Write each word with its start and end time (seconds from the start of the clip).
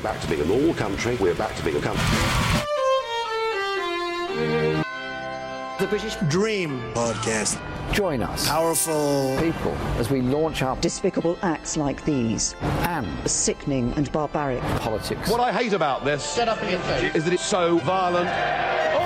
We're 0.00 0.12
back 0.14 0.20
to 0.22 0.28
being 0.28 0.40
a 0.40 0.46
normal 0.46 0.72
country. 0.72 1.14
We're 1.16 1.34
back 1.34 1.54
to 1.56 1.62
being 1.62 1.76
a 1.76 1.80
country. 1.82 2.06
The 5.78 5.86
British 5.88 6.16
Dream 6.30 6.80
Podcast. 6.94 7.60
Join 7.92 8.22
us, 8.22 8.48
Powerful 8.48 9.36
people, 9.38 9.74
as 9.98 10.08
we 10.08 10.22
launch 10.22 10.62
our 10.62 10.74
Despicable 10.76 11.36
acts 11.42 11.76
like 11.76 12.02
these, 12.06 12.54
and 12.62 13.06
sickening 13.30 13.92
and 13.98 14.10
barbaric. 14.10 14.62
politics. 14.80 15.28
What 15.28 15.40
I 15.40 15.52
hate 15.52 15.74
about 15.74 16.06
this 16.06 16.38
is 16.38 17.24
that 17.24 17.32
it's 17.34 17.44
so 17.44 17.76
violent. 17.80 18.30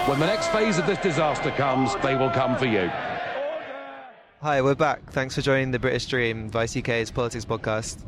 When 0.09 0.21
the 0.21 0.27
next 0.27 0.47
phase 0.53 0.79
of 0.79 0.87
this 0.87 0.99
disaster 1.01 1.51
comes, 1.51 1.97
they 2.05 2.15
will 2.15 2.31
come 2.31 2.57
for 2.57 2.67
you. 2.67 2.89
Hi, 4.43 4.63
we're 4.63 4.77
back. 4.77 5.11
Thanks 5.11 5.35
for 5.35 5.41
joining 5.41 5.73
the 5.73 5.81
British 5.81 6.07
Dream, 6.07 6.49
Vice 6.51 6.77
UK's 6.77 7.11
politics 7.11 7.45
podcast. 7.45 7.99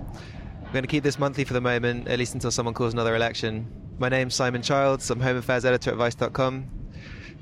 We're 0.66 0.72
going 0.72 0.82
to 0.82 0.88
keep 0.88 1.04
this 1.04 1.18
monthly 1.18 1.44
for 1.44 1.52
the 1.54 1.60
moment, 1.60 2.08
at 2.08 2.18
least 2.18 2.34
until 2.34 2.50
someone 2.50 2.74
calls 2.74 2.92
another 2.92 3.14
election. 3.16 3.66
My 3.98 4.08
name's 4.08 4.34
Simon 4.34 4.62
Childs. 4.62 5.08
I'm 5.10 5.20
Home 5.20 5.36
Affairs 5.36 5.64
Editor 5.64 5.90
at 5.92 5.96
Vice.com. 5.96 6.66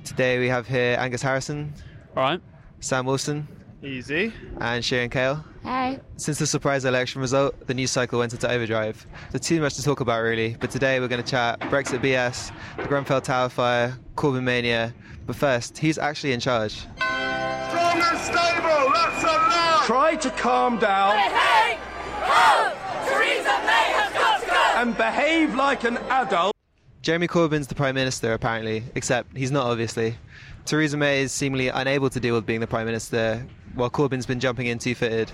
Today 0.04 0.38
we 0.38 0.48
have 0.48 0.68
here 0.68 0.96
Angus 1.00 1.22
Harrison, 1.22 1.72
All 2.16 2.22
right. 2.22 2.40
Sam 2.80 3.06
Wilson, 3.06 3.48
Easy. 3.82 4.32
and 4.60 4.84
Sharon 4.84 5.08
Kale. 5.08 5.42
Hey. 5.62 5.98
Since 6.16 6.38
the 6.38 6.46
surprise 6.46 6.84
election 6.84 7.22
result, 7.22 7.66
the 7.66 7.72
news 7.74 7.90
cycle 7.90 8.18
went 8.18 8.34
into 8.34 8.48
overdrive. 8.50 9.04
There's 9.32 9.40
too 9.46 9.60
much 9.62 9.74
to 9.76 9.82
talk 9.82 10.00
about, 10.00 10.20
really, 10.20 10.56
but 10.60 10.70
today 10.70 11.00
we're 11.00 11.08
going 11.08 11.22
to 11.22 11.28
chat 11.28 11.58
Brexit 11.60 12.00
BS, 12.00 12.52
the 12.76 12.84
Grenfell 12.86 13.22
Tower 13.22 13.48
fire, 13.48 13.96
Corbyn 14.14 14.42
Mania. 14.42 14.94
But 15.26 15.36
first, 15.36 15.78
who's 15.78 15.96
actually 15.96 16.34
in 16.34 16.40
charge? 16.40 16.74
Strong 16.74 18.02
and 18.02 18.18
stable, 18.18 18.92
that's 18.92 19.22
a 19.22 19.26
lie! 19.26 19.82
Try 19.86 20.16
to 20.16 20.30
calm 20.30 20.78
down 20.78 21.16
Hey! 21.16 21.78
Ho! 22.20 22.72
Theresa 23.06 23.56
May 23.64 23.92
has 23.96 24.12
got 24.12 24.40
to 24.40 24.46
go! 24.46 24.52
And 24.74 24.96
behave 24.96 25.54
like 25.54 25.84
an 25.84 25.98
adult. 26.10 26.54
Jeremy 27.02 27.28
Corbyn's 27.28 27.66
the 27.66 27.74
Prime 27.74 27.94
Minister, 27.94 28.32
apparently, 28.32 28.82
except 28.94 29.36
he's 29.36 29.50
not, 29.50 29.66
obviously. 29.66 30.16
Theresa 30.64 30.96
May 30.96 31.22
is 31.22 31.32
seemingly 31.32 31.68
unable 31.68 32.08
to 32.10 32.18
deal 32.18 32.34
with 32.34 32.46
being 32.46 32.60
the 32.60 32.66
Prime 32.66 32.86
Minister, 32.86 33.46
while 33.74 33.90
Corbyn's 33.90 34.26
been 34.26 34.40
jumping 34.40 34.66
in 34.66 34.78
two 34.78 34.94
footed. 34.94 35.30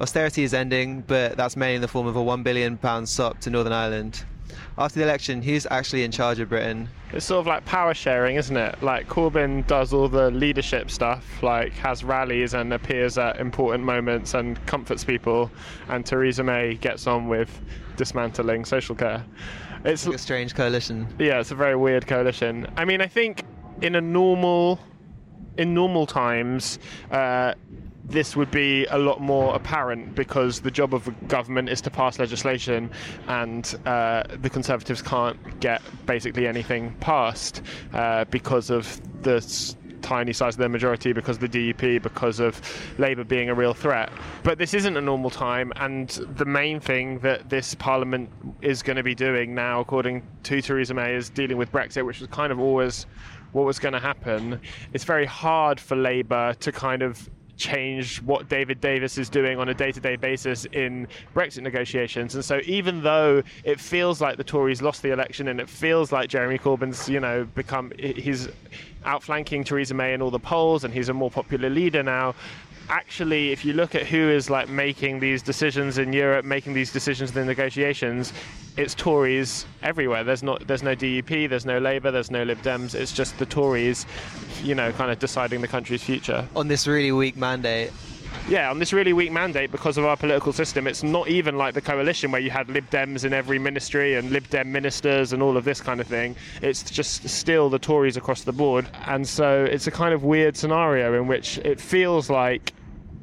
Austerity 0.00 0.42
is 0.42 0.54
ending, 0.54 1.02
but 1.02 1.36
that's 1.36 1.56
mainly 1.56 1.76
in 1.76 1.82
the 1.82 1.88
form 1.88 2.06
of 2.06 2.16
a 2.16 2.20
£1 2.20 2.42
billion 2.42 2.78
SOP 3.06 3.38
to 3.40 3.50
Northern 3.50 3.72
Ireland. 3.72 4.24
After 4.78 4.98
the 5.00 5.04
election, 5.04 5.42
who's 5.42 5.66
actually 5.70 6.04
in 6.04 6.10
charge 6.10 6.38
of 6.40 6.48
Britain? 6.48 6.88
It's 7.12 7.26
sort 7.26 7.40
of 7.40 7.46
like 7.46 7.64
power 7.64 7.92
sharing, 7.94 8.36
isn't 8.36 8.56
it? 8.56 8.82
Like 8.82 9.08
Corbyn 9.08 9.66
does 9.66 9.92
all 9.92 10.08
the 10.08 10.30
leadership 10.30 10.90
stuff, 10.90 11.42
like 11.42 11.72
has 11.74 12.04
rallies 12.04 12.54
and 12.54 12.72
appears 12.72 13.18
at 13.18 13.40
important 13.40 13.84
moments 13.84 14.34
and 14.34 14.64
comforts 14.66 15.04
people, 15.04 15.50
and 15.88 16.06
Theresa 16.06 16.42
May 16.44 16.74
gets 16.74 17.06
on 17.06 17.28
with 17.28 17.60
dismantling 17.96 18.64
social 18.64 18.94
care. 18.94 19.24
It's 19.84 20.06
A 20.06 20.18
strange 20.18 20.54
coalition. 20.54 21.06
yeah, 21.18 21.40
it's 21.40 21.50
a 21.50 21.54
very 21.54 21.76
weird 21.76 22.06
coalition. 22.06 22.66
I 22.76 22.84
mean, 22.84 23.00
I 23.00 23.06
think 23.06 23.44
in 23.82 23.94
a 23.94 24.00
normal, 24.00 24.78
in 25.56 25.72
normal 25.74 26.06
times, 26.06 26.78
uh, 27.10 27.54
this 28.10 28.36
would 28.36 28.50
be 28.50 28.84
a 28.86 28.98
lot 28.98 29.20
more 29.20 29.54
apparent 29.54 30.14
because 30.14 30.60
the 30.60 30.70
job 30.70 30.94
of 30.94 31.04
the 31.04 31.12
government 31.26 31.68
is 31.68 31.80
to 31.82 31.90
pass 31.90 32.18
legislation, 32.18 32.90
and 33.28 33.78
uh, 33.86 34.24
the 34.42 34.50
Conservatives 34.50 35.00
can't 35.00 35.60
get 35.60 35.80
basically 36.06 36.46
anything 36.46 36.94
passed 37.00 37.62
uh, 37.92 38.24
because 38.26 38.70
of 38.70 39.00
the. 39.22 39.40
Tiny 40.02 40.32
size 40.32 40.54
of 40.54 40.58
their 40.58 40.70
majority 40.70 41.12
because 41.12 41.36
of 41.40 41.52
the 41.52 41.74
DUP, 41.74 42.02
because 42.02 42.40
of 42.40 42.58
Labour 42.98 43.22
being 43.22 43.50
a 43.50 43.54
real 43.54 43.74
threat. 43.74 44.10
But 44.42 44.56
this 44.56 44.72
isn't 44.72 44.96
a 44.96 45.00
normal 45.00 45.28
time, 45.28 45.74
and 45.76 46.08
the 46.08 46.46
main 46.46 46.80
thing 46.80 47.18
that 47.18 47.50
this 47.50 47.74
Parliament 47.74 48.30
is 48.62 48.82
going 48.82 48.96
to 48.96 49.02
be 49.02 49.14
doing 49.14 49.54
now, 49.54 49.78
according 49.78 50.22
to 50.44 50.62
Theresa 50.62 50.94
May, 50.94 51.14
is 51.14 51.28
dealing 51.28 51.58
with 51.58 51.70
Brexit, 51.70 52.06
which 52.06 52.18
was 52.18 52.30
kind 52.30 52.50
of 52.50 52.58
always 52.58 53.04
what 53.52 53.66
was 53.66 53.78
going 53.78 53.92
to 53.92 54.00
happen. 54.00 54.58
It's 54.94 55.04
very 55.04 55.26
hard 55.26 55.78
for 55.78 55.96
Labour 55.96 56.54
to 56.60 56.72
kind 56.72 57.02
of 57.02 57.28
change 57.60 58.20
what 58.22 58.48
David 58.48 58.80
Davis 58.80 59.18
is 59.18 59.28
doing 59.28 59.58
on 59.60 59.68
a 59.68 59.74
day-to-day 59.74 60.16
basis 60.16 60.64
in 60.72 61.06
Brexit 61.34 61.62
negotiations. 61.62 62.34
And 62.34 62.44
so 62.44 62.60
even 62.64 63.02
though 63.02 63.42
it 63.62 63.78
feels 63.78 64.20
like 64.20 64.38
the 64.38 64.44
Tories 64.44 64.82
lost 64.82 65.02
the 65.02 65.12
election 65.12 65.46
and 65.48 65.60
it 65.60 65.68
feels 65.68 66.10
like 66.10 66.28
Jeremy 66.28 66.58
Corbyn's, 66.58 67.08
you 67.08 67.20
know, 67.20 67.44
become 67.54 67.92
he's 67.98 68.48
outflanking 69.04 69.64
Theresa 69.64 69.94
May 69.94 70.14
in 70.14 70.22
all 70.22 70.30
the 70.30 70.38
polls 70.38 70.84
and 70.84 70.92
he's 70.92 71.08
a 71.08 71.14
more 71.14 71.30
popular 71.30 71.70
leader 71.70 72.02
now, 72.02 72.34
actually 72.88 73.52
if 73.52 73.64
you 73.64 73.72
look 73.72 73.94
at 73.94 74.06
who 74.06 74.28
is 74.28 74.50
like 74.50 74.68
making 74.68 75.20
these 75.20 75.42
decisions 75.42 75.98
in 75.98 76.12
Europe, 76.12 76.44
making 76.44 76.74
these 76.74 76.92
decisions 76.92 77.30
in 77.30 77.36
the 77.36 77.44
negotiations, 77.44 78.32
it's 78.76 78.94
Tories 78.94 79.66
everywhere. 79.82 80.24
There's 80.24 80.42
not 80.42 80.66
there's 80.66 80.82
no 80.82 80.94
DUP, 80.94 81.48
there's 81.48 81.66
no 81.66 81.78
Labour, 81.78 82.10
there's 82.10 82.30
no 82.30 82.42
Lib 82.42 82.60
Dems. 82.62 82.94
It's 82.94 83.12
just 83.12 83.38
the 83.38 83.46
Tories, 83.46 84.06
you 84.62 84.74
know, 84.74 84.92
kind 84.92 85.10
of 85.10 85.18
deciding 85.18 85.60
the 85.60 85.68
country's 85.68 86.02
future. 86.02 86.46
On 86.56 86.68
this 86.68 86.86
really 86.86 87.12
weak 87.12 87.36
mandate, 87.36 87.92
Yeah, 88.48 88.70
on 88.70 88.78
this 88.78 88.92
really 88.92 89.12
weak 89.12 89.30
mandate 89.30 89.70
because 89.70 89.96
of 89.96 90.04
our 90.04 90.16
political 90.16 90.52
system, 90.52 90.86
it's 90.86 91.02
not 91.02 91.28
even 91.28 91.56
like 91.56 91.74
the 91.74 91.80
coalition 91.80 92.32
where 92.32 92.40
you 92.40 92.50
had 92.50 92.68
Lib 92.68 92.88
Dems 92.90 93.24
in 93.24 93.32
every 93.32 93.58
ministry 93.58 94.16
and 94.16 94.30
Lib 94.30 94.48
Dem 94.48 94.72
ministers 94.72 95.32
and 95.32 95.42
all 95.42 95.56
of 95.56 95.64
this 95.64 95.80
kind 95.80 96.00
of 96.00 96.06
thing. 96.06 96.34
It's 96.60 96.82
just 96.82 97.28
still 97.28 97.70
the 97.70 97.78
Tories 97.78 98.16
across 98.16 98.42
the 98.42 98.52
board. 98.52 98.88
And 99.06 99.28
so 99.28 99.64
it's 99.64 99.86
a 99.86 99.90
kind 99.90 100.12
of 100.12 100.24
weird 100.24 100.56
scenario 100.56 101.14
in 101.14 101.28
which 101.28 101.58
it 101.58 101.80
feels 101.80 102.28
like 102.28 102.72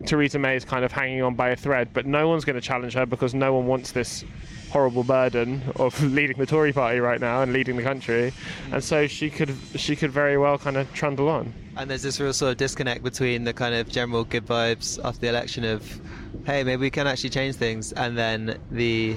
Theresa 0.06 0.40
May 0.40 0.56
is 0.56 0.64
kind 0.64 0.86
of 0.86 0.92
hanging 0.92 1.22
on 1.24 1.36
by 1.36 1.50
a 1.50 1.56
thread, 1.56 1.90
but 1.94 2.06
no 2.06 2.28
one's 2.28 2.46
going 2.46 2.56
to 2.56 2.62
challenge 2.62 2.94
her 2.94 3.06
because 3.06 3.34
no 3.34 3.54
one 3.54 3.66
wants 3.66 3.92
this 3.92 4.24
horrible 4.70 5.04
burden 5.04 5.62
of 5.78 6.02
leading 6.14 6.38
the 6.38 6.46
Tory 6.46 6.74
party 6.74 7.00
right 7.00 7.20
now 7.22 7.42
and 7.42 7.54
leading 7.54 7.78
the 7.78 7.84
country. 7.84 8.34
And 8.72 8.84
so 8.84 9.08
she 9.08 9.30
could 9.30 9.56
she 9.76 9.96
could 9.96 10.12
very 10.12 10.38
well 10.38 10.58
kind 10.58 10.78
of 10.78 10.92
trundle 10.94 11.30
on. 11.30 11.54
and 11.78 11.90
there's 11.90 12.04
this 12.04 12.20
real 12.20 12.34
sort 12.34 12.52
of 12.52 12.58
disconnect 12.58 13.04
between 13.04 13.44
the 13.44 13.54
kind 13.54 13.76
of 13.76 13.88
general 13.90 14.24
good 14.24 14.46
vibes 14.46 15.00
after 15.06 15.22
the 15.22 15.30
election 15.30 15.64
of, 15.64 16.02
hey, 16.46 16.64
maybe 16.64 16.82
we 16.82 16.90
can 16.90 17.08
actually 17.08 17.30
change 17.30 17.56
things, 17.56 17.94
and 17.94 18.18
then 18.18 18.58
the 18.72 19.16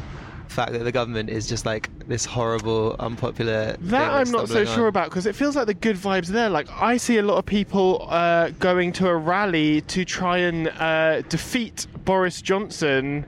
fact 0.49 0.73
that 0.73 0.81
the 0.83 0.91
government 0.93 1.31
is 1.31 1.49
just 1.49 1.65
like 1.65 1.89
this 2.09 2.25
horrible, 2.25 2.97
unpopular. 2.99 3.75
thing 3.75 3.87
That 3.89 4.11
I'm 4.13 4.31
not 4.33 4.49
so 4.49 4.65
stumbling 4.65 4.75
sure 4.75 4.83
on. 4.85 4.89
about 4.89 5.09
because 5.09 5.25
it 5.27 5.37
feels 5.37 5.55
like 5.55 5.67
the 5.67 5.75
good 5.75 5.97
vibes 5.97 6.29
are 6.29 6.33
there. 6.33 6.51
Like 6.51 6.69
I 6.73 6.97
see 6.97 7.19
a 7.19 7.23
lot 7.23 7.37
of 7.39 7.47
people 7.47 8.07
uh, 8.11 8.51
going 8.59 8.93
to 8.95 9.09
a 9.09 9.17
rally 9.17 9.81
to 9.83 10.05
try 10.05 10.39
and 10.39 10.67
uh, 10.69 11.23
defeat 11.29 11.87
Boris 12.05 12.43
Johnson. 12.43 13.25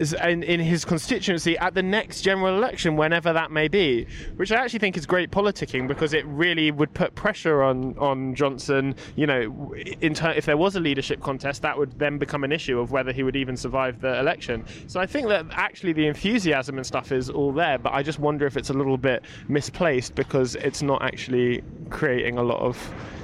In, 0.00 0.42
in 0.42 0.60
his 0.60 0.86
constituency 0.86 1.58
at 1.58 1.74
the 1.74 1.82
next 1.82 2.22
general 2.22 2.56
election, 2.56 2.96
whenever 2.96 3.34
that 3.34 3.50
may 3.50 3.68
be, 3.68 4.06
which 4.36 4.50
I 4.50 4.56
actually 4.56 4.78
think 4.78 4.96
is 4.96 5.04
great 5.04 5.30
politicking 5.30 5.86
because 5.86 6.14
it 6.14 6.24
really 6.24 6.70
would 6.70 6.94
put 6.94 7.14
pressure 7.14 7.62
on 7.62 7.98
on 7.98 8.34
Johnson. 8.34 8.94
You 9.14 9.26
know, 9.26 9.74
ter- 10.14 10.30
if 10.30 10.46
there 10.46 10.56
was 10.56 10.76
a 10.76 10.80
leadership 10.80 11.20
contest, 11.20 11.60
that 11.62 11.76
would 11.76 11.98
then 11.98 12.16
become 12.16 12.44
an 12.44 12.52
issue 12.52 12.80
of 12.80 12.92
whether 12.92 13.12
he 13.12 13.22
would 13.22 13.36
even 13.36 13.58
survive 13.58 14.00
the 14.00 14.18
election. 14.18 14.64
So 14.86 15.00
I 15.00 15.06
think 15.06 15.28
that 15.28 15.44
actually 15.50 15.92
the 15.92 16.06
enthusiasm 16.06 16.78
and 16.78 16.86
stuff 16.86 17.12
is 17.12 17.28
all 17.28 17.52
there, 17.52 17.76
but 17.76 17.92
I 17.92 18.02
just 18.02 18.18
wonder 18.18 18.46
if 18.46 18.56
it's 18.56 18.70
a 18.70 18.74
little 18.74 18.96
bit 18.96 19.22
misplaced 19.48 20.14
because 20.14 20.54
it's 20.54 20.80
not 20.80 21.02
actually 21.02 21.62
creating 21.90 22.38
a 22.38 22.42
lot 22.42 22.60
of 22.60 22.76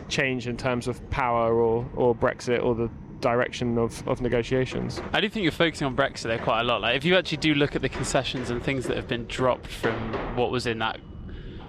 change 0.09 0.47
in 0.47 0.57
terms 0.57 0.89
of 0.89 1.09
power 1.09 1.55
or, 1.55 1.89
or 1.95 2.15
Brexit 2.15 2.63
or 2.63 2.75
the 2.75 2.91
direction 3.21 3.79
of, 3.79 4.07
of 4.07 4.21
negotiations. 4.21 5.01
I 5.13 5.21
do 5.21 5.29
think 5.29 5.43
you're 5.45 5.53
focusing 5.53 5.87
on 5.87 5.97
Brexit 5.97 6.25
there 6.25 6.39
quite 6.39 6.61
a 6.61 6.65
lot. 6.65 6.81
Like, 6.83 6.97
if 6.97 7.05
you 7.05 7.17
actually 7.17 7.39
do 7.39 7.55
look 7.55 7.75
at 7.77 7.83
the 7.83 7.89
concessions 7.89 8.51
and 8.51 8.63
things 8.63 8.87
that 8.87 8.97
have 8.97 9.09
been 9.09 9.27
dropped 9.27 9.69
from 9.69 9.95
what 10.37 10.51
was 10.51 10.67
in 10.67 10.79
that 10.79 11.01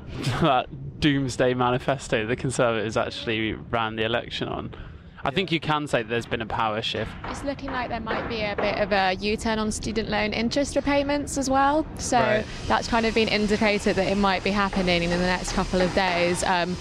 that 0.42 0.68
doomsday 1.00 1.54
manifesto 1.54 2.26
the 2.26 2.36
Conservatives 2.36 2.98
actually 2.98 3.54
ran 3.54 3.96
the 3.98 4.04
election 4.04 4.48
on, 4.48 4.74
I 5.24 5.32
think 5.32 5.52
you 5.52 5.60
can 5.60 5.88
say 5.88 6.04
that 6.04 6.10
there's 6.10 6.26
been 6.26 6.42
a 6.42 6.46
power 6.46 6.82
shift. 6.82 7.12
It's 7.26 7.44
looking 7.44 7.72
like 7.72 7.90
there 7.90 8.00
might 8.00 8.28
be 8.30 8.42
a 8.42 8.56
bit 8.56 8.78
of 8.78 8.92
a 8.94 9.14
U-turn 9.20 9.60
on 9.60 9.72
student 9.72 10.10
loan 10.10 10.32
interest 10.32 10.76
repayments 10.76 11.38
as 11.38 11.50
well. 11.50 11.86
So 11.98 12.18
Right. 12.20 12.46
that's 12.68 12.88
kind 12.88 13.06
of 13.06 13.14
been 13.14 13.28
indicated 13.28 13.96
that 13.98 14.08
it 14.08 14.16
might 14.16 14.44
be 14.44 14.52
happening 14.52 15.04
in 15.04 15.10
the 15.10 15.18
next 15.18 15.52
couple 15.54 15.82
of 15.82 15.94
days. 15.94 16.44
Um, 16.44 16.78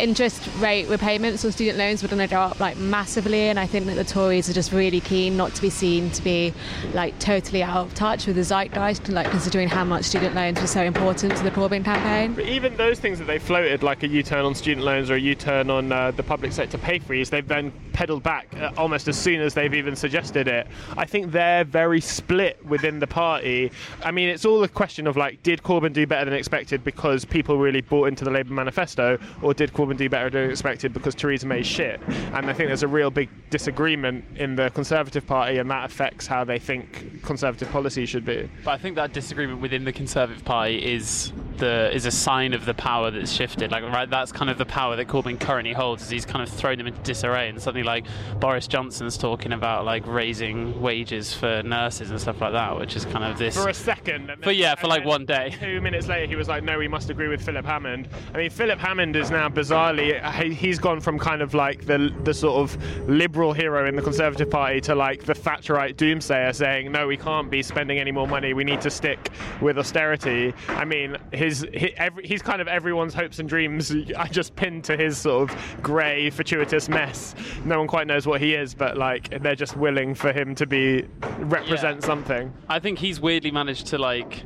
interest 0.00 0.48
rate 0.58 0.88
repayments 0.88 1.44
or 1.44 1.52
student 1.52 1.78
loans 1.78 2.02
were 2.02 2.08
going 2.08 2.26
to 2.26 2.26
go 2.26 2.40
up 2.40 2.58
like 2.60 2.76
massively, 2.76 3.48
and 3.48 3.58
I 3.58 3.66
think 3.66 3.86
that 3.86 3.94
the 3.94 4.04
Tories 4.04 4.48
are 4.48 4.52
just 4.52 4.72
really 4.72 5.00
keen 5.00 5.36
not 5.36 5.54
to 5.54 5.62
be 5.62 5.70
seen 5.70 6.10
to 6.10 6.22
be 6.22 6.52
like 6.92 7.18
totally 7.18 7.62
out 7.62 7.86
of 7.86 7.94
touch 7.94 8.26
with 8.26 8.36
the 8.36 8.42
zeitgeist, 8.42 9.08
like 9.08 9.30
considering 9.30 9.68
how 9.68 9.84
much 9.84 10.04
student 10.04 10.34
loans 10.34 10.60
were 10.60 10.66
so 10.66 10.82
important 10.82 11.36
to 11.36 11.42
the 11.42 11.50
Corbyn 11.50 11.84
campaign. 11.84 12.34
But 12.34 12.46
even 12.46 12.76
those 12.76 12.98
things 12.98 13.18
that 13.18 13.26
they 13.26 13.38
floated, 13.38 13.82
like 13.82 14.02
a 14.02 14.08
U-turn 14.08 14.44
on 14.44 14.54
student 14.54 14.84
loans 14.84 15.10
or 15.10 15.14
a 15.14 15.20
U-turn 15.20 15.70
on 15.70 15.92
uh, 15.92 16.10
the 16.12 16.22
public 16.22 16.52
sector 16.52 16.78
pay 16.78 16.98
freeze, 16.98 17.30
they've 17.30 17.46
then 17.46 17.72
pedalled 17.92 18.22
back 18.22 18.48
uh, 18.56 18.70
almost 18.76 19.08
as 19.08 19.18
soon 19.18 19.40
as 19.40 19.54
they've 19.54 19.74
even 19.74 19.94
suggested 19.94 20.48
it. 20.48 20.66
I 20.96 21.04
think 21.04 21.32
they're 21.32 21.64
very 21.64 22.00
split 22.00 22.64
within 22.64 22.98
the 22.98 23.06
party. 23.06 23.70
I 24.02 24.10
mean, 24.10 24.28
it's 24.28 24.44
all 24.44 24.62
a 24.64 24.68
question 24.68 25.06
of 25.06 25.16
like, 25.16 25.42
did 25.42 25.62
Corbyn 25.62 25.92
do 25.92 26.06
better 26.06 26.24
than 26.24 26.34
expected 26.34 26.82
because 26.84 27.24
people 27.24 27.58
really 27.58 27.80
bought 27.80 28.08
into 28.08 28.24
the 28.24 28.30
Labour 28.30 28.54
manifesto, 28.54 29.18
or 29.42 29.52
did 29.52 29.72
Corbyn 29.72 29.89
Corbyn 29.90 29.96
do 29.96 30.08
better 30.08 30.30
than 30.30 30.50
expected 30.50 30.92
because 30.92 31.14
Theresa 31.14 31.46
May's 31.46 31.66
shit. 31.66 32.00
And 32.32 32.48
I 32.48 32.52
think 32.52 32.68
there's 32.68 32.82
a 32.82 32.88
real 32.88 33.10
big 33.10 33.28
disagreement 33.50 34.24
in 34.36 34.56
the 34.56 34.70
Conservative 34.70 35.26
Party, 35.26 35.58
and 35.58 35.70
that 35.70 35.84
affects 35.84 36.26
how 36.26 36.44
they 36.44 36.58
think 36.58 37.22
Conservative 37.22 37.70
policy 37.70 38.06
should 38.06 38.24
be. 38.24 38.48
But 38.64 38.72
I 38.72 38.78
think 38.78 38.96
that 38.96 39.12
disagreement 39.12 39.60
within 39.60 39.84
the 39.84 39.92
Conservative 39.92 40.44
Party 40.44 40.94
is 40.94 41.32
the 41.60 41.94
is 41.94 42.06
a 42.06 42.10
sign 42.10 42.52
of 42.52 42.64
the 42.64 42.74
power 42.74 43.10
that's 43.10 43.30
shifted. 43.30 43.70
Like 43.70 43.84
right, 43.84 44.10
that's 44.10 44.32
kind 44.32 44.50
of 44.50 44.58
the 44.58 44.66
power 44.66 44.96
that 44.96 45.06
Corbyn 45.06 45.38
currently 45.38 45.72
holds. 45.72 46.02
Is 46.02 46.10
he's 46.10 46.26
kind 46.26 46.42
of 46.42 46.48
thrown 46.52 46.78
them 46.78 46.86
into 46.88 47.00
disarray, 47.02 47.48
and 47.48 47.60
something 47.60 47.84
like 47.84 48.06
Boris 48.40 48.66
Johnson's 48.66 49.16
talking 49.16 49.52
about 49.52 49.84
like 49.84 50.06
raising 50.06 50.80
wages 50.80 51.32
for 51.32 51.62
nurses 51.62 52.10
and 52.10 52.20
stuff 52.20 52.40
like 52.40 52.52
that, 52.52 52.76
which 52.78 52.96
is 52.96 53.04
kind 53.04 53.24
of 53.24 53.38
this. 53.38 53.56
For 53.56 53.68
a 53.68 53.74
second. 53.74 54.32
But 54.42 54.56
yeah, 54.56 54.74
for 54.74 54.88
like 54.88 55.04
one 55.04 55.24
day. 55.26 55.54
Two 55.60 55.80
minutes 55.80 56.08
later, 56.08 56.26
he 56.26 56.36
was 56.36 56.48
like, 56.48 56.64
"No, 56.64 56.78
we 56.78 56.88
must 56.88 57.10
agree 57.10 57.28
with 57.28 57.44
Philip 57.44 57.64
Hammond." 57.64 58.08
I 58.34 58.38
mean, 58.38 58.50
Philip 58.50 58.78
Hammond 58.78 59.14
is 59.16 59.30
now 59.30 59.48
bizarrely 59.48 60.18
he- 60.42 60.54
he's 60.54 60.78
gone 60.78 61.00
from 61.00 61.18
kind 61.18 61.42
of 61.42 61.54
like 61.54 61.86
the 61.86 62.12
the 62.24 62.34
sort 62.34 62.56
of 62.56 63.08
liberal 63.08 63.52
hero 63.52 63.86
in 63.86 63.96
the 63.96 64.02
Conservative 64.02 64.50
Party 64.50 64.80
to 64.82 64.94
like 64.94 65.24
the 65.24 65.34
Thatcherite 65.34 65.96
doomsayer, 65.96 66.54
saying, 66.54 66.90
"No, 66.92 67.06
we 67.06 67.16
can't 67.16 67.50
be 67.50 67.62
spending 67.62 67.98
any 67.98 68.12
more 68.12 68.26
money. 68.26 68.54
We 68.54 68.64
need 68.64 68.80
to 68.82 68.90
stick 68.90 69.30
with 69.60 69.78
austerity." 69.78 70.54
I 70.68 70.84
mean, 70.84 71.16
his 71.32 71.49
he, 71.58 71.92
every, 71.96 72.26
he's 72.26 72.40
kind 72.42 72.60
of 72.60 72.68
everyone's 72.68 73.12
hopes 73.14 73.38
and 73.40 73.48
dreams. 73.48 73.92
I 74.16 74.28
just 74.28 74.54
pinned 74.56 74.84
to 74.84 74.96
his 74.96 75.18
sort 75.18 75.50
of 75.50 75.82
grey, 75.82 76.30
fortuitous 76.30 76.88
mess. 76.88 77.34
No 77.64 77.78
one 77.78 77.88
quite 77.88 78.06
knows 78.06 78.26
what 78.26 78.40
he 78.40 78.54
is, 78.54 78.74
but 78.74 78.96
like 78.96 79.42
they're 79.42 79.54
just 79.56 79.76
willing 79.76 80.14
for 80.14 80.32
him 80.32 80.54
to 80.54 80.66
be 80.66 81.04
represent 81.38 82.00
Yeah. 82.00 82.06
something. 82.06 82.52
I 82.68 82.78
think 82.78 82.98
he's 82.98 83.20
weirdly 83.20 83.50
managed 83.50 83.86
to 83.88 83.98
like 83.98 84.44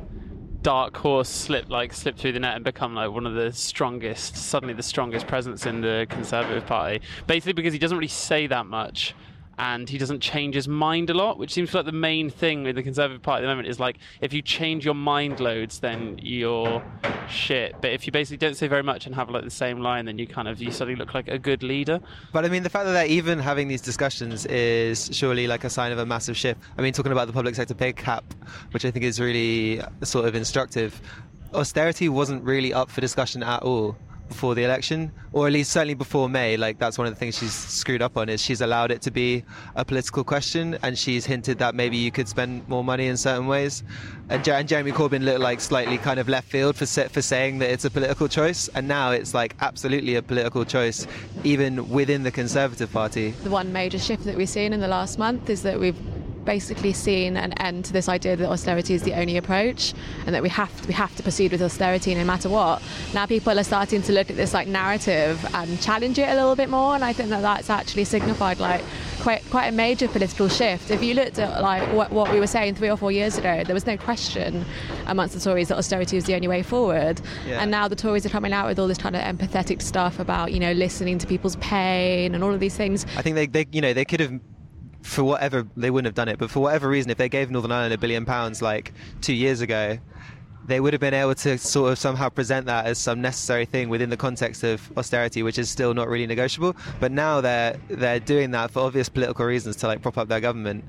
dark 0.61 0.97
horse 0.97 1.29
slip 1.29 1.69
like 1.69 1.93
slip 1.93 2.17
through 2.17 2.31
the 2.31 2.39
net 2.39 2.55
and 2.55 2.65
become 2.65 2.95
like 2.95 3.11
one 3.11 3.27
of 3.27 3.35
the 3.35 3.51
strongest 3.53 4.35
suddenly 4.35 4.73
the 4.73 4.81
strongest 4.81 5.27
presence 5.27 5.67
in 5.67 5.79
the 5.79 6.07
conservative 6.09 6.65
party 6.65 6.99
basically 7.27 7.53
because 7.53 7.71
he 7.71 7.77
doesn't 7.77 7.99
really 7.99 8.07
say 8.07 8.47
that 8.47 8.65
much 8.65 9.13
and 9.57 9.89
he 9.89 9.97
doesn't 9.97 10.19
change 10.19 10.55
his 10.55 10.67
mind 10.67 11.09
a 11.09 11.13
lot 11.13 11.37
which 11.37 11.53
seems 11.53 11.73
like 11.73 11.85
the 11.85 11.91
main 11.91 12.29
thing 12.29 12.63
with 12.63 12.75
the 12.75 12.83
conservative 12.83 13.21
party 13.21 13.39
at 13.39 13.41
the 13.41 13.47
moment 13.47 13.67
is 13.67 13.79
like 13.79 13.97
if 14.21 14.33
you 14.33 14.41
change 14.41 14.85
your 14.85 14.93
mind 14.93 15.39
loads 15.39 15.79
then 15.79 16.17
you're 16.21 16.83
shit 17.29 17.75
but 17.81 17.91
if 17.91 18.05
you 18.05 18.11
basically 18.11 18.37
don't 18.37 18.55
say 18.55 18.67
very 18.67 18.83
much 18.83 19.05
and 19.05 19.15
have 19.15 19.29
like 19.29 19.43
the 19.43 19.49
same 19.49 19.79
line 19.79 20.05
then 20.05 20.17
you 20.17 20.27
kind 20.27 20.47
of 20.47 20.61
you 20.61 20.71
suddenly 20.71 20.97
look 20.97 21.13
like 21.13 21.27
a 21.27 21.37
good 21.37 21.63
leader 21.63 21.99
But 22.31 22.45
I 22.45 22.49
mean, 22.49 22.63
the 22.63 22.69
fact 22.69 22.85
that 22.85 22.93
they're 22.93 23.05
even 23.07 23.39
having 23.39 23.67
these 23.67 23.81
discussions 23.81 24.45
is 24.47 25.09
surely 25.11 25.47
like 25.47 25.63
a 25.63 25.69
sign 25.69 25.91
of 25.91 25.99
a 25.99 26.05
massive 26.05 26.37
shift. 26.37 26.59
I 26.77 26.81
mean, 26.81 26.93
talking 26.93 27.11
about 27.11 27.27
the 27.27 27.33
public 27.33 27.55
sector 27.55 27.73
pay 27.73 27.93
cap, 27.93 28.23
which 28.71 28.85
I 28.85 28.91
think 28.91 29.05
is 29.05 29.19
really 29.19 29.81
sort 30.03 30.25
of 30.25 30.35
instructive. 30.35 31.01
Austerity 31.53 32.09
wasn't 32.09 32.43
really 32.43 32.73
up 32.73 32.89
for 32.89 33.01
discussion 33.01 33.43
at 33.43 33.63
all 33.63 33.95
before 34.27 34.55
the 34.55 34.63
election, 34.63 35.11
or 35.31 35.47
at 35.47 35.53
least 35.53 35.71
certainly 35.71 35.93
before 35.93 36.29
May. 36.29 36.57
Like 36.57 36.79
that's 36.79 36.97
one 36.97 37.07
of 37.07 37.13
the 37.13 37.19
things 37.19 37.37
she's 37.37 37.53
screwed 37.53 38.01
up 38.01 38.17
on 38.17 38.29
is 38.29 38.41
she's 38.41 38.61
allowed 38.61 38.91
it 38.91 39.01
to 39.03 39.11
be 39.11 39.43
a 39.75 39.85
political 39.85 40.23
question, 40.23 40.77
and 40.83 40.97
she's 40.97 41.25
hinted 41.25 41.59
that 41.59 41.75
maybe 41.75 41.97
you 41.97 42.11
could 42.11 42.27
spend 42.27 42.67
more 42.67 42.83
money 42.83 43.07
in 43.07 43.17
certain 43.17 43.47
ways. 43.47 43.83
And, 44.29 44.43
Jer- 44.43 44.53
and 44.53 44.67
Jeremy 44.67 44.91
Corbyn 44.91 45.23
looked 45.23 45.39
like 45.39 45.61
slightly 45.61 45.97
kind 45.97 46.19
of 46.19 46.27
left 46.27 46.49
field 46.49 46.75
for 46.75 46.85
for 46.85 47.21
saying 47.21 47.59
that 47.59 47.69
it's 47.69 47.85
a 47.85 47.91
political 47.91 48.27
choice, 48.27 48.67
and 48.69 48.87
now 48.87 49.11
it's 49.11 49.33
like 49.33 49.55
absolutely 49.61 50.15
a 50.15 50.21
political 50.21 50.65
choice, 50.65 51.07
even 51.43 51.89
within 51.89 52.23
the 52.23 52.31
Conservative 52.31 52.91
Party. 52.91 53.31
The 53.43 53.49
one 53.49 53.71
major 53.71 53.99
shift 53.99 54.23
that 54.25 54.35
we've 54.35 54.49
seen 54.49 54.73
in 54.73 54.79
the 54.79 54.87
last 54.87 55.19
month 55.19 55.49
is 55.49 55.61
that 55.63 55.79
we've 55.79 55.97
basically 56.45 56.93
seen 56.93 57.37
an 57.37 57.53
end 57.53 57.85
to 57.85 57.93
this 57.93 58.07
idea 58.07 58.35
that 58.35 58.49
austerity 58.49 58.93
is 58.93 59.03
the 59.03 59.13
only 59.13 59.37
approach 59.37 59.93
and 60.25 60.35
that 60.35 60.41
we 60.41 60.49
have 60.49 60.81
to, 60.81 60.87
we 60.87 60.93
have 60.93 61.15
to 61.15 61.23
proceed 61.23 61.51
with 61.51 61.61
austerity 61.61 62.13
no 62.15 62.23
matter 62.23 62.49
what. 62.49 62.81
Now 63.13 63.25
people 63.25 63.59
are 63.59 63.63
starting 63.63 64.01
to 64.03 64.11
look 64.11 64.29
at 64.29 64.35
this 64.35 64.53
like 64.53 64.67
narrative 64.67 65.45
and 65.53 65.81
challenge 65.81 66.19
it 66.19 66.29
a 66.29 66.35
little 66.35 66.55
bit 66.55 66.69
more 66.69 66.95
and 66.95 67.03
I 67.03 67.13
think 67.13 67.29
that 67.29 67.41
that's 67.41 67.69
actually 67.69 68.05
signified 68.05 68.59
like 68.59 68.83
quite 69.21 69.43
quite 69.49 69.67
a 69.67 69.71
major 69.71 70.07
political 70.07 70.47
shift. 70.47 70.91
If 70.91 71.01
you 71.01 71.13
looked 71.13 71.39
at 71.39 71.61
like 71.61 71.81
what, 71.93 72.11
what 72.11 72.31
we 72.31 72.39
were 72.39 72.47
saying 72.47 72.75
three 72.75 72.89
or 72.89 72.97
four 72.97 73.11
years 73.11 73.37
ago, 73.37 73.63
there 73.63 73.73
was 73.73 73.85
no 73.85 73.97
question 73.97 74.65
amongst 75.07 75.33
the 75.33 75.39
Tories 75.39 75.69
that 75.69 75.77
austerity 75.77 76.15
was 76.15 76.25
the 76.25 76.35
only 76.35 76.47
way 76.47 76.61
forward. 76.61 77.21
Yeah. 77.47 77.61
And 77.61 77.71
now 77.71 77.87
the 77.87 77.95
Tories 77.95 78.25
are 78.25 78.29
coming 78.29 78.53
out 78.53 78.67
with 78.67 78.79
all 78.79 78.87
this 78.87 78.97
kind 78.97 79.15
of 79.15 79.21
empathetic 79.21 79.81
stuff 79.81 80.19
about 80.19 80.51
you 80.51 80.59
know 80.59 80.73
listening 80.73 81.17
to 81.19 81.27
people's 81.27 81.55
pain 81.57 82.35
and 82.35 82.43
all 82.43 82.53
of 82.53 82.59
these 82.59 82.77
things. 82.77 83.05
I 83.17 83.21
think 83.21 83.35
they, 83.35 83.47
they 83.47 83.65
you 83.71 83.81
know, 83.81 83.93
they 83.93 84.05
could 84.05 84.19
have, 84.19 84.39
for 85.05 85.23
whatever 85.23 85.67
they 85.77 85.91
wouldn't 85.91 86.07
have 86.07 86.15
done 86.15 86.27
it, 86.27 86.39
but 86.39 86.49
for 86.49 86.61
whatever 86.61 86.89
reason, 86.89 87.11
if 87.11 87.17
they 87.17 87.29
gave 87.29 87.51
Northern 87.51 87.71
Ireland 87.71 87.93
a 87.93 87.97
billion 87.97 88.25
pounds 88.25 88.61
like 88.61 88.91
two 89.21 89.33
years 89.33 89.61
ago, 89.61 89.99
they 90.65 90.79
would 90.79 90.93
have 90.93 90.99
been 90.99 91.13
able 91.13 91.35
to 91.35 91.59
sort 91.59 91.91
of 91.91 91.99
somehow 91.99 92.27
present 92.27 92.65
that 92.65 92.85
as 92.87 92.97
some 92.97 93.21
necessary 93.21 93.65
thing 93.65 93.87
within 93.87 94.09
the 94.09 94.17
context 94.17 94.63
of 94.63 94.91
austerity, 94.97 95.43
which 95.43 95.59
is 95.59 95.69
still 95.69 95.93
not 95.93 96.07
really 96.07 96.25
negotiable. 96.25 96.75
But 96.99 97.11
now 97.11 97.39
they're 97.39 97.79
they're 97.87 98.19
doing 98.19 98.49
that 98.51 98.71
for 98.71 98.79
obvious 98.79 99.07
political 99.07 99.45
reasons 99.45 99.75
to 99.77 99.87
like 99.87 100.01
prop 100.01 100.17
up 100.17 100.27
their 100.27 100.41
government, 100.41 100.83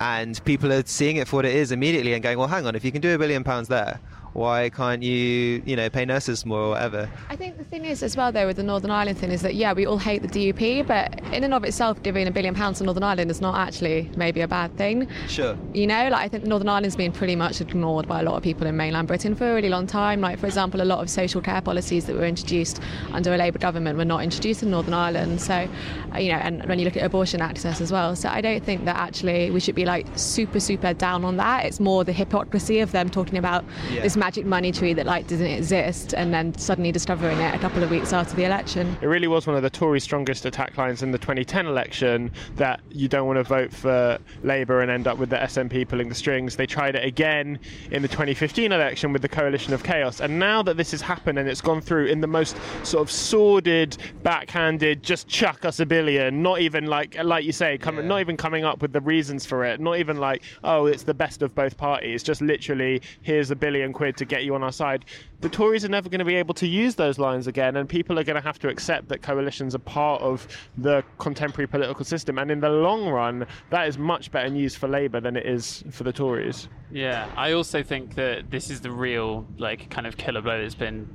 and 0.00 0.44
people 0.44 0.72
are 0.72 0.82
seeing 0.84 1.16
it 1.16 1.28
for 1.28 1.36
what 1.36 1.44
it 1.44 1.54
is 1.54 1.70
immediately 1.70 2.14
and 2.14 2.22
going, 2.22 2.38
well, 2.38 2.48
hang 2.48 2.66
on, 2.66 2.74
if 2.74 2.84
you 2.84 2.90
can 2.90 3.00
do 3.00 3.14
a 3.14 3.18
billion 3.18 3.44
pounds 3.44 3.68
there, 3.68 4.00
why 4.32 4.70
can't 4.70 5.02
you, 5.02 5.62
you 5.66 5.76
know, 5.76 5.90
pay 5.90 6.04
nurses 6.04 6.46
more 6.46 6.60
or 6.60 6.68
whatever? 6.70 7.08
I 7.28 7.36
think 7.36 7.58
the 7.58 7.64
thing 7.64 7.84
is 7.84 8.02
as 8.02 8.16
well 8.16 8.32
though 8.32 8.46
with 8.46 8.56
the 8.56 8.62
Northern 8.62 8.90
Ireland 8.90 9.18
thing 9.18 9.30
is 9.30 9.42
that 9.42 9.54
yeah 9.54 9.72
we 9.72 9.86
all 9.86 9.98
hate 9.98 10.22
the 10.22 10.28
DUP 10.28 10.86
but 10.86 11.20
in 11.34 11.44
and 11.44 11.52
of 11.54 11.64
itself 11.64 12.02
giving 12.02 12.26
a 12.26 12.30
billion 12.30 12.54
pounds 12.54 12.78
to 12.78 12.84
Northern 12.84 13.02
Ireland 13.02 13.30
is 13.30 13.40
not 13.40 13.56
actually 13.56 14.10
maybe 14.16 14.40
a 14.40 14.48
bad 14.48 14.76
thing. 14.76 15.08
Sure. 15.28 15.56
You 15.74 15.86
know, 15.86 16.08
like 16.08 16.22
I 16.24 16.28
think 16.28 16.44
Northern 16.44 16.68
Ireland's 16.68 16.96
been 16.96 17.12
pretty 17.12 17.36
much 17.36 17.60
ignored 17.60 18.08
by 18.08 18.20
a 18.20 18.22
lot 18.22 18.34
of 18.36 18.42
people 18.42 18.66
in 18.66 18.76
mainland 18.76 19.08
Britain 19.08 19.34
for 19.34 19.50
a 19.50 19.54
really 19.54 19.68
long 19.68 19.86
time. 19.86 20.20
Like 20.20 20.38
for 20.38 20.46
example, 20.46 20.80
a 20.80 20.84
lot 20.84 21.00
of 21.00 21.10
social 21.10 21.40
care 21.40 21.60
policies 21.60 22.06
that 22.06 22.16
were 22.16 22.24
introduced 22.26 22.80
under 23.12 23.34
a 23.34 23.36
Labour 23.36 23.58
government 23.58 23.98
were 23.98 24.04
not 24.04 24.22
introduced 24.22 24.62
in 24.62 24.70
Northern 24.70 24.94
Ireland. 24.94 25.40
So, 25.40 25.68
uh, 26.14 26.18
you 26.18 26.32
know, 26.32 26.38
and 26.38 26.64
when 26.66 26.78
you 26.78 26.84
look 26.84 26.96
at 26.96 27.04
abortion 27.04 27.40
access 27.40 27.80
as 27.80 27.92
well. 27.92 28.16
So 28.16 28.28
I 28.28 28.40
don't 28.40 28.64
think 28.64 28.84
that 28.86 28.96
actually 28.96 29.50
we 29.50 29.60
should 29.60 29.74
be 29.74 29.84
like 29.84 30.06
super 30.16 30.60
super 30.60 30.94
down 30.94 31.24
on 31.24 31.36
that. 31.36 31.64
It's 31.66 31.80
more 31.80 32.04
the 32.04 32.12
hypocrisy 32.12 32.80
of 32.80 32.92
them 32.92 33.10
talking 33.10 33.36
about 33.38 33.64
Yeah. 33.90 34.02
this 34.02 34.16
magic 34.22 34.46
money 34.46 34.70
tree 34.70 34.94
that 34.94 35.04
like 35.04 35.26
doesn't 35.26 35.44
exist 35.44 36.14
and 36.14 36.32
then 36.32 36.56
suddenly 36.56 36.92
discovering 36.92 37.40
it 37.40 37.52
a 37.52 37.58
couple 37.58 37.82
of 37.82 37.90
weeks 37.90 38.12
after 38.12 38.36
the 38.36 38.44
election. 38.44 38.96
It 39.02 39.06
really 39.06 39.26
was 39.26 39.48
one 39.48 39.56
of 39.56 39.62
the 39.62 39.70
Tories' 39.70 40.04
strongest 40.04 40.44
attack 40.46 40.78
lines 40.78 41.02
in 41.02 41.10
the 41.10 41.18
2010 41.18 41.66
election 41.66 42.30
that 42.54 42.78
you 42.88 43.08
don't 43.08 43.26
want 43.26 43.38
to 43.38 43.42
vote 43.42 43.72
for 43.72 44.20
Labour 44.44 44.80
and 44.80 44.92
end 44.92 45.08
up 45.08 45.18
with 45.18 45.28
the 45.30 45.38
SNP 45.38 45.88
pulling 45.88 46.08
the 46.08 46.14
strings. 46.14 46.54
They 46.54 46.66
tried 46.66 46.94
it 46.94 47.04
again 47.04 47.58
in 47.90 48.00
the 48.00 48.06
2015 48.06 48.70
election 48.70 49.12
with 49.12 49.22
the 49.22 49.28
coalition 49.28 49.74
of 49.74 49.82
chaos. 49.82 50.20
And 50.20 50.38
now 50.38 50.62
that 50.62 50.76
this 50.76 50.92
has 50.92 51.00
happened 51.00 51.40
and 51.40 51.48
it's 51.48 51.60
gone 51.60 51.80
through 51.80 52.06
in 52.06 52.20
the 52.20 52.28
most 52.28 52.56
sort 52.84 53.02
of 53.02 53.10
sordid, 53.10 53.96
backhanded, 54.22 55.02
just 55.02 55.26
chuck 55.26 55.64
us 55.64 55.80
a 55.80 55.86
billion, 55.86 56.44
not 56.44 56.60
even 56.60 56.86
like 56.86 57.16
like 57.24 57.44
you 57.44 57.50
say, 57.50 57.76
come, 57.76 57.96
Yeah. 57.96 58.02
not 58.06 58.20
even 58.20 58.36
coming 58.36 58.62
up 58.64 58.82
with 58.82 58.92
the 58.92 59.00
reasons 59.00 59.44
for 59.44 59.64
it, 59.64 59.80
not 59.80 59.98
even 59.98 60.18
like, 60.18 60.44
oh, 60.62 60.86
it's 60.86 61.02
the 61.02 61.12
best 61.12 61.42
of 61.42 61.56
both 61.56 61.76
parties, 61.76 62.22
just 62.22 62.40
literally 62.40 63.02
here's 63.22 63.50
a 63.50 63.56
billion 63.56 63.92
quid 63.92 64.11
to 64.16 64.24
get 64.24 64.44
you 64.44 64.54
on 64.54 64.62
our 64.62 64.72
side. 64.72 65.04
The 65.40 65.48
Tories 65.48 65.84
are 65.84 65.88
never 65.88 66.08
going 66.08 66.20
to 66.20 66.24
be 66.24 66.36
able 66.36 66.54
to 66.54 66.66
use 66.66 66.94
those 66.94 67.18
lines 67.18 67.46
again, 67.46 67.76
and 67.76 67.88
people 67.88 68.18
are 68.18 68.24
going 68.24 68.36
to 68.36 68.42
have 68.42 68.58
to 68.60 68.68
accept 68.68 69.08
that 69.08 69.22
coalitions 69.22 69.74
are 69.74 69.80
part 69.80 70.22
of 70.22 70.46
the 70.78 71.04
contemporary 71.18 71.66
political 71.66 72.04
system. 72.04 72.38
And 72.38 72.50
in 72.50 72.60
the 72.60 72.70
long 72.70 73.08
run, 73.08 73.46
that 73.70 73.88
is 73.88 73.98
much 73.98 74.30
better 74.30 74.50
news 74.50 74.76
for 74.76 74.88
Labour 74.88 75.20
than 75.20 75.36
it 75.36 75.46
is 75.46 75.82
for 75.90 76.04
the 76.04 76.12
Tories. 76.12 76.68
Yeah, 76.90 77.28
I 77.36 77.52
also 77.52 77.82
think 77.82 78.14
that 78.14 78.50
this 78.50 78.70
is 78.70 78.80
the 78.80 78.90
real 78.90 79.46
like 79.58 79.90
kind 79.90 80.06
of 80.06 80.16
killer 80.16 80.42
blow 80.42 80.60
that's 80.60 80.74
been 80.74 81.08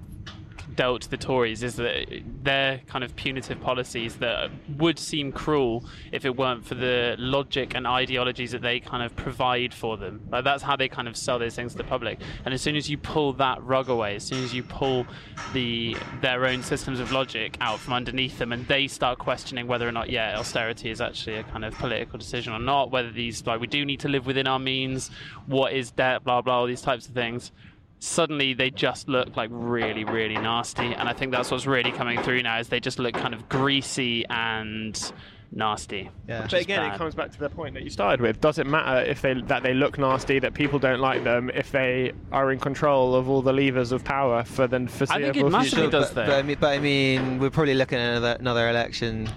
dealt 0.77 1.01
to 1.01 1.09
the 1.09 1.17
Tories 1.17 1.63
is 1.63 1.75
that 1.75 2.07
their 2.43 2.79
kind 2.87 3.03
of 3.03 3.13
punitive 3.17 3.59
policies 3.59 4.15
that 4.17 4.49
would 4.77 4.97
seem 4.97 5.33
cruel 5.33 5.83
if 6.13 6.23
it 6.23 6.37
weren't 6.37 6.65
for 6.65 6.75
the 6.75 7.15
logic 7.17 7.75
and 7.75 7.85
ideologies 7.85 8.51
that 8.51 8.61
they 8.61 8.79
kind 8.79 9.03
of 9.03 9.13
provide 9.17 9.73
for 9.73 9.97
them. 9.97 10.21
Like 10.31 10.45
that's 10.45 10.63
how 10.63 10.77
they 10.77 10.87
kind 10.87 11.07
of 11.07 11.17
sell 11.17 11.39
those 11.39 11.55
things 11.55 11.73
to 11.73 11.77
the 11.79 11.83
public. 11.83 12.19
And 12.45 12.53
as 12.53 12.61
soon 12.61 12.77
as 12.77 12.89
you 12.89 12.97
pull 12.97 13.33
that 13.33 13.61
rug 13.63 13.89
away, 13.89 14.15
as 14.15 14.23
soon 14.23 14.43
as 14.43 14.53
you 14.53 14.63
pull 14.63 15.05
the 15.51 15.97
their 16.21 16.45
own 16.45 16.63
systems 16.63 16.99
of 16.99 17.11
logic 17.11 17.57
out 17.59 17.79
from 17.79 17.93
underneath 17.93 18.37
them, 18.37 18.53
and 18.53 18.65
they 18.67 18.87
start 18.87 19.17
questioning 19.17 19.67
whether 19.67 19.87
or 19.87 19.91
not 19.91 20.09
yeah 20.09 20.37
austerity 20.37 20.91
is 20.91 21.01
actually 21.01 21.35
a 21.35 21.43
kind 21.43 21.65
of 21.65 21.73
political 21.73 22.19
decision 22.19 22.53
or 22.53 22.59
not, 22.59 22.91
whether 22.91 23.11
these 23.11 23.45
like 23.45 23.59
we 23.59 23.67
do 23.67 23.83
need 23.83 23.99
to 23.99 24.07
live 24.07 24.27
within 24.27 24.47
our 24.47 24.59
means, 24.59 25.09
what 25.47 25.73
is 25.73 25.91
debt, 25.91 26.23
blah 26.23 26.41
blah, 26.41 26.59
all 26.59 26.67
these 26.67 26.81
types 26.81 27.07
of 27.07 27.13
things 27.15 27.51
suddenly 27.99 28.53
they 28.53 28.69
just 28.69 29.07
look 29.09 29.35
like 29.35 29.49
really 29.51 30.03
really 30.03 30.35
nasty 30.35 30.93
and 30.93 31.09
i 31.09 31.13
think 31.13 31.31
that's 31.31 31.49
what's 31.49 31.65
really 31.65 31.91
coming 31.91 32.21
through 32.21 32.41
now 32.43 32.59
is 32.59 32.67
they 32.67 32.79
just 32.79 32.99
look 32.99 33.13
kind 33.13 33.33
of 33.33 33.49
greasy 33.49 34.25
and 34.29 35.11
nasty 35.51 36.09
Yeah. 36.27 36.41
But 36.41 36.53
again, 36.53 36.81
bad. 36.81 36.95
it 36.95 36.97
comes 36.97 37.15
back 37.15 37.31
to 37.31 37.39
the 37.39 37.49
point 37.49 37.73
that 37.75 37.83
you 37.83 37.89
started 37.89 38.21
with. 38.21 38.41
Does 38.41 38.59
it 38.59 38.67
matter 38.67 39.09
if 39.09 39.21
they 39.21 39.33
that 39.33 39.63
they 39.63 39.73
look 39.73 39.97
nasty, 39.97 40.39
that 40.39 40.53
people 40.53 40.77
don't 40.77 40.99
like 40.99 41.23
them, 41.23 41.49
if 41.53 41.71
they 41.71 42.11
are 42.31 42.51
in 42.51 42.59
control 42.59 43.15
of 43.15 43.29
all 43.29 43.41
the 43.41 43.53
levers 43.53 43.91
of 43.91 44.03
power 44.03 44.43
for 44.43 44.67
the 44.67 44.87
foreseeable 44.87 45.47
it 45.47 45.49
massively 45.49 45.83
future? 45.83 45.91
does 45.91 46.11
but. 46.11 46.27
But 46.27 46.35
I, 46.39 46.41
mean, 46.41 46.57
but 46.59 46.67
I 46.67 46.79
mean, 46.79 47.39
we're 47.39 47.49
probably 47.49 47.75
looking 47.75 47.97
at 47.97 48.09
another, 48.09 48.35
another 48.39 48.69
election 48.69 49.29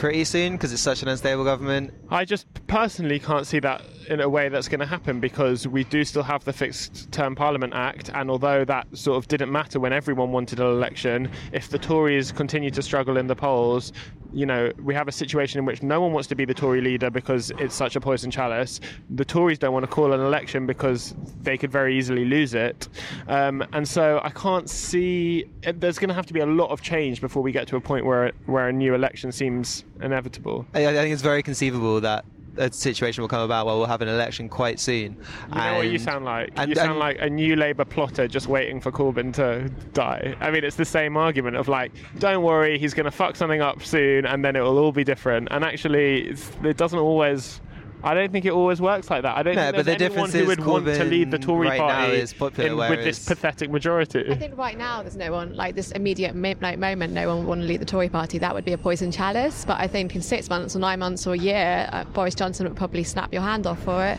pretty 0.00 0.24
soon 0.24 0.52
because 0.52 0.72
it's 0.72 0.80
such 0.80 1.02
an 1.02 1.08
unstable 1.08 1.44
government. 1.44 1.92
I 2.08 2.24
just 2.24 2.46
personally 2.66 3.18
can't 3.18 3.46
see 3.46 3.60
that 3.60 3.82
in 4.08 4.22
a 4.22 4.28
way 4.30 4.48
that's 4.48 4.66
going 4.66 4.80
to 4.80 4.86
happen 4.86 5.20
because 5.20 5.68
we 5.68 5.84
do 5.84 6.04
still 6.04 6.22
have 6.22 6.42
the 6.42 6.54
Fixed 6.54 7.12
Term 7.12 7.34
Parliament 7.34 7.74
Act, 7.74 8.10
and 8.14 8.30
although 8.30 8.64
that 8.64 8.86
sort 8.96 9.18
of 9.18 9.28
didn't 9.28 9.52
matter 9.52 9.78
when 9.78 9.92
everyone 9.92 10.32
wanted 10.32 10.58
an 10.58 10.66
election, 10.66 11.30
if 11.52 11.68
the 11.68 11.78
Tories 11.78 12.32
continue 12.32 12.70
to 12.70 12.80
struggle 12.80 13.18
in 13.18 13.26
the 13.26 13.36
polls, 13.36 13.92
you 14.32 14.46
know, 14.46 14.72
we 14.82 14.94
have 14.94 15.08
a 15.08 15.12
situation 15.12 15.58
in 15.58 15.64
which 15.64 15.82
no 15.82 16.00
one 16.00 16.12
wants 16.12 16.28
to 16.28 16.34
be 16.34 16.44
the 16.44 16.54
Tory 16.54 16.80
leader 16.80 17.10
because 17.10 17.50
it's 17.58 17.74
such 17.74 17.96
a 17.96 18.00
poison 18.00 18.30
chalice. 18.30 18.80
The 19.10 19.24
Tories 19.24 19.58
don't 19.58 19.72
want 19.72 19.84
to 19.84 19.90
call 19.90 20.12
an 20.12 20.20
election 20.20 20.66
because 20.66 21.14
they 21.42 21.56
could 21.56 21.70
very 21.70 21.96
easily 21.96 22.24
lose 22.24 22.54
it. 22.54 22.88
Um, 23.28 23.64
and 23.72 23.86
so 23.86 24.20
I 24.22 24.30
can't 24.30 24.68
see. 24.68 25.46
There's 25.62 25.98
going 25.98 26.08
to 26.08 26.14
have 26.14 26.26
to 26.26 26.32
be 26.32 26.40
a 26.40 26.46
lot 26.46 26.70
of 26.70 26.80
change 26.82 27.20
before 27.20 27.42
we 27.42 27.52
get 27.52 27.66
to 27.68 27.76
a 27.76 27.80
point 27.80 28.04
where 28.04 28.32
where 28.46 28.68
a 28.68 28.72
new 28.72 28.94
election 28.94 29.32
seems 29.32 29.84
inevitable. 30.00 30.66
I, 30.74 30.86
I 30.86 30.92
think 30.92 31.12
it's 31.12 31.22
very 31.22 31.42
conceivable 31.42 32.00
that 32.00 32.24
a 32.56 32.72
situation 32.72 33.22
will 33.22 33.28
come 33.28 33.42
about 33.42 33.66
where 33.66 33.76
we'll 33.76 33.86
have 33.86 34.02
an 34.02 34.08
election 34.08 34.48
quite 34.48 34.80
soon. 34.80 35.16
You 35.50 35.54
know 35.54 35.76
what 35.76 35.86
you 35.88 35.98
sound 35.98 36.24
like? 36.24 36.50
And, 36.56 36.68
you 36.68 36.74
sound 36.74 36.90
and, 36.90 36.98
like 36.98 37.18
a 37.20 37.30
new 37.30 37.56
Labour 37.56 37.84
plotter 37.84 38.28
just 38.28 38.48
waiting 38.48 38.80
for 38.80 38.90
Corbyn 38.92 39.32
to 39.34 39.68
die. 39.92 40.36
I 40.40 40.50
mean, 40.50 40.64
it's 40.64 40.76
the 40.76 40.84
same 40.84 41.16
argument 41.16 41.56
of 41.56 41.68
like, 41.68 41.92
don't 42.18 42.42
worry, 42.42 42.78
he's 42.78 42.94
going 42.94 43.04
to 43.04 43.10
fuck 43.10 43.36
something 43.36 43.60
up 43.60 43.82
soon 43.82 44.26
and 44.26 44.44
then 44.44 44.56
it 44.56 44.60
will 44.60 44.78
all 44.78 44.92
be 44.92 45.04
different. 45.04 45.48
And 45.50 45.64
actually, 45.64 46.34
it 46.64 46.76
doesn't 46.76 46.98
always 46.98 47.60
I 48.02 48.14
don't 48.14 48.32
think 48.32 48.44
it 48.44 48.52
always 48.52 48.80
works 48.80 49.10
like 49.10 49.22
that. 49.22 49.36
I 49.36 49.42
don't 49.42 49.54
no, 49.54 49.62
think 49.62 49.76
but 49.76 49.84
there's 49.86 49.98
the 49.98 50.04
anyone 50.06 50.30
who 50.30 50.46
would 50.46 50.58
Corbyn 50.58 50.66
want 50.66 50.86
to 50.86 51.04
lead 51.04 51.30
the 51.30 51.38
Tory 51.38 51.68
right 51.68 51.80
party 51.80 52.14
is 52.14 52.32
popular, 52.32 52.86
in, 52.86 52.90
with 52.90 53.04
this 53.04 53.26
pathetic 53.26 53.70
majority. 53.70 54.30
I 54.30 54.36
think 54.36 54.56
right 54.56 54.78
now 54.78 55.02
there's 55.02 55.16
no 55.16 55.32
one 55.32 55.54
like 55.54 55.74
this 55.74 55.90
immediate 55.92 56.34
like 56.60 56.78
moment. 56.78 57.12
No 57.12 57.28
one 57.28 57.38
would 57.38 57.46
want 57.46 57.60
to 57.62 57.66
lead 57.66 57.80
the 57.80 57.86
Tory 57.86 58.08
party. 58.08 58.38
That 58.38 58.54
would 58.54 58.64
be 58.64 58.72
a 58.72 58.78
poison 58.78 59.12
chalice. 59.12 59.64
But 59.64 59.80
I 59.80 59.86
think 59.86 60.14
in 60.16 60.22
six 60.22 60.48
months 60.48 60.74
or 60.74 60.78
nine 60.78 60.98
months 60.98 61.26
or 61.26 61.34
a 61.34 61.38
year, 61.38 61.88
uh, 61.92 62.04
Boris 62.04 62.34
Johnson 62.34 62.66
would 62.66 62.76
probably 62.76 63.04
snap 63.04 63.32
your 63.32 63.42
hand 63.42 63.66
off 63.66 63.82
for 63.82 64.04
it. 64.06 64.18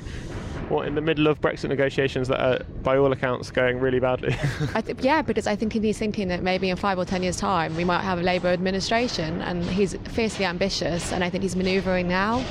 What 0.70 0.88
in 0.88 0.96
the 0.96 1.02
middle 1.02 1.28
of 1.28 1.42
Brexit 1.42 1.68
negotiations 1.68 2.30
that 2.30 2.40
are, 2.40 2.64
by 2.82 2.96
all 2.98 3.12
accounts, 3.12 3.52
going 3.52 3.80
really 3.80 4.00
badly? 4.00 4.34
th- 4.86 5.00
yeah, 5.02 5.22
because 5.22 5.46
I 5.46 5.56
think 5.56 5.74
he's 5.74 5.98
thinking 5.98 6.30
that 6.30 6.44
maybe 6.44 6.70
in 6.70 6.78
five 6.78 6.98
or 6.98 7.04
ten 7.04 7.24
years' 7.24 7.36
time 7.36 7.76
we 7.76 7.84
might 7.84 8.04
have 8.04 8.20
a 8.20 8.24
Labour 8.24 8.48
administration, 8.48 9.42
and 9.42 9.66
he's 9.66 9.96
fiercely 10.10 10.46
ambitious, 10.46 11.12
and 11.12 11.26
I 11.26 11.30
think 11.30 11.42
he's 11.44 11.58
manoeuvring 11.58 12.08
now. 12.08 12.42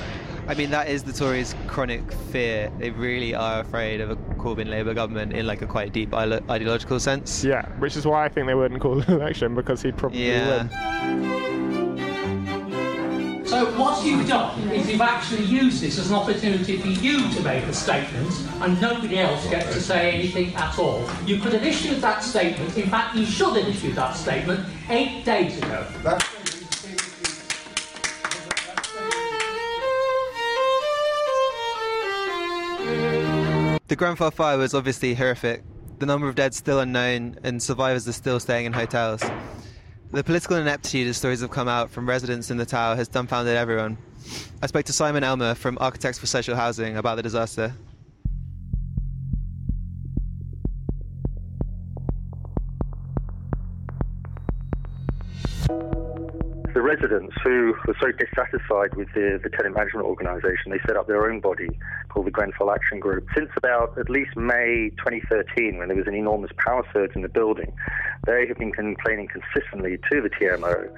I 0.50 0.54
mean, 0.54 0.70
that 0.72 0.88
is 0.88 1.04
the 1.04 1.12
Tories' 1.12 1.54
chronic 1.68 2.10
fear. 2.10 2.72
They 2.80 2.90
really 2.90 3.36
are 3.36 3.60
afraid 3.60 4.00
of 4.00 4.10
a 4.10 4.16
Corbyn 4.34 4.68
Labour 4.68 4.94
government 4.94 5.32
in 5.32 5.46
like 5.46 5.62
a 5.62 5.66
quite 5.66 5.92
deep 5.92 6.12
ideological 6.12 6.98
sense. 6.98 7.44
Yeah, 7.44 7.68
which 7.78 7.96
is 7.96 8.04
why 8.04 8.24
I 8.24 8.28
think 8.28 8.48
they 8.48 8.54
wouldn't 8.56 8.80
call 8.80 9.00
an 9.06 9.12
election 9.12 9.54
because 9.54 9.80
he'd 9.80 9.96
probably 9.96 10.26
yeah. 10.26 10.66
win. 10.66 10.70
So 13.46 13.66
what 13.78 14.04
you've 14.04 14.26
done 14.26 14.58
is 14.70 14.90
you've 14.90 15.00
actually 15.00 15.44
used 15.44 15.82
this 15.82 15.98
as 16.00 16.10
an 16.10 16.16
opportunity 16.16 16.78
for 16.78 16.88
you 16.88 17.32
to 17.32 17.42
make 17.42 17.62
a 17.64 17.72
statement 17.72 18.32
and 18.60 18.80
nobody 18.80 19.20
else 19.20 19.48
gets 19.50 19.72
to 19.72 19.80
say 19.80 20.12
anything 20.12 20.52
at 20.54 20.76
all. 20.80 21.08
You 21.26 21.38
could 21.38 21.52
have 21.52 21.64
issued 21.64 22.00
that 22.00 22.24
statement, 22.24 22.76
in 22.76 22.88
fact 22.88 23.14
you 23.14 23.24
should 23.24 23.56
have 23.56 23.68
issued 23.68 23.94
that 23.94 24.16
statement 24.16 24.66
eight 24.88 25.24
days 25.24 25.58
ago. 25.58 25.86
That's 26.02 26.29
The 33.90 33.96
Grenfell 33.96 34.30
fire 34.30 34.56
was 34.56 34.72
obviously 34.72 35.14
horrific. 35.14 35.64
The 35.98 36.06
number 36.06 36.28
of 36.28 36.36
dead 36.36 36.54
still 36.54 36.78
unknown, 36.78 37.40
and 37.42 37.60
survivors 37.60 38.06
are 38.06 38.12
still 38.12 38.38
staying 38.38 38.66
in 38.66 38.72
hotels. 38.72 39.20
The 40.12 40.22
political 40.22 40.58
ineptitude 40.58 41.08
as 41.08 41.16
stories 41.16 41.40
have 41.40 41.50
come 41.50 41.66
out 41.66 41.90
from 41.90 42.08
residents 42.08 42.52
in 42.52 42.56
the 42.56 42.64
tower 42.64 42.94
has 42.94 43.08
dumbfounded 43.08 43.56
everyone. 43.56 43.98
I 44.62 44.68
spoke 44.68 44.84
to 44.84 44.92
Simon 44.92 45.24
Elmer 45.24 45.56
from 45.56 45.76
Architects 45.80 46.20
for 46.20 46.26
Social 46.26 46.54
Housing 46.54 46.98
about 46.98 47.16
the 47.16 47.24
disaster. 47.24 47.74
The 56.74 56.82
residents 56.82 57.34
who 57.42 57.74
were 57.86 57.96
so 58.00 58.12
dissatisfied 58.12 58.94
with 58.94 59.08
the, 59.14 59.40
the 59.42 59.50
tenant 59.50 59.74
management 59.74 60.06
organisation, 60.06 60.70
they 60.70 60.78
set 60.86 60.96
up 60.96 61.06
their 61.06 61.30
own 61.30 61.40
body 61.40 61.78
called 62.08 62.26
the 62.26 62.30
Grenfell 62.30 62.70
Action 62.70 63.00
Group. 63.00 63.26
Since 63.36 63.50
about 63.56 63.98
at 63.98 64.08
least 64.08 64.36
May 64.36 64.90
2013, 64.98 65.78
when 65.78 65.88
there 65.88 65.96
was 65.96 66.06
an 66.06 66.14
enormous 66.14 66.50
power 66.64 66.86
surge 66.92 67.12
in 67.14 67.22
the 67.22 67.28
building, 67.28 67.72
they 68.26 68.46
have 68.46 68.58
been 68.58 68.72
complaining 68.72 69.28
consistently 69.28 69.98
to 70.10 70.20
the 70.20 70.30
TMO 70.30 70.90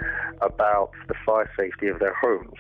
about 0.43 0.91
the 1.09 1.15
fire 1.25 1.51
safety 1.59 1.89
of 1.89 1.99
their 2.01 2.15
homes. 2.15 2.59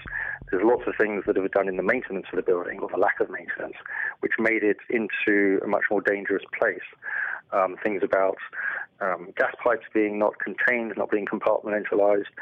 There's 0.50 0.64
lots 0.64 0.82
of 0.86 0.94
things 0.98 1.24
that 1.26 1.36
have 1.36 1.44
been 1.44 1.52
done 1.52 1.68
in 1.68 1.76
the 1.76 1.82
maintenance 1.82 2.26
of 2.32 2.36
the 2.36 2.42
building, 2.42 2.78
or 2.80 2.88
the 2.88 2.98
lack 2.98 3.20
of 3.20 3.30
maintenance, 3.30 3.76
which 4.20 4.32
made 4.38 4.62
it 4.62 4.78
into 4.90 5.60
a 5.64 5.66
much 5.66 5.84
more 5.90 6.00
dangerous 6.00 6.44
place. 6.58 6.84
Um, 7.52 7.76
things 7.82 8.02
about 8.02 8.36
um, 9.00 9.32
gas 9.36 9.52
pipes 9.62 9.84
being 9.92 10.18
not 10.18 10.38
contained, 10.38 10.92
not 10.96 11.10
being 11.10 11.26
compartmentalized, 11.26 12.32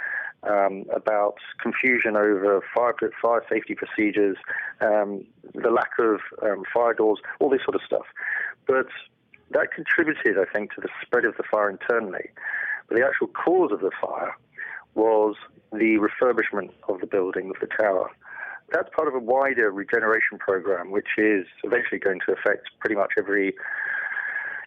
um, 0.48 0.84
about 0.94 1.36
confusion 1.60 2.16
over 2.16 2.62
fire, 2.74 2.94
fire 3.20 3.44
safety 3.48 3.74
procedures, 3.74 4.36
um, 4.80 5.24
the 5.54 5.70
lack 5.70 5.90
of 5.98 6.20
um, 6.42 6.62
fire 6.72 6.94
doors, 6.94 7.18
all 7.40 7.50
this 7.50 7.62
sort 7.64 7.74
of 7.74 7.82
stuff. 7.86 8.06
But 8.66 8.86
that 9.50 9.72
contributed, 9.74 10.38
I 10.38 10.50
think, 10.50 10.74
to 10.74 10.80
the 10.80 10.88
spread 11.02 11.24
of 11.24 11.36
the 11.36 11.42
fire 11.50 11.70
internally. 11.70 12.30
But 12.88 12.98
the 12.98 13.06
actual 13.06 13.28
cause 13.28 13.72
of 13.72 13.80
the 13.80 13.90
fire 14.00 14.36
was 14.94 15.36
the 15.72 15.98
refurbishment 15.98 16.70
of 16.88 17.00
the 17.00 17.06
building, 17.06 17.50
of 17.50 17.60
the 17.60 17.68
tower. 17.76 18.10
That's 18.72 18.88
part 18.94 19.08
of 19.08 19.14
a 19.14 19.18
wider 19.18 19.70
regeneration 19.70 20.38
program, 20.38 20.90
which 20.90 21.18
is 21.18 21.46
eventually 21.64 21.98
going 21.98 22.20
to 22.26 22.32
affect 22.32 22.68
pretty 22.78 22.94
much 22.94 23.12
every 23.18 23.54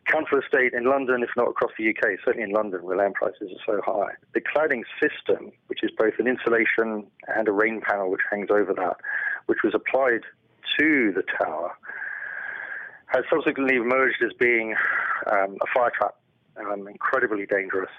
council 0.05 0.39
estate 0.39 0.73
in 0.73 0.85
London, 0.85 1.23
if 1.23 1.29
not 1.37 1.47
across 1.49 1.71
the 1.77 1.89
UK, 1.89 2.19
certainly 2.23 2.43
in 2.43 2.51
London 2.51 2.83
where 2.83 2.97
land 2.97 3.13
prices 3.13 3.51
are 3.51 3.63
so 3.65 3.81
high. 3.85 4.13
The 4.33 4.41
cladding 4.41 4.83
system, 5.01 5.51
which 5.67 5.83
is 5.83 5.91
both 5.97 6.13
an 6.19 6.27
insulation 6.27 7.07
and 7.27 7.47
a 7.47 7.51
rain 7.51 7.81
panel 7.81 8.11
which 8.11 8.21
hangs 8.29 8.49
over 8.51 8.73
that, 8.73 8.97
which 9.45 9.59
was 9.63 9.73
applied 9.73 10.21
to 10.79 11.13
the 11.13 11.23
tower, 11.39 11.71
has 13.07 13.23
subsequently 13.29 13.75
emerged 13.75 14.21
as 14.23 14.33
being 14.39 14.75
um, 15.31 15.57
a 15.61 15.67
fire 15.73 15.91
trap, 15.95 16.15
um, 16.57 16.87
incredibly 16.87 17.45
dangerous. 17.45 17.91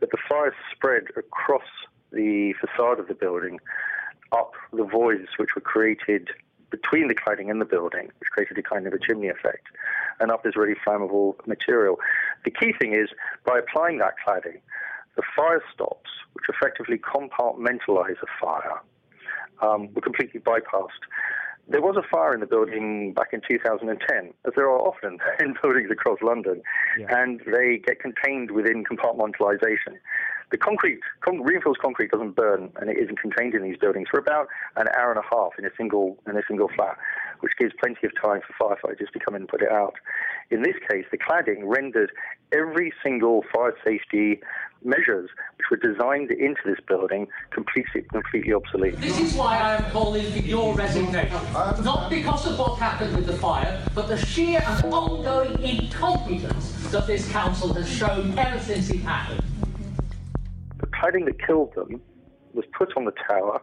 But 0.00 0.10
the 0.10 0.18
fire 0.28 0.54
spread 0.72 1.04
across 1.16 1.66
the 2.12 2.54
facade 2.60 2.98
of 2.98 3.08
the 3.08 3.14
building, 3.14 3.60
up 4.32 4.52
the 4.72 4.84
voids 4.84 5.28
which 5.38 5.54
were 5.54 5.60
created 5.60 6.30
between 6.70 7.08
the 7.08 7.14
cladding 7.14 7.50
and 7.50 7.60
the 7.60 7.64
building, 7.64 8.10
which 8.20 8.28
created 8.30 8.58
a 8.58 8.62
kind 8.62 8.86
of 8.86 8.92
a 8.92 8.98
chimney 8.98 9.28
effect, 9.28 9.66
and 10.20 10.30
up 10.30 10.42
this 10.42 10.56
really 10.56 10.74
flammable 10.86 11.34
material. 11.46 11.96
The 12.44 12.50
key 12.50 12.72
thing 12.80 12.94
is 12.94 13.08
by 13.44 13.58
applying 13.58 13.98
that 13.98 14.14
cladding, 14.26 14.60
the 15.16 15.22
fire 15.36 15.62
stops, 15.72 16.10
which 16.32 16.44
effectively 16.48 16.98
compartmentalize 16.98 18.20
a 18.22 18.26
fire, 18.40 18.80
um, 19.60 19.92
were 19.94 20.02
completely 20.02 20.40
bypassed. 20.40 21.04
There 21.70 21.82
was 21.82 21.96
a 21.96 22.08
fire 22.08 22.32
in 22.32 22.40
the 22.40 22.46
building 22.46 23.12
back 23.12 23.28
in 23.32 23.42
2010, 23.46 24.32
as 24.46 24.52
there 24.56 24.66
are 24.66 24.78
often 24.78 25.18
in 25.40 25.54
buildings 25.62 25.90
across 25.90 26.18
London, 26.22 26.62
yeah. 26.98 27.06
and 27.10 27.40
they 27.40 27.78
get 27.84 28.00
contained 28.00 28.52
within 28.52 28.84
compartmentalization. 28.84 29.98
The 30.50 30.56
concrete, 30.56 31.00
con- 31.20 31.42
reinforced 31.42 31.80
concrete 31.80 32.10
doesn't 32.10 32.34
burn, 32.34 32.70
and 32.80 32.88
it 32.88 32.96
isn't 32.96 33.20
contained 33.20 33.54
in 33.54 33.62
these 33.62 33.76
buildings 33.76 34.08
for 34.10 34.18
about 34.18 34.48
an 34.76 34.86
hour 34.96 35.10
and 35.10 35.18
a 35.18 35.28
half 35.30 35.52
in 35.58 35.66
a 35.66 35.70
single 35.76 36.16
in 36.26 36.38
a 36.38 36.42
single 36.48 36.68
flat, 36.74 36.96
which 37.40 37.52
gives 37.58 37.72
plenty 37.80 38.06
of 38.06 38.12
time 38.20 38.40
for 38.46 38.76
firefighters 38.76 39.10
to 39.12 39.18
come 39.18 39.34
in 39.34 39.42
and 39.42 39.48
put 39.48 39.62
it 39.62 39.70
out. 39.70 39.94
In 40.50 40.62
this 40.62 40.76
case, 40.90 41.04
the 41.10 41.18
cladding 41.18 41.62
rendered 41.64 42.10
every 42.52 42.92
single 43.02 43.44
fire 43.52 43.74
safety 43.84 44.40
measures 44.84 45.28
which 45.56 45.66
were 45.70 45.76
designed 45.76 46.30
into 46.30 46.60
this 46.64 46.78
building 46.86 47.26
completely, 47.50 48.02
completely 48.12 48.52
obsolete. 48.52 48.96
This 49.00 49.20
is 49.20 49.34
why 49.34 49.58
I 49.58 49.76
am 49.76 49.90
calling 49.90 50.30
for 50.30 50.38
your 50.38 50.74
resignation. 50.74 51.38
Not 51.52 52.08
because 52.10 52.46
of 52.46 52.58
what 52.58 52.78
happened 52.78 53.14
with 53.16 53.26
the 53.26 53.34
fire, 53.34 53.82
but 53.94 54.08
the 54.08 54.16
sheer 54.16 54.62
and 54.64 54.84
ongoing 54.92 55.58
incompetence 55.62 56.90
that 56.90 57.06
this 57.06 57.30
council 57.30 57.72
has 57.74 57.88
shown 57.90 58.38
ever 58.38 58.58
since 58.60 58.90
it 58.90 58.98
happened 58.98 59.42
The 60.80 60.86
cladding 60.86 61.24
that 61.26 61.44
killed 61.44 61.74
them 61.74 62.00
was 62.54 62.64
put 62.76 62.96
on 62.96 63.04
the 63.04 63.14
tower 63.28 63.60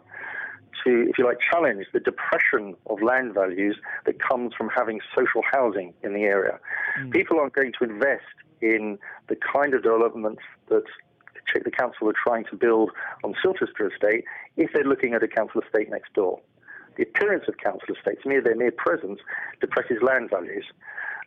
to, 0.86 1.08
if 1.10 1.18
you 1.18 1.26
like, 1.26 1.38
challenge 1.52 1.86
the 1.94 2.00
depression 2.00 2.76
of 2.88 3.02
land 3.02 3.34
values 3.34 3.78
that 4.06 4.20
comes 4.20 4.54
from 4.58 4.70
having 4.76 5.00
social 5.16 5.42
housing 5.52 5.94
in 6.04 6.14
the 6.14 6.24
area. 6.24 6.60
Mm. 7.00 7.12
People 7.12 7.40
aren't 7.40 7.54
going 7.54 7.74
to 7.80 7.84
invest 7.86 8.24
in 8.62 8.98
the 9.28 9.36
kind 9.36 9.74
of 9.74 9.84
developments 9.84 10.42
that 10.70 10.84
the 11.64 11.72
council 11.72 12.10
are 12.10 12.14
trying 12.22 12.44
to 12.46 12.56
build 12.56 12.92
on 13.24 13.34
Silchester 13.44 13.92
Estate 13.92 14.26
if 14.58 14.72
they're 14.74 14.84
looking 14.84 15.14
at 15.14 15.24
a 15.24 15.28
council 15.28 15.62
estate 15.62 15.90
next 15.90 16.14
door. 16.14 16.42
The 16.98 17.04
appearance 17.04 17.46
of 17.48 17.58
council 17.58 17.96
estates, 17.96 18.22
mere 18.26 18.42
their 18.42 18.56
mere 18.56 18.72
presence, 18.72 19.20
depresses 19.62 19.98
land 20.02 20.30
values. 20.30 20.66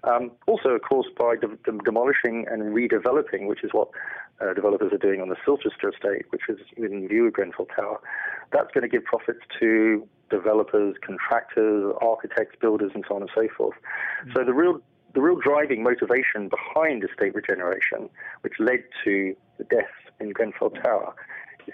Um, 0.05 0.33
also, 0.47 0.71
of 0.71 0.83
course, 0.83 1.07
by 1.19 1.37
de- 1.37 1.57
de- 1.65 1.79
demolishing 1.85 2.47
and 2.51 2.75
redeveloping, 2.75 3.47
which 3.47 3.65
is 3.65 3.71
what 3.73 3.89
uh, 4.41 4.55
developers 4.55 4.93
are 4.93 4.99
doing 4.99 5.21
on 5.21 5.29
the 5.29 5.37
Silchester 5.47 5.93
estate, 5.93 6.27
which 6.31 6.43
is 6.49 6.59
in 6.77 7.09
view 7.09 7.27
of 7.27 7.33
Grenfell 7.33 7.67
Tower, 7.75 8.01
that's 8.53 8.71
going 8.73 8.83
to 8.83 8.89
give 8.89 9.05
profits 9.05 9.41
to 9.61 10.07
developers, 10.31 10.97
contractors, 11.05 11.93
architects, 12.01 12.57
builders, 12.61 12.93
and 12.95 13.05
so 13.09 13.17
on 13.17 13.23
and 13.23 13.31
so 13.35 13.49
forth. 13.57 13.77
Mm-hmm. 14.23 14.33
So 14.37 14.45
the 14.45 14.55
real 14.55 14.81
the 15.15 15.23
real 15.23 15.41
driving 15.41 15.83
motivation 15.83 16.49
behind 16.49 17.03
estate 17.03 17.35
regeneration, 17.35 18.11
which 18.43 18.55
led 18.59 18.85
to 19.05 19.35
the 19.57 19.65
deaths 19.65 19.89
in 20.21 20.31
Grenfell 20.31 20.71
Tower, 20.71 21.15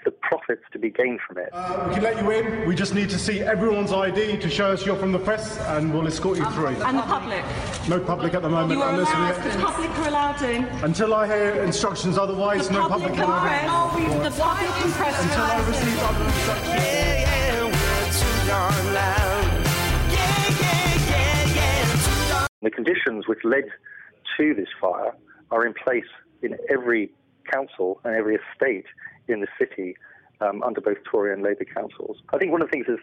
the 0.03 0.11
profits 0.11 0.63
to 0.73 0.79
be 0.79 0.89
gained 0.89 1.19
from 1.27 1.37
it. 1.37 1.49
Uh, 1.53 1.85
we 1.87 1.95
can 1.95 2.03
let 2.03 2.21
you 2.21 2.29
in. 2.31 2.67
We 2.67 2.75
just 2.75 2.93
need 2.93 3.09
to 3.09 3.19
see 3.19 3.41
everyone's 3.41 3.91
ID 3.91 4.37
to 4.37 4.49
show 4.49 4.71
us 4.71 4.85
you're 4.85 4.95
from 4.95 5.11
the 5.11 5.19
press, 5.19 5.57
and 5.59 5.93
we'll 5.93 6.07
escort 6.07 6.37
you 6.37 6.49
through. 6.51 6.67
And 6.83 6.97
the 6.97 7.03
public? 7.03 7.43
No 7.87 7.99
public 7.99 8.33
at 8.33 8.41
the 8.41 8.49
moment. 8.49 8.79
You 8.79 8.83
are 8.83 8.93
unless 8.93 9.09
allowed, 9.09 9.43
we... 9.43 9.51
the 9.51 9.57
public 9.57 9.89
are 9.91 10.07
allowed 10.07 10.41
in. 10.41 10.63
Until 10.83 11.13
I 11.13 11.27
hear 11.27 11.63
instructions 11.63 12.17
otherwise, 12.17 12.67
the 12.67 12.73
no 12.73 12.89
public 12.89 13.13
public 13.13 13.29
and 13.29 13.41
press, 13.41 13.69
oh, 13.69 14.19
the 14.23 14.31
public 14.31 14.85
and 14.85 14.93
press 14.93 15.23
Until 15.23 15.43
I 15.43 15.67
receive 15.67 15.99
other 15.99 16.25
instructions. 16.25 16.67
Yeah, 16.67 17.19
yeah, 17.21 17.63
we're 17.63 18.11
too 18.11 18.47
darn 18.47 18.93
loud. 18.93 19.65
Yeah, 20.11 20.45
yeah, 20.61 21.09
yeah, 21.09 21.55
yeah, 21.55 21.91
too 22.05 22.33
darn 22.33 22.47
The 22.61 22.71
conditions 22.71 23.27
which 23.27 23.39
led 23.43 23.65
to 24.37 24.53
this 24.53 24.69
fire 24.81 25.15
are 25.51 25.65
in 25.65 25.73
place 25.73 26.03
in 26.41 26.57
every 26.69 27.11
council 27.51 28.01
and 28.03 28.15
every 28.15 28.35
estate 28.35 28.85
in 29.27 29.41
the 29.41 29.47
city 29.59 29.95
um, 30.41 30.63
under 30.63 30.81
both 30.81 30.97
Tory 31.09 31.33
and 31.33 31.41
Labour 31.41 31.65
councils. 31.65 32.17
I 32.33 32.37
think 32.37 32.51
one 32.51 32.61
of 32.61 32.67
the 32.67 32.71
things 32.71 32.85
that's 32.87 33.01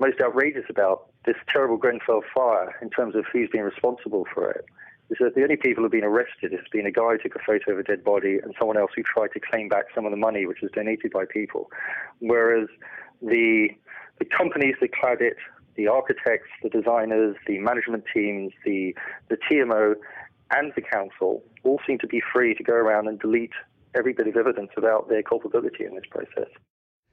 most 0.00 0.20
outrageous 0.20 0.64
about 0.68 1.06
this 1.24 1.36
terrible 1.48 1.76
Grenfell 1.76 2.22
fire, 2.34 2.74
in 2.82 2.90
terms 2.90 3.14
of 3.14 3.24
who's 3.32 3.48
been 3.50 3.62
responsible 3.62 4.26
for 4.32 4.50
it, 4.50 4.64
is 5.10 5.18
that 5.20 5.34
the 5.34 5.42
only 5.42 5.56
people 5.56 5.82
who've 5.82 5.92
been 5.92 6.04
arrested 6.04 6.52
has 6.52 6.66
been 6.70 6.86
a 6.86 6.90
guy 6.90 7.12
who 7.12 7.18
took 7.18 7.36
a 7.36 7.44
photo 7.44 7.72
of 7.72 7.78
a 7.78 7.82
dead 7.82 8.02
body 8.02 8.38
and 8.42 8.54
someone 8.58 8.78
else 8.78 8.90
who 8.96 9.02
tried 9.02 9.30
to 9.32 9.40
claim 9.40 9.68
back 9.68 9.84
some 9.94 10.06
of 10.06 10.10
the 10.10 10.16
money 10.16 10.46
which 10.46 10.60
was 10.62 10.70
donated 10.72 11.12
by 11.12 11.24
people. 11.24 11.70
Whereas 12.20 12.68
the 13.20 13.68
the 14.18 14.24
companies 14.26 14.76
that 14.80 14.92
clad 14.92 15.20
it, 15.20 15.36
the 15.74 15.88
architects, 15.88 16.48
the 16.62 16.68
designers, 16.68 17.36
the 17.46 17.58
management 17.58 18.04
teams, 18.12 18.52
the 18.64 18.94
the 19.28 19.36
TMO, 19.36 19.94
and 20.50 20.72
the 20.74 20.82
council 20.82 21.42
all 21.64 21.80
seem 21.86 21.98
to 21.98 22.06
be 22.06 22.22
free 22.32 22.54
to 22.54 22.62
go 22.62 22.74
around 22.74 23.08
and 23.08 23.18
delete 23.18 23.52
every 23.94 24.12
bit 24.12 24.26
of 24.26 24.36
evidence 24.36 24.70
about 24.76 25.08
their 25.08 25.22
culpability 25.22 25.84
in 25.84 25.94
this 25.94 26.04
process. 26.10 26.48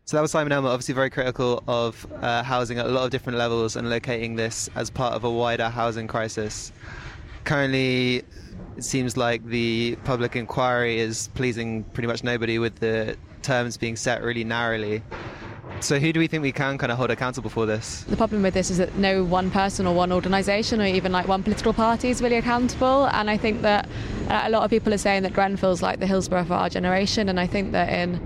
So 0.05 0.17
that 0.17 0.21
was 0.21 0.31
Simon 0.31 0.51
Elmer, 0.51 0.69
obviously 0.69 0.95
very 0.95 1.12
critical 1.12 1.63
of 1.67 2.07
uh, 2.21 2.41
housing 2.41 2.79
at 2.79 2.88
a 2.88 2.89
lot 2.89 3.05
of 3.05 3.12
different 3.12 3.38
levels 3.38 3.75
and 3.75 3.89
locating 3.89 4.36
this 4.36 4.67
as 4.75 4.89
part 4.89 5.13
of 5.13 5.24
a 5.24 5.29
wider 5.29 5.69
housing 5.69 6.07
crisis. 6.07 6.71
Currently, 7.43 8.24
it 8.75 8.83
seems 8.83 9.17
like 9.17 9.45
the 9.45 9.98
public 10.05 10.36
inquiry 10.36 11.00
is 11.00 11.27
pleasing 11.36 11.83
pretty 11.83 12.07
much 12.07 12.24
nobody 12.24 12.57
with 12.57 12.75
the 12.79 13.17
terms 13.43 13.77
being 13.77 13.95
set 13.95 14.24
really 14.24 14.43
narrowly. 14.43 15.03
So, 15.81 16.00
who 16.00 16.12
do 16.13 16.19
we 16.19 16.27
think 16.27 16.43
we 16.43 16.51
can 16.51 16.77
kind 16.77 16.91
of 16.91 16.98
hold 16.98 17.09
accountable 17.09 17.50
for 17.50 17.65
this? 17.65 18.03
The 18.03 18.17
problem 18.17 18.41
with 18.41 18.53
this 18.53 18.69
is 18.69 18.77
that 18.77 18.95
no 18.95 19.24
one 19.24 19.50
person 19.50 19.88
or 19.88 19.95
one 19.95 20.12
organisation 20.12 20.81
or 20.81 20.86
even 20.86 21.12
like 21.12 21.27
one 21.27 21.43
political 21.43 21.74
party 21.74 22.09
is 22.09 22.21
really 22.21 22.36
accountable. 22.36 23.05
And 23.07 23.29
I 23.29 23.38
think 23.38 23.62
that 23.62 23.88
uh, 24.29 24.41
a 24.43 24.50
lot 24.50 24.63
of 24.63 24.69
people 24.69 24.93
are 24.93 24.98
saying 24.98 25.24
that 25.24 25.33
Grenfell's 25.33 25.81
like 25.81 26.00
the 26.00 26.07
Hillsborough 26.07 26.45
for 26.45 26.53
our 26.53 26.69
generation. 26.69 27.29
And 27.29 27.39
I 27.39 27.48
think 27.48 27.71
that 27.71 27.89
in 27.89 28.19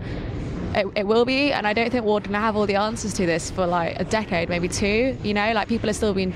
it, 0.76 0.88
it, 0.96 1.08
will 1.08 1.26
be, 1.26 1.54
and 1.54 1.68
I 1.68 1.74
don't 1.74 1.92
think 1.92 2.04
we're 2.04 2.20
going 2.20 2.34
to 2.34 2.40
have 2.40 2.56
all 2.56 2.66
the 2.66 2.76
answers 2.76 3.14
to 3.16 3.26
this 3.26 3.52
for 3.52 3.68
like 3.68 4.00
a 4.00 4.04
decade, 4.04 4.50
maybe 4.50 4.68
two. 4.68 5.18
You 5.24 5.34
know, 5.34 5.54
like 5.54 5.68
people 5.68 5.90
are 5.90 5.94
still 5.94 6.14
being 6.14 6.34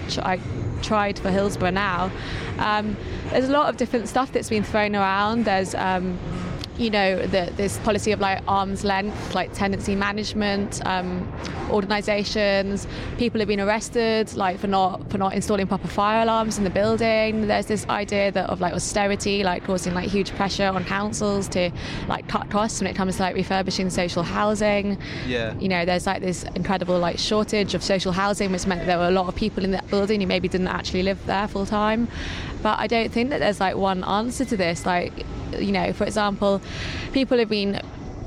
tried 0.81 1.19
for 1.19 1.31
Hillsborough 1.31 1.71
now. 1.71 2.12
Um, 2.59 2.95
there's 3.31 3.50
a 3.50 3.51
lot 3.51 3.69
of 3.69 3.77
different 3.77 4.07
stuff 4.07 4.31
that's 4.31 4.50
been 4.50 4.63
thrown 4.63 4.95
around. 4.95 5.45
There's 5.45 5.74
um, 5.75 6.19
you 6.77 6.89
know, 6.89 7.25
the, 7.25 7.51
this 7.55 7.77
policy 7.79 8.12
of 8.12 8.19
like 8.19 8.41
arm's 8.48 8.84
length, 8.84 9.34
like 9.34 9.51
tenancy 9.53 9.96
management, 9.96 10.86
um, 10.86 11.31
organisations. 11.69 12.88
People 13.17 13.39
have 13.39 13.48
been 13.48 13.60
arrested, 13.60 14.34
like 14.36 14.60
for 14.60 14.67
not 14.67 15.10
for 15.10 15.17
not 15.17 15.34
installing 15.34 15.67
proper 15.67 15.88
fire 15.88 16.24
alarms 16.24 16.57
in 16.57 16.63
the 16.63 16.69
building. 16.69 17.48
There's 17.48 17.65
this 17.65 17.88
idea 17.89 18.31
that 18.31 18.50
of 18.50 18.62
like 18.62 18.74
austerity, 18.74 19.43
like 19.43 19.63
causing 19.65 19.93
like 19.93 20.10
huge 20.10 20.31
pressure 20.31 20.67
on 20.67 20.84
councils 20.86 21.48
to 21.50 21.72
like 22.07 22.27
cut 22.27 22.50
costs 22.50 22.79
when 22.79 22.88
it 22.88 22.96
comes 22.96 23.17
to 23.17 23.24
like 23.24 23.36
refurbishing 23.36 23.89
social 23.89 24.24
housing. 24.24 24.98
Yeah. 25.25 25.57
You 25.60 25.69
know, 25.69 25.86
there's 25.86 26.05
like 26.05 26.22
this 26.22 26.43
incredible 26.55 27.00
like 27.00 27.17
shortage 27.17 27.74
of 27.74 27.84
social 27.84 28.12
housing, 28.12 28.51
which 28.51 28.67
meant 28.67 28.81
that 28.81 28.88
there 28.88 28.98
were 28.98 29.07
a 29.07 29.12
lot 29.12 29.27
of 29.27 29.36
people 29.36 29.63
in 29.63 29.72
that 29.72 29.88
building 29.89 30.22
who 30.22 30.27
maybe 30.27 30.48
didn't 30.48 30.67
actually 30.67 31.03
live 31.03 31.24
there 31.25 31.48
full 31.48 31.65
time. 31.65 32.07
But 32.62 32.79
I 32.79 32.88
don't 32.88 33.12
think 33.12 33.29
that 33.29 33.39
there's 33.39 33.60
like 33.60 33.75
one 33.75 34.03
answer 34.03 34.46
to 34.46 34.57
this. 34.57 34.86
Like, 34.86 35.25
you 35.60 35.72
know, 35.72 35.94
for 35.94 36.04
example, 36.04 36.62
people 37.13 37.38
have 37.38 37.50
been 37.50 37.82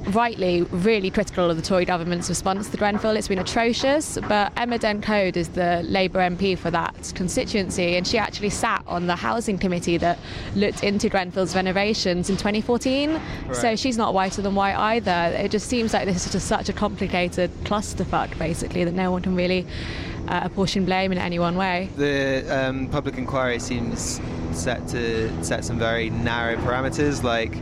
rightly 0.09 0.63
really 0.63 1.11
critical 1.11 1.51
of 1.51 1.57
the 1.57 1.63
Tory 1.63 1.85
government's 1.85 2.29
response 2.29 2.69
to 2.69 2.77
Grenfell. 2.77 3.17
It's 3.17 3.29
been 3.29 3.39
atrocious, 3.39 4.19
but 4.29 4.53
Emma 4.57 4.79
Dent 4.79 5.03
Coad 5.03 5.37
is 5.37 5.49
the 5.51 5.83
Labour 5.85 6.21
MP 6.21 6.57
for 6.57 6.71
that 6.71 7.13
constituency, 7.15 7.97
and 7.97 8.07
she 8.07 8.19
actually 8.19 8.51
sat 8.51 8.83
on 8.87 9.07
the 9.07 9.17
housing 9.17 9.59
committee 9.59 9.99
that 9.99 10.19
looked 10.57 10.83
into 10.83 11.09
Grenfell's 11.09 11.55
renovations 11.55 12.31
in 12.31 12.37
2014. 12.37 13.13
Right. 13.13 13.57
So 13.57 13.77
she's 13.77 13.97
not 13.97 14.15
whiter 14.15 14.43
than 14.43 14.55
white 14.55 14.77
either. 14.77 15.37
It 15.37 15.51
just 15.51 15.69
seems 15.69 15.93
like 15.93 16.07
this 16.07 16.27
is 16.27 16.33
just 16.33 16.49
such 16.49 16.69
a 16.69 16.73
complicated 16.73 17.51
clusterfuck, 17.65 18.39
basically, 18.39 18.85
that 18.85 18.95
no 18.95 19.11
one 19.11 19.23
can 19.23 19.37
really 19.37 19.67
uh, 20.31 20.41
apportion 20.45 20.85
blame 20.85 21.13
in 21.13 21.19
any 21.19 21.39
one 21.39 21.57
way. 21.57 21.91
The 21.97 22.47
um, 22.49 22.89
public 22.89 23.19
inquiry 23.19 23.59
seems 23.59 24.21
set 24.53 24.87
to 24.89 25.45
set 25.45 25.65
some 25.65 25.79
very 25.79 26.11
narrow 26.11 26.57
parameters, 26.57 27.23
like 27.23 27.53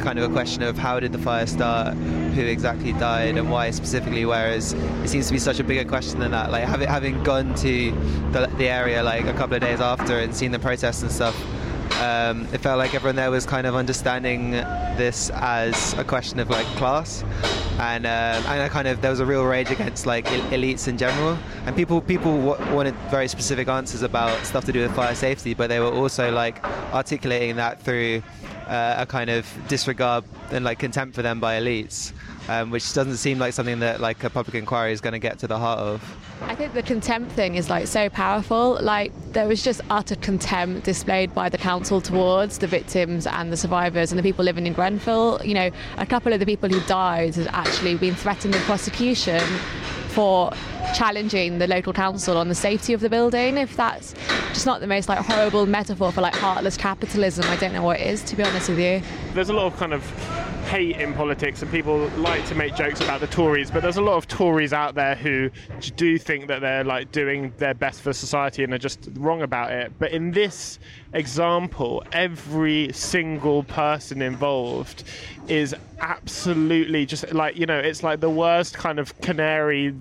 kind 0.00 0.18
of 0.18 0.30
a 0.30 0.32
question 0.32 0.62
of 0.62 0.78
how 0.78 0.98
did 1.00 1.12
the 1.12 1.18
fire 1.18 1.46
start, 1.46 1.94
who 1.94 2.42
exactly 2.42 2.92
died, 2.94 3.36
and 3.36 3.50
why 3.50 3.70
specifically. 3.70 4.24
Whereas 4.24 4.72
it 4.72 5.08
seems 5.08 5.26
to 5.26 5.32
be 5.32 5.38
such 5.38 5.58
a 5.58 5.64
bigger 5.64 5.88
question 5.88 6.20
than 6.20 6.30
that. 6.30 6.50
Like 6.50 6.64
having 6.64 7.22
gone 7.24 7.54
to 7.56 7.90
the, 8.32 8.46
the 8.56 8.68
area 8.68 9.02
like 9.02 9.26
a 9.26 9.34
couple 9.34 9.54
of 9.54 9.60
days 9.60 9.80
after 9.80 10.18
and 10.18 10.34
seen 10.34 10.52
the 10.52 10.58
protests 10.58 11.02
and 11.02 11.10
stuff. 11.10 11.36
Um, 12.00 12.46
it 12.52 12.58
felt 12.58 12.78
like 12.78 12.94
everyone 12.94 13.16
there 13.16 13.30
was 13.30 13.46
kind 13.46 13.66
of 13.66 13.74
understanding 13.74 14.52
this 14.96 15.30
as 15.30 15.92
a 15.94 16.04
question 16.04 16.40
of 16.40 16.50
like 16.50 16.66
class, 16.76 17.22
and 17.78 18.06
um, 18.06 18.10
and 18.50 18.62
I 18.62 18.68
kind 18.68 18.88
of 18.88 19.00
there 19.00 19.10
was 19.10 19.20
a 19.20 19.26
real 19.26 19.44
rage 19.44 19.70
against 19.70 20.06
like 20.06 20.26
elites 20.26 20.88
in 20.88 20.98
general, 20.98 21.38
and 21.66 21.76
people 21.76 22.00
people 22.00 22.36
w- 22.44 22.74
wanted 22.74 22.94
very 23.10 23.28
specific 23.28 23.68
answers 23.68 24.02
about 24.02 24.44
stuff 24.44 24.64
to 24.64 24.72
do 24.72 24.80
with 24.80 24.94
fire 24.96 25.14
safety, 25.14 25.54
but 25.54 25.68
they 25.68 25.78
were 25.78 25.92
also 25.92 26.32
like 26.32 26.64
articulating 26.92 27.56
that 27.56 27.80
through 27.80 28.22
uh, 28.66 28.96
a 28.98 29.06
kind 29.06 29.30
of 29.30 29.46
disregard 29.68 30.24
and 30.50 30.64
like 30.64 30.78
contempt 30.78 31.14
for 31.14 31.22
them 31.22 31.40
by 31.40 31.58
elites, 31.58 32.12
um, 32.48 32.70
which 32.70 32.92
doesn't 32.92 33.16
seem 33.16 33.38
like 33.38 33.52
something 33.52 33.80
that 33.80 34.00
like 34.00 34.22
a 34.24 34.30
public 34.30 34.54
inquiry 34.54 34.92
is 34.92 35.00
going 35.00 35.12
to 35.12 35.18
get 35.18 35.38
to 35.40 35.46
the 35.46 35.58
heart 35.58 35.78
of. 35.78 36.16
I 36.42 36.54
think 36.54 36.74
the 36.74 36.82
contempt 36.82 37.32
thing 37.32 37.54
is 37.54 37.70
like 37.70 37.86
so 37.86 38.08
powerful. 38.08 38.78
Like 38.80 39.12
there 39.32 39.46
was 39.46 39.62
just 39.62 39.80
utter 39.90 40.16
contempt 40.16 40.84
displayed 40.84 41.34
by 41.34 41.48
the 41.48 41.58
council 41.58 42.00
towards 42.00 42.58
the 42.58 42.66
victims 42.66 43.26
and 43.26 43.52
the 43.52 43.56
survivors 43.56 44.10
and 44.10 44.18
the 44.18 44.22
people 44.22 44.44
living 44.44 44.66
in 44.66 44.72
Grenfell. 44.72 45.40
You 45.44 45.54
know, 45.54 45.70
a 45.98 46.06
couple 46.06 46.32
of 46.32 46.40
the 46.40 46.46
people 46.46 46.68
who 46.68 46.80
died 46.86 47.36
had 47.36 47.48
actually 47.48 47.96
been 47.96 48.14
threatened 48.14 48.54
with 48.54 48.62
prosecution 48.64 49.42
for 50.12 50.52
challenging 50.94 51.58
the 51.58 51.66
local 51.66 51.92
council 51.92 52.36
on 52.36 52.48
the 52.48 52.54
safety 52.54 52.92
of 52.92 53.00
the 53.00 53.08
building. 53.08 53.56
If 53.56 53.76
that's 53.76 54.14
just 54.48 54.66
not 54.66 54.80
the 54.80 54.86
most 54.86 55.08
like 55.08 55.18
horrible 55.18 55.66
metaphor 55.66 56.12
for 56.12 56.20
like 56.20 56.34
heartless 56.34 56.76
capitalism, 56.76 57.44
I 57.46 57.56
don't 57.56 57.72
know 57.72 57.82
what 57.82 58.00
it 58.00 58.06
is 58.06 58.22
to 58.24 58.36
be 58.36 58.42
honest 58.42 58.68
with 58.68 58.78
you. 58.78 59.02
There's 59.32 59.48
a 59.48 59.54
lot 59.54 59.66
of 59.66 59.76
kind 59.78 59.92
of 59.92 60.04
hate 60.68 60.96
in 60.96 61.12
politics 61.12 61.60
and 61.62 61.70
people 61.70 62.08
like 62.16 62.46
to 62.46 62.54
make 62.54 62.74
jokes 62.74 63.00
about 63.00 63.20
the 63.20 63.26
Tories, 63.26 63.70
but 63.70 63.82
there's 63.82 63.96
a 63.96 64.02
lot 64.02 64.16
of 64.16 64.28
Tories 64.28 64.72
out 64.72 64.94
there 64.94 65.14
who 65.14 65.50
do 65.96 66.18
think 66.18 66.46
that 66.48 66.60
they're 66.60 66.84
like 66.84 67.12
doing 67.12 67.52
their 67.58 67.74
best 67.74 68.00
for 68.00 68.12
society 68.12 68.64
and 68.64 68.72
are 68.72 68.78
just 68.78 69.08
wrong 69.14 69.42
about 69.42 69.70
it. 69.70 69.92
But 69.98 70.12
in 70.12 70.30
this 70.30 70.78
example, 71.12 72.02
every 72.12 72.92
single 72.92 73.64
person 73.64 74.22
involved 74.22 75.04
is 75.48 75.74
absolutely 76.00 77.04
just 77.06 77.32
like 77.32 77.56
you 77.56 77.66
know 77.66 77.78
it's 77.78 78.02
like 78.02 78.20
the 78.20 78.30
worst 78.30 78.76
kind 78.76 78.98
of 78.98 79.18
canary 79.20 79.94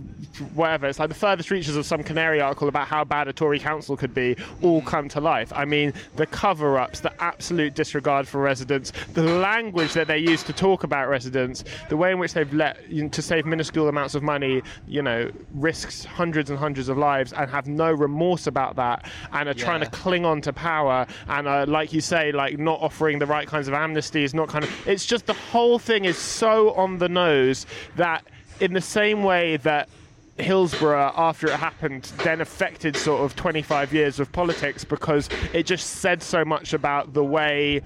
whatever. 0.56 0.88
It's 0.88 0.98
like 0.98 1.10
the 1.10 1.16
furthest 1.16 1.52
reaches 1.52 1.76
of 1.76 1.86
some 1.86 2.04
canary 2.04 2.42
article 2.42 2.68
about 2.68 2.88
how 2.88 3.04
bad 3.04 3.28
a 3.28 3.34
tory 3.34 3.60
council 3.60 3.96
could 3.96 4.14
be 4.14 4.36
all 4.62 4.82
mm. 4.82 4.86
come 4.86 5.10
to 5.10 5.22
life. 5.22 5.52
I 5.56 5.66
mean 5.66 5.94
the 6.16 6.26
cover-ups 6.26 7.02
the 7.02 7.22
absolute 7.22 7.76
disregard 7.76 8.28
for 8.28 8.42
residents 8.42 8.92
the 9.14 9.24
language 9.24 9.94
that 9.94 10.08
they 10.08 10.18
use 10.18 10.44
to 10.44 10.54
talk 10.54 10.84
about 10.84 11.10
residents 11.10 11.64
the 11.90 11.98
way 11.98 12.12
in 12.12 12.20
which 12.20 12.34
they've 12.34 12.52
let 12.54 12.90
you 12.90 13.04
know, 13.04 13.10
to 13.10 13.22
save 13.22 13.46
minuscule 13.46 13.88
amounts 13.88 14.16
of 14.16 14.24
money 14.24 14.62
you 14.88 15.02
know 15.02 15.30
risks 15.54 16.06
hundreds 16.06 16.50
and 16.50 16.58
hundreds 16.58 16.90
of 16.90 16.98
lives 16.98 17.34
and 17.34 17.50
have 17.50 17.68
no 17.68 17.92
remorse 17.92 18.48
about 18.48 18.76
that 18.76 19.10
and 19.34 19.50
are 19.50 19.54
yeah. 19.56 19.64
trying 19.64 19.82
to 19.82 19.90
cling 19.90 20.26
on 20.26 20.42
to 20.42 20.54
power 20.54 21.01
and 21.28 21.48
are, 21.48 21.66
like 21.66 21.94
you 21.94 22.02
say 22.02 22.32
like 22.32 22.58
not 22.58 22.80
offering 22.82 23.20
the 23.20 23.26
right 23.26 23.48
kinds 23.48 23.68
of 23.68 23.74
amnesties 23.74 24.34
not 24.34 24.48
kind 24.48 24.64
of 24.64 24.88
it's 24.88 25.06
just 25.06 25.26
the 25.26 25.34
whole 25.34 25.80
thing 25.80 26.06
is 26.06 26.18
so 26.18 26.72
on 26.74 26.98
the 26.98 27.10
nose 27.10 27.66
that 27.96 28.26
in 28.60 28.74
the 28.74 28.82
same 28.82 29.24
way 29.24 29.58
that 29.58 29.90
Hillsborough, 30.38 31.14
after 31.16 31.48
it 31.48 31.54
happened, 31.54 32.04
then 32.24 32.42
affected 32.42 32.96
sort 32.96 33.22
of 33.22 33.36
25 33.36 33.94
years 33.94 34.20
of 34.20 34.32
politics 34.32 34.84
because 34.84 35.30
it 35.54 35.66
just 35.66 35.88
said 35.88 36.24
so 36.24 36.44
much 36.44 36.74
about 36.74 37.14
the 37.14 37.24
way 37.24 37.82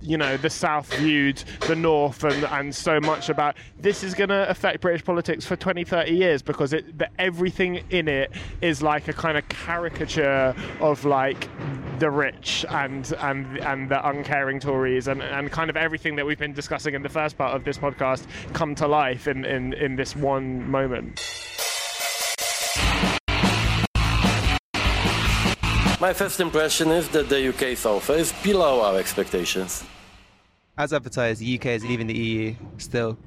you 0.00 0.16
know 0.16 0.36
the 0.36 0.50
south 0.50 0.92
viewed 0.94 1.36
the 1.68 1.76
north 1.76 2.24
and 2.24 2.44
and 2.44 2.74
so 2.74 2.98
much 3.00 3.28
about 3.28 3.56
this 3.78 4.02
is 4.02 4.14
going 4.14 4.28
to 4.28 4.48
affect 4.48 4.80
british 4.80 5.04
politics 5.04 5.46
for 5.46 5.56
20 5.56 5.84
30 5.84 6.12
years 6.12 6.42
because 6.42 6.72
it 6.72 6.98
the, 6.98 7.08
everything 7.20 7.84
in 7.90 8.08
it 8.08 8.32
is 8.60 8.82
like 8.82 9.06
a 9.08 9.12
kind 9.12 9.38
of 9.38 9.48
caricature 9.48 10.54
of 10.80 11.04
like 11.04 11.48
the 12.00 12.10
rich 12.10 12.64
and 12.70 13.12
and 13.20 13.58
and 13.58 13.90
the 13.90 14.08
uncaring 14.08 14.58
tories 14.58 15.06
and 15.06 15.22
and 15.22 15.52
kind 15.52 15.70
of 15.70 15.76
everything 15.76 16.16
that 16.16 16.26
we've 16.26 16.38
been 16.38 16.52
discussing 16.52 16.94
in 16.94 17.02
the 17.02 17.08
first 17.08 17.38
part 17.38 17.54
of 17.54 17.64
this 17.64 17.78
podcast 17.78 18.26
come 18.52 18.74
to 18.74 18.88
life 18.88 19.28
in 19.28 19.44
in 19.44 19.72
in 19.74 19.96
this 19.96 20.16
one 20.16 20.68
moment 20.68 21.20
My 26.00 26.14
first 26.14 26.40
impression 26.40 26.88
is 26.92 27.10
that 27.10 27.28
the 27.28 27.50
UK 27.50 27.76
sofa 27.76 28.14
is 28.14 28.32
below 28.42 28.80
our 28.80 28.98
expectations. 28.98 29.84
As 30.78 30.94
advertised, 30.94 31.42
the 31.42 31.58
UK 31.58 31.66
is 31.66 31.84
leaving 31.84 32.06
the 32.06 32.16
EU 32.16 32.54
still. 32.78 33.18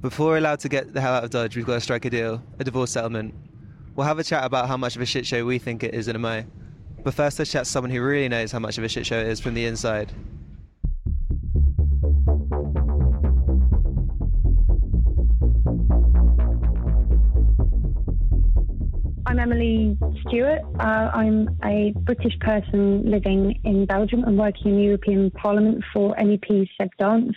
Before 0.00 0.30
we're 0.30 0.38
allowed 0.38 0.58
to 0.60 0.68
get 0.68 0.92
the 0.92 1.00
hell 1.00 1.14
out 1.14 1.22
of 1.22 1.30
Dodge, 1.30 1.54
we've 1.54 1.64
got 1.64 1.74
to 1.74 1.80
strike 1.80 2.04
a 2.04 2.10
deal, 2.10 2.42
a 2.58 2.64
divorce 2.64 2.90
settlement. 2.90 3.32
We'll 3.94 4.08
have 4.08 4.18
a 4.18 4.24
chat 4.24 4.44
about 4.44 4.66
how 4.66 4.76
much 4.76 4.96
of 4.96 5.02
a 5.02 5.06
shit 5.06 5.24
show 5.24 5.44
we 5.44 5.60
think 5.60 5.84
it 5.84 5.94
is 5.94 6.08
in 6.08 6.16
a 6.16 6.18
mo. 6.18 6.42
But 7.04 7.14
first, 7.14 7.38
let's 7.38 7.52
chat 7.52 7.66
to 7.66 7.70
someone 7.70 7.92
who 7.92 8.02
really 8.02 8.28
knows 8.28 8.50
how 8.50 8.58
much 8.58 8.78
of 8.78 8.84
a 8.84 8.88
shit 8.88 9.06
show 9.06 9.20
it 9.20 9.28
is 9.28 9.38
from 9.38 9.54
the 9.54 9.64
inside. 9.64 10.12
Emily 19.52 19.98
Stewart. 20.26 20.60
Uh, 20.80 21.10
I'm 21.12 21.58
a 21.62 21.92
British 22.04 22.38
person 22.40 23.10
living 23.10 23.60
in 23.64 23.84
Belgium 23.84 24.24
and 24.24 24.38
working 24.38 24.72
in 24.72 24.76
the 24.78 24.84
European 24.84 25.30
Parliament 25.30 25.84
for 25.92 26.14
MEP 26.16 26.68
Seb 26.80 26.88
Dance, 26.98 27.36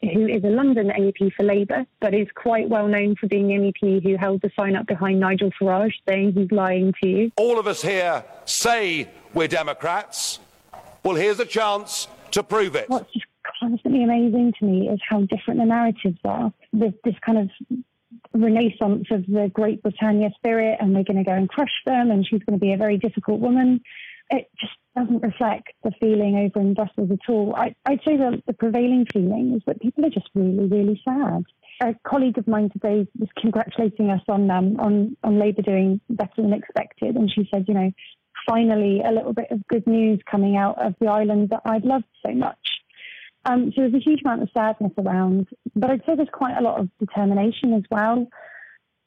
who 0.00 0.26
is 0.26 0.42
a 0.42 0.48
London 0.48 0.88
MEP 0.88 1.34
for 1.34 1.42
Labour, 1.42 1.84
but 2.00 2.14
is 2.14 2.28
quite 2.34 2.70
well 2.70 2.88
known 2.88 3.14
for 3.16 3.26
being 3.26 3.48
the 3.48 3.54
MEP 3.54 4.02
who 4.02 4.16
held 4.16 4.40
the 4.40 4.50
sign 4.58 4.74
up 4.74 4.86
behind 4.86 5.20
Nigel 5.20 5.50
Farage 5.60 5.92
saying 6.08 6.32
he's 6.32 6.50
lying 6.50 6.94
to 7.02 7.08
you. 7.08 7.30
All 7.36 7.58
of 7.58 7.66
us 7.66 7.82
here 7.82 8.24
say 8.46 9.10
we're 9.34 9.48
Democrats. 9.48 10.38
Well, 11.04 11.16
here's 11.16 11.40
a 11.40 11.46
chance 11.46 12.08
to 12.30 12.42
prove 12.42 12.74
it. 12.74 12.88
What's 12.88 13.12
just 13.12 13.26
constantly 13.60 14.02
amazing 14.02 14.54
to 14.60 14.64
me 14.64 14.88
is 14.88 15.00
how 15.06 15.20
different 15.22 15.60
the 15.60 15.66
narratives 15.66 16.18
are. 16.24 16.52
There's 16.72 16.94
this 17.04 17.16
kind 17.20 17.38
of 17.38 17.50
renaissance 18.34 19.06
of 19.10 19.26
the 19.26 19.50
Great 19.52 19.82
Britannia 19.82 20.30
spirit 20.36 20.78
and 20.80 20.94
we're 20.94 21.04
going 21.04 21.16
to 21.16 21.24
go 21.24 21.34
and 21.34 21.48
crush 21.48 21.72
them 21.86 22.10
and 22.10 22.26
she's 22.26 22.42
going 22.44 22.58
to 22.58 22.64
be 22.64 22.72
a 22.72 22.76
very 22.76 22.98
difficult 22.98 23.40
woman. 23.40 23.80
It 24.30 24.48
just 24.60 24.72
doesn't 24.96 25.22
reflect 25.22 25.72
the 25.82 25.92
feeling 26.00 26.36
over 26.36 26.64
in 26.64 26.74
Brussels 26.74 27.10
at 27.10 27.28
all. 27.28 27.54
I, 27.56 27.74
I'd 27.84 28.00
say 28.04 28.16
that 28.16 28.42
the 28.46 28.52
prevailing 28.52 29.06
feeling 29.12 29.54
is 29.56 29.62
that 29.66 29.80
people 29.80 30.04
are 30.04 30.10
just 30.10 30.28
really, 30.34 30.66
really 30.66 31.02
sad. 31.04 31.44
A 31.82 31.94
colleague 32.06 32.38
of 32.38 32.46
mine 32.46 32.70
today 32.70 33.06
was 33.18 33.28
congratulating 33.40 34.10
us 34.10 34.20
on 34.28 34.50
um, 34.50 34.78
on 34.78 35.16
on 35.24 35.38
Labour 35.38 35.62
doing 35.62 35.98
better 36.10 36.42
than 36.42 36.52
expected, 36.52 37.16
and 37.16 37.32
she 37.32 37.48
said, 37.50 37.64
you 37.66 37.74
know, 37.74 37.90
finally 38.46 39.00
a 39.04 39.12
little 39.12 39.32
bit 39.32 39.50
of 39.50 39.66
good 39.68 39.86
news 39.86 40.20
coming 40.30 40.56
out 40.56 40.80
of 40.84 40.94
the 41.00 41.06
island 41.06 41.50
that 41.50 41.62
I'd 41.64 41.84
loved 41.84 42.04
so 42.24 42.32
much. 42.32 42.79
Um, 43.44 43.72
so 43.74 43.82
there's 43.82 43.94
a 43.94 43.98
huge 43.98 44.20
amount 44.22 44.42
of 44.42 44.50
sadness 44.52 44.92
around, 44.98 45.48
but 45.74 45.90
I'd 45.90 46.04
say 46.04 46.14
there's 46.14 46.28
quite 46.32 46.58
a 46.58 46.62
lot 46.62 46.78
of 46.78 46.88
determination 46.98 47.72
as 47.74 47.82
well. 47.90 48.26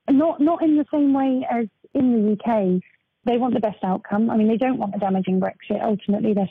Not 0.09 0.41
not 0.41 0.63
in 0.63 0.75
the 0.75 0.85
same 0.91 1.13
way 1.13 1.45
as 1.49 1.67
in 1.93 2.11
the 2.13 2.31
UK. 2.33 2.81
They 3.25 3.37
want 3.37 3.53
the 3.53 3.59
best 3.59 3.83
outcome. 3.83 4.29
I 4.29 4.35
mean, 4.35 4.47
they 4.47 4.57
don't 4.57 4.77
want 4.77 4.95
a 4.95 4.99
damaging 4.99 5.39
Brexit. 5.39 5.81
Ultimately, 5.81 6.33
there's 6.33 6.49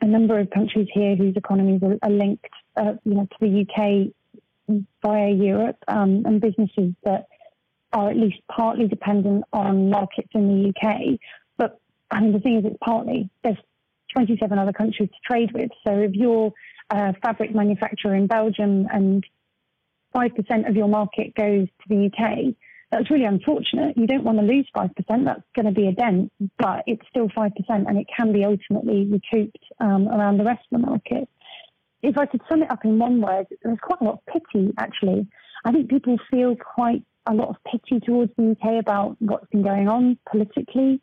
a 0.00 0.06
number 0.06 0.38
of 0.38 0.50
countries 0.50 0.88
here 0.92 1.16
whose 1.16 1.36
economies 1.36 1.82
are, 1.82 1.96
are 2.02 2.10
linked, 2.10 2.46
uh, 2.76 2.94
you 3.04 3.14
know, 3.14 3.26
to 3.26 3.36
the 3.40 3.66
UK 3.66 4.78
via 5.02 5.30
Europe, 5.30 5.78
um, 5.88 6.22
and 6.24 6.40
businesses 6.40 6.94
that 7.04 7.26
are 7.92 8.10
at 8.10 8.16
least 8.16 8.38
partly 8.50 8.86
dependent 8.86 9.44
on 9.52 9.90
markets 9.90 10.30
in 10.34 10.48
the 10.48 10.68
UK. 10.68 11.18
But 11.56 11.80
I 12.10 12.20
mean, 12.20 12.32
the 12.32 12.40
thing 12.40 12.58
is, 12.58 12.64
it's 12.64 12.76
partly. 12.84 13.28
There's 13.42 13.58
27 14.12 14.58
other 14.58 14.72
countries 14.72 15.08
to 15.08 15.18
trade 15.24 15.52
with. 15.52 15.70
So 15.84 15.98
if 15.98 16.12
you're 16.14 16.52
a 16.92 17.14
fabric 17.22 17.54
manufacturer 17.54 18.14
in 18.14 18.26
Belgium 18.26 18.86
and 18.92 19.24
5% 20.14 20.68
of 20.68 20.76
your 20.76 20.88
market 20.88 21.34
goes 21.34 21.66
to 21.66 21.88
the 21.88 22.06
UK, 22.06 22.54
that's 22.90 23.10
really 23.10 23.24
unfortunate. 23.24 23.96
You 23.96 24.06
don't 24.06 24.24
want 24.24 24.38
to 24.38 24.44
lose 24.44 24.68
5%. 24.76 24.90
That's 25.24 25.40
going 25.56 25.66
to 25.66 25.72
be 25.72 25.88
a 25.88 25.92
dent, 25.92 26.30
but 26.58 26.84
it's 26.86 27.02
still 27.08 27.28
5% 27.28 27.50
and 27.68 27.98
it 27.98 28.06
can 28.14 28.32
be 28.32 28.44
ultimately 28.44 29.06
recouped 29.06 29.64
um, 29.80 30.08
around 30.08 30.36
the 30.36 30.44
rest 30.44 30.60
of 30.70 30.80
the 30.80 30.86
market. 30.86 31.28
If 32.02 32.18
I 32.18 32.26
could 32.26 32.42
sum 32.50 32.62
it 32.62 32.70
up 32.70 32.84
in 32.84 32.98
one 32.98 33.22
word, 33.22 33.46
there's 33.62 33.78
quite 33.80 34.00
a 34.02 34.04
lot 34.04 34.20
of 34.20 34.26
pity, 34.26 34.72
actually. 34.76 35.26
I 35.64 35.72
think 35.72 35.88
people 35.88 36.18
feel 36.30 36.54
quite 36.56 37.02
a 37.26 37.32
lot 37.32 37.48
of 37.48 37.56
pity 37.64 38.00
towards 38.00 38.32
the 38.36 38.50
UK 38.50 38.80
about 38.80 39.16
what's 39.20 39.46
been 39.50 39.62
going 39.62 39.88
on 39.88 40.18
politically. 40.30 41.00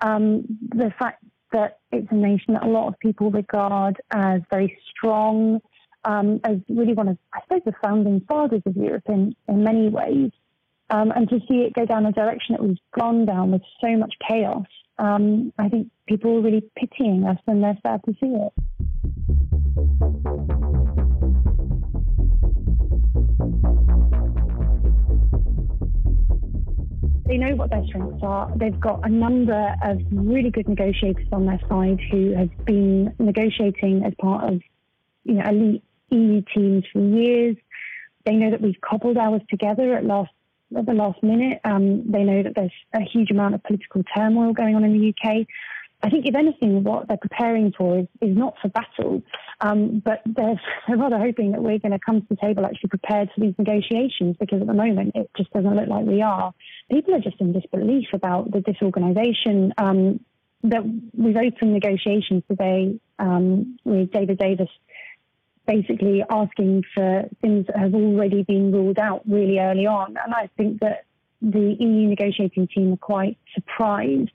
Um, 0.00 0.44
the 0.68 0.92
fact 0.98 1.24
that 1.52 1.78
it's 1.90 2.08
a 2.10 2.14
nation 2.14 2.54
that 2.54 2.64
a 2.64 2.68
lot 2.68 2.88
of 2.88 2.98
people 2.98 3.30
regard 3.30 4.00
as 4.10 4.40
very 4.50 4.78
strong, 4.90 5.60
um, 6.04 6.40
as 6.44 6.58
really 6.68 6.94
one 6.94 7.08
of, 7.08 7.18
I 7.32 7.40
suppose, 7.42 7.62
the 7.64 7.72
founding 7.82 8.20
fathers 8.28 8.62
of 8.66 8.76
Europe 8.76 9.04
in, 9.08 9.34
in 9.48 9.64
many 9.64 9.88
ways. 9.88 10.30
Um, 10.90 11.10
and 11.10 11.28
to 11.30 11.38
see 11.48 11.62
it 11.62 11.72
go 11.74 11.86
down 11.86 12.04
the 12.04 12.12
direction 12.12 12.54
it 12.54 12.60
was 12.60 12.76
gone 12.98 13.24
down 13.24 13.52
with 13.52 13.62
so 13.80 13.96
much 13.96 14.14
chaos, 14.28 14.66
um, 14.98 15.52
I 15.58 15.68
think 15.68 15.90
people 16.06 16.36
are 16.36 16.42
really 16.42 16.62
pitying 16.76 17.24
us 17.24 17.38
and 17.46 17.62
they're 17.62 17.78
sad 17.82 18.02
to 18.04 18.12
see 18.20 18.26
it. 18.26 18.52
They 27.32 27.38
know 27.38 27.56
what 27.56 27.70
their 27.70 27.82
strengths 27.86 28.22
are. 28.22 28.52
They've 28.56 28.78
got 28.78 29.00
a 29.04 29.08
number 29.08 29.74
of 29.82 30.02
really 30.12 30.50
good 30.50 30.68
negotiators 30.68 31.26
on 31.32 31.46
their 31.46 31.58
side 31.66 31.98
who 32.10 32.34
have 32.34 32.50
been 32.66 33.14
negotiating 33.18 34.04
as 34.04 34.12
part 34.20 34.52
of 34.52 34.60
you 35.24 35.36
know, 35.36 35.48
elite 35.48 35.82
EU 36.10 36.42
teams 36.54 36.84
for 36.92 36.98
years. 36.98 37.56
They 38.26 38.34
know 38.34 38.50
that 38.50 38.60
we've 38.60 38.78
cobbled 38.82 39.16
ours 39.16 39.40
together 39.48 39.94
at 39.94 40.04
last 40.04 40.30
at 40.76 40.84
the 40.84 40.92
last 40.92 41.22
minute. 41.22 41.58
Um, 41.64 42.10
they 42.12 42.22
know 42.22 42.42
that 42.42 42.54
there's 42.54 42.70
a 42.92 43.00
huge 43.00 43.30
amount 43.30 43.54
of 43.54 43.62
political 43.62 44.02
turmoil 44.14 44.52
going 44.52 44.74
on 44.74 44.84
in 44.84 44.92
the 44.92 45.08
UK. 45.08 45.46
I 46.02 46.10
think, 46.10 46.26
if 46.26 46.34
anything, 46.34 46.82
what 46.82 47.06
they're 47.06 47.16
preparing 47.16 47.72
for 47.76 48.00
is, 48.00 48.06
is 48.20 48.36
not 48.36 48.54
for 48.60 48.68
battle, 48.68 49.22
um, 49.60 50.02
but 50.04 50.20
they're, 50.26 50.60
they're 50.88 50.96
rather 50.96 51.18
hoping 51.18 51.52
that 51.52 51.62
we're 51.62 51.78
going 51.78 51.92
to 51.92 51.98
come 51.98 52.20
to 52.20 52.26
the 52.28 52.36
table 52.36 52.66
actually 52.66 52.88
prepared 52.88 53.30
for 53.34 53.40
these 53.40 53.54
negotiations 53.58 54.36
because 54.38 54.60
at 54.60 54.66
the 54.66 54.74
moment 54.74 55.12
it 55.14 55.30
just 55.36 55.52
doesn't 55.52 55.74
look 55.74 55.88
like 55.88 56.04
we 56.04 56.20
are. 56.20 56.52
People 56.90 57.14
are 57.14 57.20
just 57.20 57.40
in 57.40 57.52
disbelief 57.52 58.08
about 58.12 58.50
the 58.50 58.60
disorganisation. 58.60 59.72
Um, 59.78 60.20
that 60.64 60.82
we've 61.12 61.36
opened 61.36 61.72
negotiations 61.72 62.44
today 62.48 63.00
um, 63.18 63.78
with 63.84 64.12
David 64.12 64.38
Davis 64.38 64.68
basically 65.66 66.24
asking 66.28 66.82
for 66.94 67.28
things 67.40 67.66
that 67.66 67.76
have 67.76 67.94
already 67.94 68.42
been 68.42 68.72
ruled 68.72 68.98
out 68.98 69.22
really 69.28 69.58
early 69.58 69.86
on. 69.86 70.16
And 70.24 70.34
I 70.34 70.48
think 70.56 70.80
that 70.80 71.04
the 71.40 71.76
EU 71.78 72.08
negotiating 72.08 72.68
team 72.68 72.92
are 72.92 72.96
quite 72.96 73.38
surprised 73.54 74.30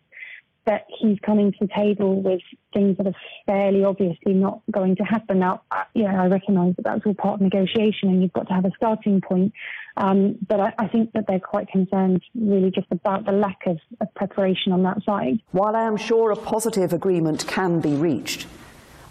that 0.67 0.85
he's 0.99 1.17
coming 1.25 1.51
to 1.53 1.57
the 1.61 1.69
table 1.75 2.21
with 2.21 2.41
things 2.73 2.97
that 2.97 3.07
are 3.07 3.15
fairly 3.45 3.83
obviously 3.83 4.33
not 4.33 4.61
going 4.69 4.95
to 4.97 5.03
happen. 5.03 5.39
Now, 5.39 5.63
yeah, 5.93 6.21
I 6.21 6.27
recognise 6.27 6.75
that 6.75 6.83
that's 6.83 7.01
all 7.05 7.15
part 7.15 7.35
of 7.35 7.41
negotiation 7.41 8.09
and 8.09 8.21
you've 8.21 8.33
got 8.33 8.47
to 8.49 8.53
have 8.53 8.65
a 8.65 8.71
starting 8.75 9.21
point. 9.21 9.53
Um, 9.95 10.37
but 10.47 10.59
I, 10.59 10.73
I, 10.77 10.87
think 10.87 11.13
that 11.13 11.25
they're 11.27 11.39
quite 11.39 11.69
concerned 11.69 12.21
really 12.35 12.69
just 12.69 12.85
about 12.91 13.25
the 13.25 13.31
lack 13.31 13.61
of, 13.65 13.79
of 13.99 14.13
preparation 14.13 14.71
on 14.71 14.83
that 14.83 15.01
side. 15.03 15.39
While 15.51 15.75
I 15.75 15.83
am 15.83 15.97
sure 15.97 16.29
a 16.29 16.35
positive 16.35 16.93
agreement 16.93 17.47
can 17.47 17.79
be 17.79 17.95
reached, 17.95 18.45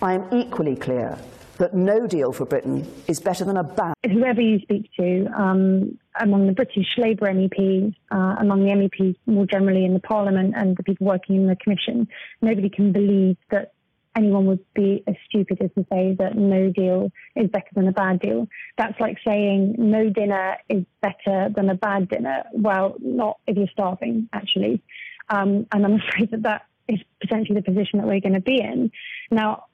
I 0.00 0.12
am 0.12 0.28
equally 0.32 0.76
clear 0.76 1.18
that 1.58 1.74
no 1.74 2.06
deal 2.06 2.32
for 2.32 2.44
Britain 2.44 2.86
is 3.08 3.20
better 3.20 3.44
than 3.44 3.56
a 3.56 3.64
bad. 3.64 3.94
Whoever 4.04 4.40
you 4.40 4.58
speak 4.60 4.90
to, 4.98 5.26
um, 5.36 5.98
among 6.20 6.46
the 6.46 6.52
British 6.52 6.86
Labour 6.96 7.26
MEPs, 7.26 7.94
uh, 8.10 8.36
among 8.38 8.64
the 8.64 8.72
MEPs 8.72 9.16
more 9.26 9.46
generally 9.46 9.84
in 9.84 9.94
the 9.94 10.00
Parliament 10.00 10.54
and 10.56 10.76
the 10.76 10.82
people 10.82 11.06
working 11.06 11.36
in 11.36 11.46
the 11.46 11.56
Commission, 11.56 12.08
nobody 12.40 12.68
can 12.68 12.92
believe 12.92 13.36
that 13.50 13.72
anyone 14.16 14.46
would 14.46 14.64
be 14.74 15.04
as 15.06 15.14
stupid 15.28 15.58
as 15.60 15.70
to 15.74 15.86
say 15.92 16.16
that 16.18 16.36
no 16.36 16.70
deal 16.70 17.12
is 17.36 17.50
better 17.50 17.68
than 17.74 17.86
a 17.86 17.92
bad 17.92 18.20
deal. 18.20 18.48
That's 18.78 18.98
like 18.98 19.18
saying 19.26 19.76
no 19.78 20.08
dinner 20.08 20.56
is 20.68 20.84
better 21.02 21.50
than 21.54 21.68
a 21.68 21.74
bad 21.74 22.08
dinner. 22.08 22.44
Well, 22.52 22.96
not 23.00 23.38
if 23.46 23.56
you're 23.56 23.68
starving, 23.72 24.28
actually. 24.32 24.82
Um, 25.28 25.66
and 25.72 25.84
I'm 25.84 25.94
afraid 26.08 26.30
that 26.30 26.42
that 26.42 26.66
is 26.88 27.00
potentially 27.20 27.60
the 27.60 27.64
position 27.64 27.98
that 27.98 28.06
we're 28.06 28.20
going 28.20 28.34
to 28.34 28.40
be 28.40 28.60
in. 28.60 28.90
Now, 29.30 29.64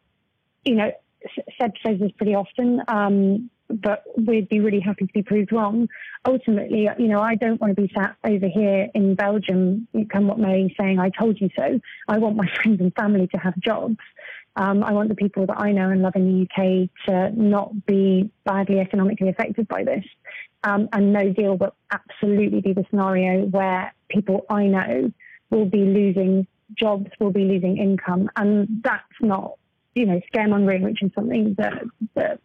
you 0.65 0.75
know, 0.75 0.93
Seb 1.61 1.73
says 1.85 1.99
this 2.01 2.13
pretty 2.13 2.35
often. 2.35 2.83
Um, 2.89 3.51
but 3.73 4.05
we'd 4.17 4.49
be 4.49 4.61
really 4.61 4.81
happy 4.81 5.07
to 5.07 5.13
be 5.13 5.23
proved 5.23 5.53
wrong. 5.53 5.89
Ultimately, 6.27 6.89
you 6.99 7.09
know, 7.09 7.21
I 7.21 7.35
don't 7.35 7.61
want 7.61 7.75
to 7.75 7.81
be 7.81 7.91
sat 7.95 8.17
over 8.25 8.47
here 8.47 8.89
in 8.95 9.15
Belgium, 9.15 9.89
come 10.11 10.29
what 10.29 10.39
may, 10.39 10.75
saying 10.79 10.99
I 10.99 11.11
told 11.11 11.41
you 11.41 11.49
so. 11.57 11.81
I 12.09 12.19
want 12.19 12.37
my 12.37 12.47
friends 12.63 12.81
and 12.81 12.95
family 12.95 13.29
to 13.29 13.39
have 13.39 13.59
jobs. 13.59 13.99
Um, 14.57 14.85
I 14.85 14.93
want 14.93 15.09
the 15.09 15.15
people 15.15 15.47
that 15.47 15.59
I 15.59 15.73
know 15.73 15.89
and 15.89 16.03
love 16.03 16.15
in 16.15 16.27
the 16.27 16.43
UK 16.43 16.91
to 17.07 17.41
not 17.41 17.87
be 17.87 18.31
badly 18.45 18.81
economically 18.81 19.31
affected 19.31 19.67
by 19.67 19.85
this. 19.85 20.05
Um, 20.65 20.89
and 20.93 21.13
no 21.13 21.33
deal 21.33 21.57
will 21.57 21.75
absolutely 21.91 22.61
be 22.61 22.73
the 22.73 22.85
scenario 22.91 23.47
where 23.47 23.95
people 24.09 24.45
I 24.51 24.67
know 24.67 25.11
will 25.51 25.65
be 25.65 25.79
losing 25.79 26.47
jobs, 26.75 27.11
will 27.19 27.33
be 27.33 27.45
losing 27.45 27.79
income. 27.79 28.31
And 28.37 28.83
that's 28.85 29.03
not, 29.21 29.55
you 29.95 30.07
know, 30.07 30.21
scaremongering, 30.33 30.83
which 30.83 31.03
is 31.03 31.11
something 31.15 31.55
that, 31.59 31.85
that 32.15 32.41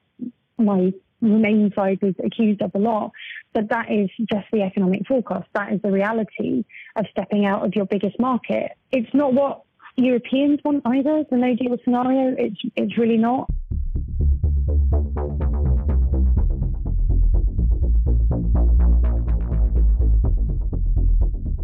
my 0.57 0.93
main 1.21 1.71
side 1.75 1.99
was 2.01 2.13
accused 2.23 2.61
of 2.61 2.71
a 2.75 2.79
lot. 2.79 3.11
But 3.53 3.69
that 3.69 3.91
is 3.91 4.09
just 4.19 4.45
the 4.51 4.61
economic 4.61 5.07
forecast. 5.07 5.47
That 5.53 5.73
is 5.73 5.81
the 5.81 5.91
reality 5.91 6.65
of 6.95 7.05
stepping 7.11 7.45
out 7.45 7.65
of 7.65 7.73
your 7.75 7.85
biggest 7.85 8.19
market. 8.19 8.71
It's 8.91 9.13
not 9.13 9.33
what 9.33 9.63
Europeans 9.95 10.59
want 10.63 10.83
either, 10.85 11.23
the 11.29 11.37
no 11.37 11.55
deal 11.55 11.75
scenario. 11.83 12.35
It's, 12.37 12.59
it's 12.75 12.97
really 12.97 13.17
not. 13.17 13.49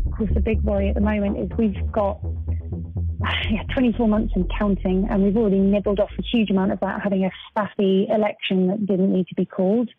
Of 0.06 0.17
course, 0.17 0.32
the 0.34 0.41
big 0.41 0.62
worry 0.62 0.89
at 0.89 0.96
the 0.96 1.02
moment 1.02 1.38
is 1.39 1.58
we've 1.58 1.91
got 1.91 2.19
yeah, 3.49 3.63
24 3.73 4.07
months 4.07 4.33
and 4.36 4.51
counting, 4.57 5.07
and 5.09 5.23
we've 5.23 5.38
already 5.38 5.59
nibbled 5.59 5.99
off 5.99 6.12
a 6.17 6.21
huge 6.21 6.49
amount 6.49 6.71
of 6.71 6.79
that, 6.81 7.01
having 7.01 7.25
a 7.25 7.31
spaffy 7.49 8.09
election 8.09 8.67
that 8.67 8.86
didn't 8.86 9.13
need 9.13 9.27
to 9.27 9.36
be 9.36 9.45
called. 9.45 9.89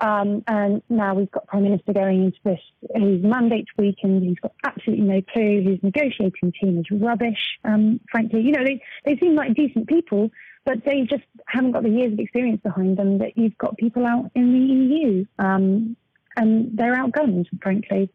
Um, 0.00 0.42
and 0.48 0.82
now 0.88 1.14
we've 1.14 1.30
got 1.30 1.46
Prime 1.46 1.62
Minister 1.62 1.92
going 1.92 2.24
into 2.24 2.38
this, 2.44 2.58
whose 2.96 3.22
mandate's 3.22 3.70
weakened, 3.78 4.24
he's 4.24 4.38
got 4.40 4.52
absolutely 4.64 5.04
no 5.04 5.22
clue, 5.22 5.62
his 5.62 5.82
negotiating 5.82 6.52
team 6.60 6.78
is 6.78 6.86
rubbish, 6.90 7.58
um, 7.64 8.00
frankly. 8.10 8.40
You 8.40 8.52
know, 8.52 8.64
they, 8.64 8.82
they 9.04 9.16
seem 9.18 9.36
like 9.36 9.54
decent 9.54 9.86
people, 9.86 10.30
but 10.64 10.84
they 10.84 11.02
just 11.02 11.22
haven't 11.46 11.72
got 11.72 11.84
the 11.84 11.90
years 11.90 12.12
of 12.12 12.18
experience 12.18 12.60
behind 12.62 12.96
them 12.96 13.18
that 13.18 13.38
you've 13.38 13.56
got 13.58 13.76
people 13.76 14.04
out 14.04 14.30
in 14.34 14.52
the 14.52 14.74
EU. 14.74 15.24
Um, 15.38 15.96
and 16.36 16.76
they're 16.76 16.96
outgunned, 16.96 17.46
frankly. 17.60 18.10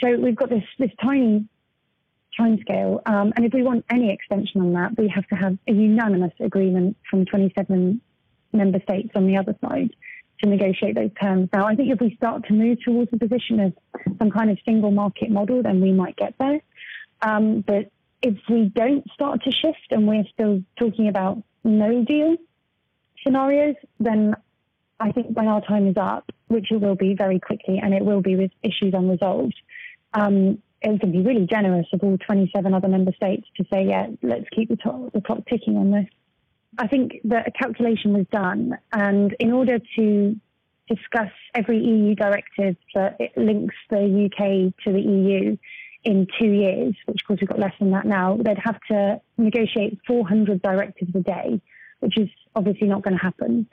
So 0.00 0.14
we've 0.16 0.36
got 0.36 0.50
this, 0.50 0.64
this 0.78 0.90
tiny 1.02 1.46
timescale. 2.38 3.00
Um, 3.06 3.32
and 3.36 3.44
if 3.44 3.52
we 3.52 3.62
want 3.62 3.84
any 3.90 4.12
extension 4.12 4.60
on 4.60 4.72
that, 4.74 4.96
we 4.96 5.08
have 5.08 5.26
to 5.28 5.34
have 5.34 5.58
a 5.66 5.72
unanimous 5.72 6.32
agreement 6.40 6.96
from 7.10 7.24
27 7.24 8.00
member 8.52 8.80
states 8.82 9.10
on 9.14 9.26
the 9.26 9.36
other 9.36 9.54
side 9.60 9.90
to 10.42 10.48
negotiate 10.48 10.94
those 10.94 11.10
terms. 11.20 11.48
Now, 11.52 11.66
I 11.66 11.74
think 11.74 11.90
if 11.90 12.00
we 12.00 12.14
start 12.16 12.46
to 12.46 12.52
move 12.52 12.78
towards 12.84 13.12
a 13.12 13.18
position 13.18 13.60
of 13.60 13.72
some 14.18 14.30
kind 14.30 14.50
of 14.50 14.58
single 14.64 14.90
market 14.90 15.30
model, 15.30 15.62
then 15.62 15.80
we 15.80 15.92
might 15.92 16.16
get 16.16 16.34
there. 16.38 16.60
Um, 17.22 17.64
but 17.66 17.90
if 18.22 18.36
we 18.48 18.70
don't 18.74 19.04
start 19.12 19.42
to 19.44 19.50
shift 19.50 19.86
and 19.90 20.06
we're 20.06 20.24
still 20.32 20.62
talking 20.78 21.08
about 21.08 21.42
no 21.64 22.04
deal 22.04 22.36
scenarios, 23.24 23.74
then 23.98 24.34
I 25.00 25.12
think 25.12 25.36
when 25.36 25.48
our 25.48 25.60
time 25.60 25.88
is 25.88 25.96
up, 25.96 26.30
which 26.48 26.70
it 26.70 26.80
will 26.80 26.96
be 26.96 27.14
very 27.14 27.38
quickly, 27.40 27.78
and 27.82 27.94
it 27.94 28.04
will 28.04 28.20
be 28.20 28.36
with 28.36 28.50
issues 28.62 28.94
unresolved, 28.94 29.54
um, 30.14 30.62
it 30.80 31.02
would 31.02 31.12
be 31.12 31.22
really 31.22 31.46
generous 31.46 31.86
of 31.92 32.02
all 32.02 32.16
27 32.18 32.72
other 32.72 32.88
member 32.88 33.12
states 33.12 33.46
to 33.56 33.64
say, 33.72 33.86
yeah, 33.86 34.06
let's 34.22 34.48
keep 34.54 34.68
the, 34.68 34.76
to- 34.76 35.10
the 35.12 35.20
clock 35.20 35.40
ticking 35.48 35.76
on 35.76 35.90
this. 35.90 36.06
I 36.78 36.86
think 36.86 37.20
that 37.24 37.48
a 37.48 37.50
calculation 37.50 38.12
was 38.12 38.26
done, 38.30 38.78
and 38.92 39.34
in 39.40 39.52
order 39.52 39.78
to 39.96 40.36
discuss 40.88 41.30
every 41.54 41.78
EU 41.78 42.14
directive 42.14 42.76
that 42.94 43.16
it 43.18 43.36
links 43.36 43.74
the 43.90 44.26
UK 44.26 44.72
to 44.84 44.92
the 44.92 45.00
EU 45.00 45.56
in 46.04 46.26
two 46.38 46.46
years, 46.46 46.94
which 47.06 47.20
of 47.22 47.26
course 47.26 47.40
we've 47.40 47.48
got 47.48 47.58
less 47.58 47.74
than 47.80 47.90
that 47.90 48.06
now, 48.06 48.38
they'd 48.40 48.58
have 48.58 48.80
to 48.88 49.20
negotiate 49.36 49.98
400 50.06 50.62
directives 50.62 51.14
a 51.14 51.20
day, 51.20 51.60
which 52.00 52.16
is 52.16 52.28
obviously 52.54 52.86
not 52.86 53.02
going 53.02 53.16
to 53.16 53.22
happen. 53.22 53.66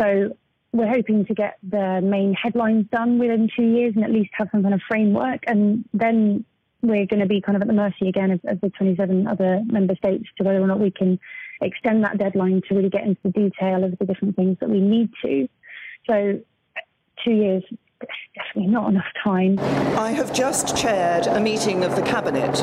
So 0.00 0.36
we're 0.72 0.88
hoping 0.88 1.24
to 1.26 1.34
get 1.34 1.58
the 1.62 2.00
main 2.02 2.34
headlines 2.34 2.86
done 2.92 3.18
within 3.18 3.48
two 3.56 3.64
years 3.64 3.94
and 3.96 4.04
at 4.04 4.10
least 4.10 4.30
have 4.34 4.48
some 4.52 4.62
kind 4.62 4.74
of 4.74 4.80
framework, 4.88 5.42
and 5.46 5.84
then 5.92 6.44
we're 6.82 7.06
going 7.06 7.20
to 7.20 7.26
be 7.26 7.40
kind 7.40 7.56
of 7.56 7.62
at 7.62 7.68
the 7.68 7.74
mercy 7.74 8.08
again 8.08 8.30
of, 8.30 8.40
of 8.44 8.60
the 8.60 8.70
27 8.70 9.26
other 9.26 9.62
member 9.66 9.94
states 9.96 10.24
to 10.38 10.44
whether 10.44 10.60
or 10.60 10.66
not 10.66 10.80
we 10.80 10.90
can 10.90 11.18
extend 11.60 12.04
that 12.04 12.18
deadline 12.18 12.62
to 12.68 12.74
really 12.74 12.88
get 12.88 13.04
into 13.04 13.20
the 13.22 13.30
detail 13.30 13.84
of 13.84 13.98
the 13.98 14.04
different 14.04 14.36
things 14.36 14.56
that 14.60 14.70
we 14.70 14.80
need 14.80 15.10
to. 15.22 15.48
So, 16.08 16.40
two 17.24 17.32
years 17.32 17.62
definitely 18.34 18.72
not 18.72 18.90
enough 18.90 19.06
time. 19.22 19.58
I 19.98 20.12
have 20.12 20.32
just 20.32 20.76
chaired 20.76 21.26
a 21.26 21.40
meeting 21.40 21.84
of 21.84 21.96
the 21.96 22.02
Cabinet 22.02 22.56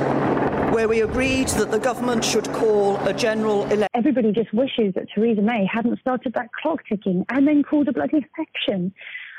where 0.74 0.88
we 0.88 1.02
agreed 1.02 1.48
that 1.50 1.72
the 1.72 1.80
government 1.80 2.24
should 2.24 2.52
call 2.54 2.98
a 3.08 3.14
general 3.14 3.64
election. 3.66 3.88
Everybody 3.94 4.32
just 4.32 4.54
wishes 4.54 4.94
that 4.96 5.08
Theresa 5.14 5.42
May 5.42 5.66
hadn't 5.72 6.00
started 6.00 6.34
that 6.34 6.50
clock 6.62 6.84
ticking 6.88 7.26
and 7.30 7.48
then 7.48 7.64
called 7.64 7.88
a 7.88 7.94
bloody 7.94 8.26
election. 8.38 8.94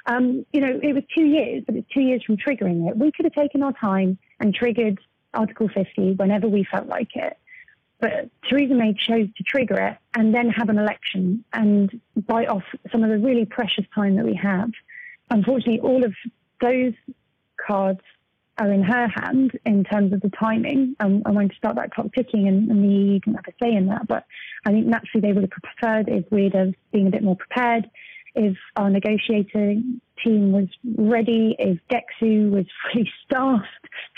Um, 0.06 0.46
you 0.52 0.60
know, 0.60 0.80
it 0.82 0.94
was 0.94 1.04
two 1.14 1.24
years, 1.24 1.64
but 1.66 1.76
it's 1.76 1.88
two 1.92 2.00
years 2.00 2.22
from 2.24 2.36
triggering 2.36 2.88
it. 2.88 2.96
We 2.96 3.12
could 3.12 3.24
have 3.26 3.34
taken 3.34 3.62
our 3.62 3.72
time 3.72 4.18
and 4.40 4.54
triggered 4.54 4.98
Article 5.34 5.68
50 5.68 6.14
whenever 6.14 6.48
we 6.48 6.64
felt 6.64 6.86
like 6.86 7.14
it. 7.14 7.36
But 8.00 8.30
Theresa 8.48 8.74
May 8.74 8.94
chose 8.94 9.28
to 9.36 9.42
trigger 9.42 9.74
it 9.74 9.96
and 10.16 10.32
then 10.32 10.50
have 10.50 10.68
an 10.68 10.78
election 10.78 11.44
and 11.52 12.00
bite 12.26 12.48
off 12.48 12.62
some 12.92 13.02
of 13.02 13.10
the 13.10 13.18
really 13.18 13.44
precious 13.44 13.84
time 13.94 14.16
that 14.16 14.24
we 14.24 14.34
have. 14.34 14.70
Unfortunately, 15.30 15.80
all 15.80 16.04
of 16.04 16.14
those 16.60 16.94
cards 17.56 18.00
are 18.58 18.72
in 18.72 18.82
her 18.82 19.08
hand 19.08 19.58
in 19.64 19.84
terms 19.84 20.12
of 20.12 20.20
the 20.20 20.30
timing 20.30 20.96
and, 21.00 21.22
and 21.24 21.36
when 21.36 21.48
to 21.48 21.54
start 21.56 21.76
that 21.76 21.92
clock 21.92 22.08
ticking, 22.14 22.48
and, 22.48 22.70
and 22.70 22.82
the 22.82 22.88
EU 22.88 23.18
didn't 23.20 23.34
have 23.34 23.44
a 23.48 23.64
say 23.64 23.72
in 23.72 23.86
that. 23.86 24.06
But 24.06 24.24
I 24.66 24.70
think 24.70 24.86
naturally 24.86 25.20
they 25.20 25.32
would 25.32 25.44
have 25.44 25.62
preferred 25.62 26.08
if 26.08 26.24
we'd 26.30 26.54
have 26.54 26.74
been 26.92 27.06
a 27.06 27.10
bit 27.10 27.22
more 27.22 27.36
prepared, 27.36 27.88
if 28.38 28.56
our 28.76 28.88
negotiating 28.88 30.00
team 30.24 30.52
was 30.52 30.68
ready, 30.96 31.56
if 31.58 31.78
DExEU 31.90 32.50
was 32.50 32.64
fully 32.92 33.10
staffed, 33.24 33.66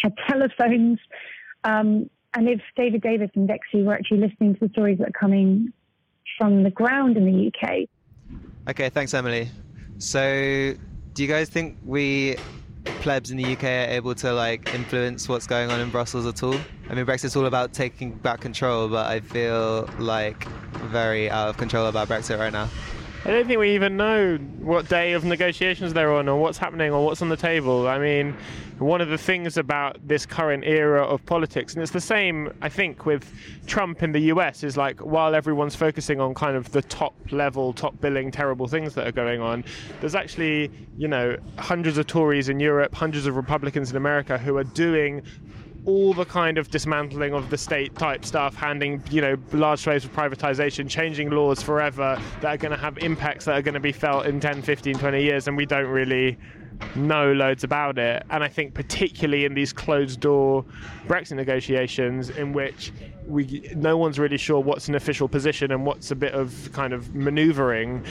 had 0.02 0.14
telephones, 0.28 0.98
um, 1.64 2.08
and 2.34 2.48
if 2.48 2.60
David 2.76 3.00
Davis 3.00 3.30
and 3.34 3.48
DExEU 3.48 3.86
were 3.86 3.94
actually 3.94 4.18
listening 4.18 4.54
to 4.54 4.60
the 4.60 4.68
stories 4.72 4.98
that 4.98 5.08
are 5.08 5.18
coming 5.18 5.72
from 6.38 6.62
the 6.62 6.70
ground 6.70 7.16
in 7.16 7.24
the 7.24 7.48
UK. 7.48 7.88
Okay, 8.68 8.90
thanks, 8.90 9.14
Emily. 9.14 9.48
So, 9.98 10.74
do 11.14 11.22
you 11.22 11.28
guys 11.28 11.48
think 11.48 11.78
we 11.84 12.36
plebs 12.84 13.30
in 13.30 13.38
the 13.38 13.52
UK 13.52 13.64
are 13.64 13.90
able 13.90 14.14
to 14.14 14.32
like 14.32 14.74
influence 14.74 15.28
what's 15.28 15.46
going 15.46 15.70
on 15.70 15.80
in 15.80 15.90
Brussels 15.90 16.26
at 16.26 16.42
all? 16.42 16.56
I 16.88 16.94
mean, 16.94 17.06
Brexit's 17.06 17.36
all 17.36 17.46
about 17.46 17.72
taking 17.72 18.12
back 18.12 18.40
control, 18.40 18.88
but 18.88 19.06
I 19.06 19.20
feel 19.20 19.88
like 19.98 20.44
very 20.90 21.30
out 21.30 21.48
of 21.48 21.56
control 21.56 21.86
about 21.86 22.08
Brexit 22.08 22.38
right 22.38 22.52
now. 22.52 22.68
I 23.22 23.32
don't 23.32 23.46
think 23.46 23.58
we 23.58 23.74
even 23.74 23.98
know 23.98 24.38
what 24.60 24.88
day 24.88 25.12
of 25.12 25.24
negotiations 25.24 25.92
they're 25.92 26.12
on 26.12 26.26
or 26.26 26.40
what's 26.40 26.56
happening 26.56 26.90
or 26.90 27.04
what's 27.04 27.20
on 27.20 27.28
the 27.28 27.36
table. 27.36 27.86
I 27.86 27.98
mean, 27.98 28.34
one 28.78 29.02
of 29.02 29.10
the 29.10 29.18
things 29.18 29.58
about 29.58 29.98
this 30.08 30.24
current 30.24 30.64
era 30.64 31.04
of 31.04 31.24
politics, 31.26 31.74
and 31.74 31.82
it's 31.82 31.92
the 31.92 32.00
same, 32.00 32.50
I 32.62 32.70
think, 32.70 33.04
with 33.04 33.30
Trump 33.66 34.02
in 34.02 34.12
the 34.12 34.20
US, 34.32 34.64
is 34.64 34.78
like 34.78 35.00
while 35.00 35.34
everyone's 35.34 35.76
focusing 35.76 36.18
on 36.18 36.32
kind 36.32 36.56
of 36.56 36.72
the 36.72 36.80
top 36.80 37.14
level, 37.30 37.74
top 37.74 38.00
billing, 38.00 38.30
terrible 38.30 38.66
things 38.66 38.94
that 38.94 39.06
are 39.06 39.12
going 39.12 39.42
on, 39.42 39.64
there's 40.00 40.14
actually, 40.14 40.70
you 40.96 41.06
know, 41.06 41.36
hundreds 41.58 41.98
of 41.98 42.06
Tories 42.06 42.48
in 42.48 42.58
Europe, 42.58 42.94
hundreds 42.94 43.26
of 43.26 43.36
Republicans 43.36 43.90
in 43.90 43.98
America 43.98 44.38
who 44.38 44.56
are 44.56 44.64
doing 44.64 45.20
all 45.86 46.12
the 46.12 46.24
kind 46.24 46.58
of 46.58 46.70
dismantling 46.70 47.32
of 47.32 47.50
the 47.50 47.58
state 47.58 47.94
type 47.96 48.24
stuff, 48.24 48.54
handing 48.54 49.02
you 49.10 49.20
know 49.20 49.36
large 49.52 49.80
swathes 49.80 50.04
of 50.04 50.12
privatization, 50.12 50.88
changing 50.88 51.30
laws 51.30 51.62
forever 51.62 52.20
that 52.40 52.54
are 52.54 52.56
going 52.56 52.72
to 52.72 52.78
have 52.78 52.98
impacts 52.98 53.44
that 53.46 53.56
are 53.56 53.62
going 53.62 53.74
to 53.74 53.80
be 53.80 53.92
felt 53.92 54.26
in 54.26 54.40
10, 54.40 54.62
15, 54.62 54.98
20 54.98 55.22
years, 55.22 55.48
and 55.48 55.56
we 55.56 55.66
don't 55.66 55.88
really 55.88 56.38
know 56.94 57.32
loads 57.32 57.64
about 57.64 57.98
it. 57.98 58.24
And 58.30 58.42
I 58.42 58.48
think 58.48 58.74
particularly 58.74 59.44
in 59.44 59.54
these 59.54 59.72
closed 59.72 60.20
door 60.20 60.64
Brexit 61.06 61.36
negotiations, 61.36 62.30
in 62.30 62.52
which 62.52 62.92
we 63.26 63.70
no 63.74 63.96
one's 63.96 64.18
really 64.18 64.38
sure 64.38 64.60
what's 64.60 64.88
an 64.88 64.94
official 64.94 65.28
position 65.28 65.72
and 65.72 65.86
what's 65.86 66.10
a 66.10 66.16
bit 66.16 66.32
of 66.32 66.70
kind 66.72 66.92
of 66.92 67.14
manoeuvring. 67.14 68.04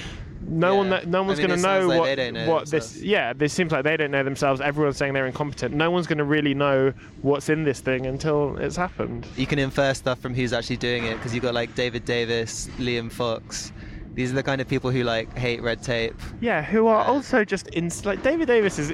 No 0.49 0.75
one, 0.75 0.89
that, 0.89 1.07
no 1.07 1.23
I 1.23 1.27
one's 1.27 1.39
mean, 1.39 1.47
going 1.47 1.59
to 1.59 1.65
know 1.65 1.87
like 1.87 1.99
what, 1.99 2.33
know 2.33 2.49
what 2.49 2.67
this. 2.69 3.01
Yeah, 3.01 3.33
this 3.33 3.53
seems 3.53 3.71
like 3.71 3.83
they 3.83 3.95
don't 3.97 4.11
know 4.11 4.23
themselves. 4.23 4.61
Everyone's 4.61 4.97
saying 4.97 5.13
they're 5.13 5.27
incompetent. 5.27 5.75
No 5.75 5.91
one's 5.91 6.07
going 6.07 6.17
to 6.17 6.23
really 6.23 6.53
know 6.53 6.91
what's 7.21 7.49
in 7.49 7.63
this 7.63 7.79
thing 7.79 8.07
until 8.07 8.57
it's 8.57 8.75
happened. 8.75 9.27
You 9.37 9.45
can 9.45 9.59
infer 9.59 9.93
stuff 9.93 10.19
from 10.19 10.33
who's 10.33 10.51
actually 10.51 10.77
doing 10.77 11.05
it 11.05 11.15
because 11.15 11.33
you've 11.33 11.43
got 11.43 11.53
like 11.53 11.75
David 11.75 12.05
Davis, 12.05 12.67
Liam 12.79 13.11
Fox. 13.11 13.71
These 14.15 14.31
are 14.31 14.35
the 14.35 14.43
kind 14.43 14.59
of 14.59 14.67
people 14.67 14.91
who 14.91 15.03
like 15.03 15.31
hate 15.37 15.61
red 15.61 15.83
tape. 15.83 16.15
Yeah, 16.41 16.61
who 16.63 16.87
are 16.87 17.05
also 17.05 17.45
just 17.45 17.67
in 17.69 17.91
like 18.03 18.23
David 18.23 18.47
Davis 18.47 18.79
is 18.79 18.91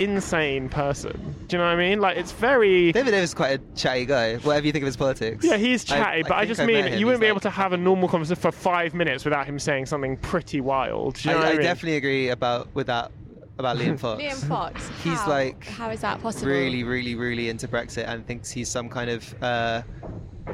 insane 0.00 0.68
person. 0.68 1.34
Do 1.46 1.56
you 1.56 1.58
know 1.58 1.68
what 1.68 1.74
I 1.74 1.76
mean? 1.76 2.00
Like 2.00 2.16
it's 2.16 2.32
very. 2.32 2.92
David 2.92 3.10
Davis 3.10 3.30
is 3.30 3.34
quite 3.34 3.60
a 3.60 3.62
chatty 3.76 4.06
guy. 4.06 4.36
Whatever 4.36 4.66
you 4.66 4.72
think 4.72 4.82
of 4.82 4.86
his 4.86 4.96
politics. 4.96 5.44
Yeah, 5.44 5.56
he's 5.56 5.84
chatty, 5.84 6.22
but 6.22 6.32
I, 6.32 6.40
think 6.40 6.48
just 6.48 6.60
I've 6.60 6.66
mean 6.66 6.84
him. 6.86 6.98
you 6.98 7.06
wouldn't 7.06 7.20
be 7.20 7.26
He's 7.26 7.32
able 7.32 7.40
to 7.40 7.50
have 7.50 7.72
a 7.72 7.76
normal 7.76 8.08
conversation 8.08 8.40
for 8.40 8.52
five 8.52 8.94
minutes 8.94 9.24
without 9.24 9.46
him 9.46 9.58
saying 9.58 9.86
something 9.86 10.16
pretty 10.18 10.60
wild. 10.60 11.14
Do 11.16 11.28
you 11.28 11.34
know 11.34 11.40
I, 11.40 11.44
what 11.44 11.48
I, 11.48 11.52
I 11.52 11.56
mean? 11.56 11.62
definitely 11.62 11.96
agree 11.96 12.28
about 12.28 12.74
with 12.74 12.86
that 12.88 13.10
about 13.58 13.76
Liam 13.76 13.98
Fox. 14.00 14.22
Liam 14.22 14.48
Fox. 14.48 14.88
He's 15.02 15.18
how? 15.18 15.28
like 15.28 15.64
how 15.64 15.90
is 15.90 16.00
that 16.00 16.20
possible? 16.22 16.50
really, 16.50 16.84
really, 16.84 17.14
really 17.14 17.48
into 17.48 17.68
Brexit 17.68 18.08
and 18.08 18.26
thinks 18.26 18.50
he's 18.50 18.68
some 18.68 18.88
kind 18.88 19.10
of 19.10 19.42
uh, 19.42 19.82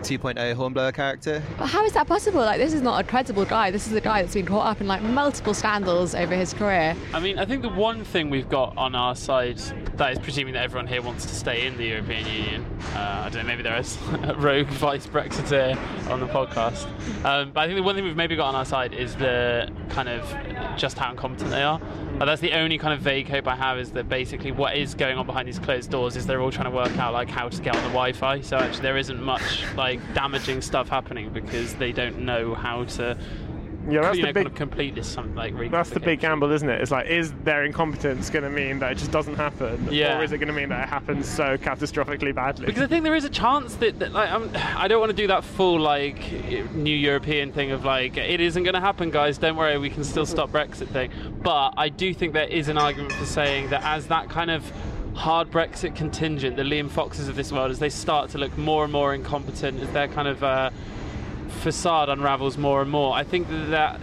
2.0 0.01 0.55
hornblower 0.55 0.93
character. 0.93 1.43
But 1.59 1.67
how 1.67 1.85
is 1.85 1.93
that 1.93 2.07
possible? 2.07 2.41
Like, 2.41 2.59
this 2.59 2.73
is 2.73 2.83
not 2.83 3.01
a 3.01 3.07
credible 3.07 3.45
guy. 3.45 3.71
This 3.71 3.87
is 3.87 3.93
a 3.93 4.01
guy 4.01 4.23
that's 4.23 4.35
been 4.35 4.47
caught 4.47 4.67
up 4.67 4.81
in 4.81 4.87
like 4.87 5.03
multiple 5.03 5.55
scandals 5.55 6.15
over 6.15 6.35
his 6.35 6.53
career. 6.53 6.97
I 7.13 7.21
mean, 7.21 7.39
I 7.39 7.45
think 7.45 7.63
the 7.63 7.69
one 7.69 8.05
thing 8.05 8.31
we've 8.31 8.49
got 8.49 8.77
on 8.77 8.95
our 8.95 9.15
side 9.15 9.59
that 9.97 10.13
is 10.13 10.19
presuming 10.19 10.55
that 10.55 10.65
everyone 10.65 10.87
here 10.87 11.03
wants 11.03 11.27
to 11.27 11.35
stay 11.35 11.67
in 11.67 11.77
the 11.77 11.87
European 11.87 12.27
Union. 12.27 12.74
Uh, 12.95 13.25
I 13.27 13.29
don't 13.29 13.43
know, 13.43 13.49
maybe 13.49 13.63
there 13.63 13.77
is 13.77 13.99
a 14.23 14.35
rogue 14.37 14.69
vice 14.69 15.07
Brexiteer 15.07 15.77
on 16.11 16.21
the 16.21 16.27
podcast. 16.29 16.87
Um, 17.25 17.51
but 17.51 17.63
I 17.63 17.67
think 17.67 17.77
the 17.77 17.83
one 17.83 17.97
thing 17.97 18.05
we've 18.05 18.17
maybe 18.17 18.37
got 18.37 18.49
on 18.49 18.55
our 18.55 18.65
side 18.65 18.95
is 18.95 19.17
the 19.17 19.69
kind 19.89 20.09
of 20.09 20.23
just 20.77 20.97
how 20.97 21.11
incompetent 21.11 21.51
they 21.51 21.63
are. 21.63 21.81
Uh, 22.21 22.25
that's 22.25 22.41
the 22.41 22.53
only 22.53 22.79
kind 22.79 22.95
of 22.95 23.01
vague 23.01 23.29
hope 23.29 23.49
I 23.49 23.57
have 23.57 23.79
is 23.79 23.91
that 23.93 24.09
basically 24.09 24.53
what 24.53 24.77
is 24.77 24.95
going 24.95 25.19
on 25.19 25.27
behind 25.27 25.49
these 25.49 25.59
closed 25.59 25.91
doors 25.91 26.15
is 26.15 26.27
they're 26.27 26.41
all 26.41 26.53
trying 26.53 26.71
to 26.71 26.77
work 26.77 26.97
out 26.99 27.13
like 27.13 27.29
how 27.29 27.49
to 27.49 27.63
get 27.63 27.75
on 27.75 27.83
the 27.83 27.89
Wi-Fi. 27.89 28.41
So 28.43 28.57
actually 28.57 28.83
there 28.83 28.97
isn't 28.97 29.21
much 29.21 29.65
like 29.77 30.01
damaging 30.15 30.61
stuff 30.61 30.89
happening 30.89 31.31
because 31.31 31.75
they 31.75 31.91
don't 31.91 32.21
know 32.21 32.55
how 32.55 32.85
to 32.85 33.19
Yeah, 33.89 34.01
that's 34.03 34.17
you 34.17 34.23
the 34.23 34.27
big- 34.29 34.35
kind 34.35 34.47
of 34.47 34.55
complete 34.55 34.95
this 34.95 35.07
some 35.09 35.35
like 35.35 35.55
That's 35.71 35.91
the 35.91 36.01
big 36.01 36.21
gamble, 36.21 36.51
isn't 36.51 36.69
it? 36.69 36.81
It's 36.81 36.91
like, 36.91 37.07
is 37.07 37.33
their 37.45 37.65
incompetence 37.65 38.31
going 38.31 38.45
to 38.45 38.51
mean 38.51 38.79
that 38.79 38.93
it 38.93 38.99
just 38.99 39.11
doesn't 39.11 39.35
happen, 39.35 39.89
Yeah. 39.91 40.19
or 40.19 40.25
is 40.25 40.33
it 40.33 40.39
going 40.39 40.49
to 40.49 40.55
mean 40.55 40.71
that 40.71 40.85
it 40.85 40.89
happens 40.89 41.29
so 41.29 41.57
catastrophically 41.57 42.35
badly? 42.35 42.67
Because 42.67 42.83
I 42.83 42.87
think 42.87 43.05
there 43.05 43.15
is 43.15 43.25
a 43.25 43.31
chance 43.31 43.75
that, 43.77 43.99
that 43.99 44.13
like, 44.13 44.31
I'm, 44.31 44.51
I 44.77 44.89
don't 44.89 45.01
want 45.01 45.11
to 45.11 45.17
do 45.17 45.27
that 45.29 45.45
full 45.45 45.79
like 45.79 46.19
new 46.75 46.97
European 46.97 47.53
thing 47.53 47.71
of 47.73 47.85
like 47.85 48.17
it 48.17 48.41
isn't 48.41 48.63
going 48.63 48.75
to 48.75 48.81
happen, 48.81 49.11
guys. 49.11 49.39
Don't 49.39 49.57
worry, 49.57 49.77
we 49.79 49.91
can 49.91 50.05
still 50.05 50.27
stop 50.27 50.51
Brexit 50.51 50.89
thing. 50.89 51.11
But 51.43 51.75
I 51.77 51.89
do 51.89 52.15
think 52.15 52.33
there 52.33 52.49
is 52.49 52.69
an 52.69 52.79
argument 52.79 53.13
for 53.13 53.27
saying 53.27 53.71
that 53.71 53.83
as 53.85 54.07
that 54.07 54.29
kind 54.31 54.51
of 54.51 54.71
hard 55.15 55.51
Brexit 55.51 55.95
contingent, 55.95 56.57
the 56.57 56.63
Liam 56.63 56.91
Foxes 56.91 57.29
of 57.29 57.37
this 57.37 57.53
world, 57.53 57.71
as 57.71 57.79
they 57.79 57.89
start 57.91 58.31
to 58.31 58.39
look 58.39 58.57
more 58.59 58.83
and 58.85 58.93
more 58.93 59.15
incompetent, 59.15 59.81
as 59.81 59.89
they're 59.93 60.09
kind 60.09 60.27
of 60.27 60.43
uh, 60.43 60.71
facade 61.55 62.09
unravels 62.09 62.59
more 62.59 62.83
and 62.83 62.91
more, 62.91 63.15
I 63.15 63.25
think 63.25 63.49
that. 63.49 64.01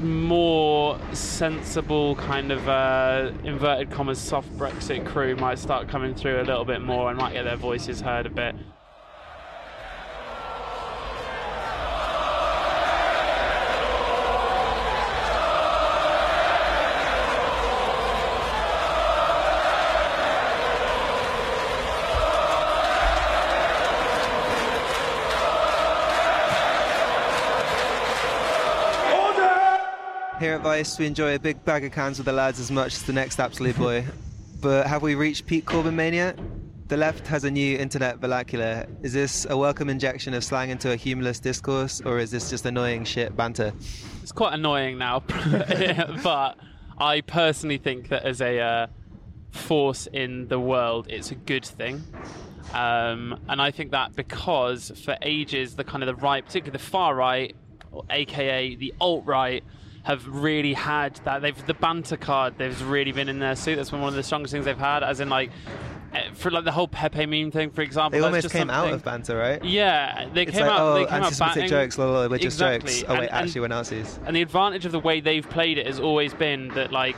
more 0.00 0.96
sensible 1.12 2.14
kind 2.14 2.52
of 2.52 2.68
uh, 2.68 3.32
inverted 3.42 3.90
commas 3.90 4.20
soft 4.20 4.48
Brexit 4.56 5.04
crew 5.04 5.34
might 5.34 5.58
start 5.58 5.88
coming 5.88 6.14
through 6.14 6.40
a 6.40 6.46
little 6.46 6.64
bit 6.64 6.80
more 6.80 7.10
and 7.10 7.18
might 7.18 7.32
get 7.32 7.42
their 7.42 7.56
voices 7.56 8.00
heard 8.00 8.24
a 8.24 8.30
bit. 8.30 8.54
Here 30.48 30.56
at 30.56 30.62
Vice, 30.62 30.98
we 30.98 31.04
enjoy 31.04 31.34
a 31.34 31.38
big 31.38 31.62
bag 31.66 31.84
of 31.84 31.92
cans 31.92 32.16
with 32.16 32.24
the 32.24 32.32
lads 32.32 32.58
as 32.58 32.70
much 32.70 32.94
as 32.94 33.02
the 33.02 33.12
next 33.12 33.38
absolute 33.38 33.76
boy. 33.76 34.02
But 34.62 34.86
have 34.86 35.02
we 35.02 35.14
reached 35.14 35.44
peak 35.44 35.66
Corbyn 35.66 35.92
mania? 35.92 36.34
The 36.86 36.96
left 36.96 37.26
has 37.26 37.44
a 37.44 37.50
new 37.50 37.76
internet 37.76 38.16
vernacular. 38.16 38.86
Is 39.02 39.12
this 39.12 39.46
a 39.50 39.58
welcome 39.58 39.90
injection 39.90 40.32
of 40.32 40.42
slang 40.42 40.70
into 40.70 40.90
a 40.90 40.96
humorless 40.96 41.38
discourse, 41.38 42.00
or 42.00 42.18
is 42.18 42.30
this 42.30 42.48
just 42.48 42.64
annoying 42.64 43.04
shit 43.04 43.36
banter? 43.36 43.74
It's 44.22 44.32
quite 44.32 44.54
annoying 44.54 44.96
now, 44.96 45.20
but 46.22 46.56
I 46.96 47.20
personally 47.26 47.76
think 47.76 48.08
that 48.08 48.24
as 48.24 48.40
a 48.40 48.58
uh, 48.58 48.86
force 49.50 50.08
in 50.10 50.48
the 50.48 50.58
world, 50.58 51.08
it's 51.10 51.30
a 51.30 51.34
good 51.34 51.66
thing. 51.66 52.02
Um, 52.72 53.38
and 53.50 53.60
I 53.60 53.70
think 53.70 53.90
that 53.90 54.16
because 54.16 54.92
for 55.04 55.18
ages, 55.20 55.76
the 55.76 55.84
kind 55.84 56.02
of 56.02 56.06
the 56.06 56.14
right, 56.14 56.42
particularly 56.42 56.78
the 56.78 56.90
far 56.90 57.14
right, 57.14 57.54
or 57.92 58.04
AKA 58.08 58.76
the 58.76 58.94
alt 58.98 59.26
right, 59.26 59.62
have 60.04 60.26
really 60.26 60.72
had 60.74 61.16
that. 61.24 61.42
They've 61.42 61.66
the 61.66 61.74
banter 61.74 62.16
card. 62.16 62.54
They've 62.58 62.80
really 62.88 63.12
been 63.12 63.28
in 63.28 63.38
their 63.38 63.56
suit. 63.56 63.76
That's 63.76 63.90
been 63.90 64.00
one 64.00 64.08
of 64.08 64.14
the 64.16 64.22
strongest 64.22 64.52
things 64.52 64.64
they've 64.64 64.76
had. 64.78 65.02
As 65.02 65.20
in 65.20 65.28
like. 65.28 65.50
eh, 66.14 66.22
For 66.32 66.50
like 66.50 66.64
the 66.64 66.72
whole 66.72 66.88
Pepe 66.88 67.26
meme 67.26 67.50
thing, 67.50 67.68
for 67.70 67.82
example, 67.82 68.18
They 68.18 68.24
almost 68.24 68.42
just 68.44 68.54
came 68.54 68.70
out 68.70 68.90
of 68.90 69.04
banter, 69.04 69.36
right? 69.36 69.62
Yeah, 69.62 70.26
they 70.32 70.42
It's 70.44 70.52
came 70.52 70.62
like, 70.66 70.70
out. 70.70 70.80
oh, 70.80 70.94
they 70.94 71.04
came 71.04 71.14
out 71.14 71.24
anti-Semitic 71.24 71.54
batting. 71.56 71.68
jokes, 71.68 71.98
we're 71.98 72.28
just 72.38 72.44
exactly. 72.56 72.92
jokes. 72.92 73.04
Oh 73.08 73.12
wait, 73.12 73.18
And- 73.24 73.28
and- 73.30 73.44
actually 73.44 73.60
we're 73.60 73.68
Nazis. 73.68 74.18
and 74.24 74.34
the 74.34 74.40
advantage 74.42 74.86
of 74.86 74.92
the 74.92 75.00
way 75.00 75.20
they've 75.20 75.48
played 75.48 75.76
it 75.76 75.86
has 75.86 76.00
always 76.00 76.32
been 76.32 76.68
that 76.68 76.92
like 76.92 77.16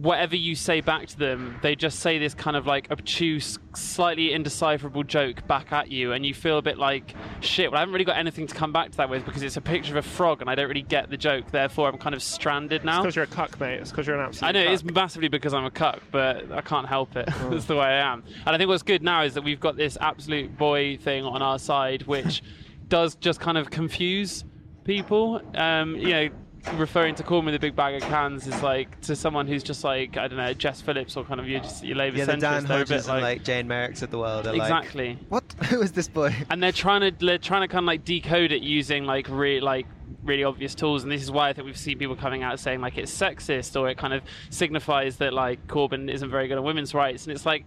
whatever 0.00 0.36
you 0.36 0.54
say 0.54 0.80
back 0.80 1.08
to 1.08 1.18
them, 1.18 1.58
they 1.60 1.74
just 1.74 1.98
say 1.98 2.18
this 2.18 2.32
kind 2.32 2.56
of 2.56 2.66
like 2.66 2.88
obtuse, 2.90 3.58
slightly 3.74 4.32
indecipherable 4.32 5.02
joke 5.02 5.44
back 5.48 5.72
at 5.72 5.90
you, 5.90 6.12
and 6.12 6.24
you 6.24 6.32
feel 6.32 6.58
a 6.58 6.62
bit 6.62 6.78
like 6.78 7.14
shit. 7.40 7.70
Well, 7.70 7.78
I 7.78 7.80
haven't 7.80 7.92
really 7.92 8.04
got 8.04 8.16
anything 8.16 8.46
to 8.46 8.54
come 8.54 8.72
back 8.72 8.92
to 8.92 8.96
that 8.98 9.10
with 9.10 9.24
because 9.24 9.42
it's 9.42 9.56
a 9.56 9.60
picture 9.60 9.98
of 9.98 10.04
a 10.04 10.08
frog, 10.08 10.40
and 10.40 10.48
I 10.48 10.54
don't 10.54 10.68
really 10.68 10.82
get 10.82 11.10
the 11.10 11.16
joke. 11.16 11.50
Therefore, 11.50 11.88
I'm 11.88 11.98
kind 11.98 12.14
of 12.14 12.22
stranded 12.22 12.84
now. 12.84 13.02
because 13.02 13.16
you're 13.16 13.24
a 13.24 13.28
cuck, 13.28 13.58
mate. 13.58 13.80
It's 13.80 13.90
because 13.90 14.06
you're 14.06 14.16
an 14.16 14.26
absolute. 14.26 14.48
I 14.48 14.52
know 14.52 14.62
cuck. 14.62 14.70
it 14.70 14.74
is 14.74 14.84
massively 14.84 15.28
because 15.28 15.52
I'm 15.52 15.64
a 15.64 15.70
cuck, 15.70 16.00
but 16.12 16.50
I 16.52 16.60
can't 16.60 16.86
help 16.86 17.16
it. 17.16 17.26
That's 17.50 17.64
the 17.64 17.76
way 17.76 17.86
I 17.86 18.12
am. 18.12 18.22
And 18.46 18.54
I 18.54 18.58
think 18.58 18.68
what's 18.68 18.84
good 18.84 19.02
now 19.02 19.22
is 19.24 19.34
that 19.34 19.42
we've 19.42 19.60
got 19.60 19.76
this 19.76 19.98
absolute 20.00 20.56
boy 20.56 20.96
thing 20.98 21.24
on 21.24 21.42
our 21.42 21.58
side, 21.58 22.02
which 22.04 22.42
does 22.88 23.16
just 23.16 23.40
kind 23.40 23.58
of 23.58 23.70
confuse 23.70 24.44
people. 24.84 25.42
Um, 25.56 25.96
you 25.96 26.08
know, 26.10 26.28
referring 26.74 27.14
to 27.14 27.22
Corbyn 27.22 27.46
with 27.46 27.54
a 27.54 27.58
big 27.58 27.74
bag 27.76 27.94
of 28.02 28.08
cans 28.08 28.46
is 28.46 28.62
like 28.62 29.00
to 29.02 29.16
someone 29.16 29.46
who's 29.46 29.62
just 29.62 29.84
like 29.84 30.16
I 30.16 30.28
don't 30.28 30.36
know 30.38 30.52
Jess 30.52 30.80
Phillips 30.80 31.16
or 31.16 31.24
kind 31.24 31.40
of 31.40 31.48
your, 31.48 31.60
just 31.60 31.84
your 31.84 31.96
Labour 31.96 32.18
Yeah, 32.18 32.24
the 32.26 32.32
centrist. 32.32 32.40
Dan 32.40 32.58
a 32.58 32.60
bit 32.62 32.68
Hodges 32.70 33.08
and 33.08 33.22
like 33.22 33.44
Jane 33.44 33.68
Merricks 33.68 34.02
of 34.02 34.10
the 34.10 34.18
world 34.18 34.46
are 34.46 34.54
Exactly. 34.54 35.10
like, 35.10 35.18
what? 35.28 35.54
Who 35.70 35.80
is 35.80 35.92
this 35.92 36.08
boy? 36.08 36.34
and 36.50 36.62
they're 36.62 36.72
trying 36.72 37.00
to 37.00 37.24
they're 37.24 37.38
trying 37.38 37.62
to 37.62 37.68
kind 37.68 37.84
of 37.84 37.86
like 37.86 38.04
decode 38.04 38.52
it 38.52 38.62
using 38.62 39.04
like 39.04 39.28
re- 39.28 39.60
like 39.60 39.86
really 40.24 40.44
obvious 40.44 40.74
tools 40.74 41.02
and 41.04 41.12
this 41.12 41.22
is 41.22 41.30
why 41.30 41.48
I 41.48 41.52
think 41.52 41.66
we've 41.66 41.76
seen 41.78 41.98
people 41.98 42.16
coming 42.16 42.42
out 42.42 42.58
saying 42.60 42.80
like 42.80 42.98
it's 42.98 43.16
sexist 43.16 43.78
or 43.80 43.88
it 43.88 43.96
kind 43.96 44.12
of 44.12 44.22
signifies 44.50 45.16
that 45.18 45.32
like 45.32 45.66
Corbyn 45.68 46.10
isn't 46.12 46.30
very 46.30 46.48
good 46.48 46.58
on 46.58 46.64
women's 46.64 46.92
rights 46.94 47.24
and 47.26 47.32
it's 47.34 47.46
like 47.46 47.64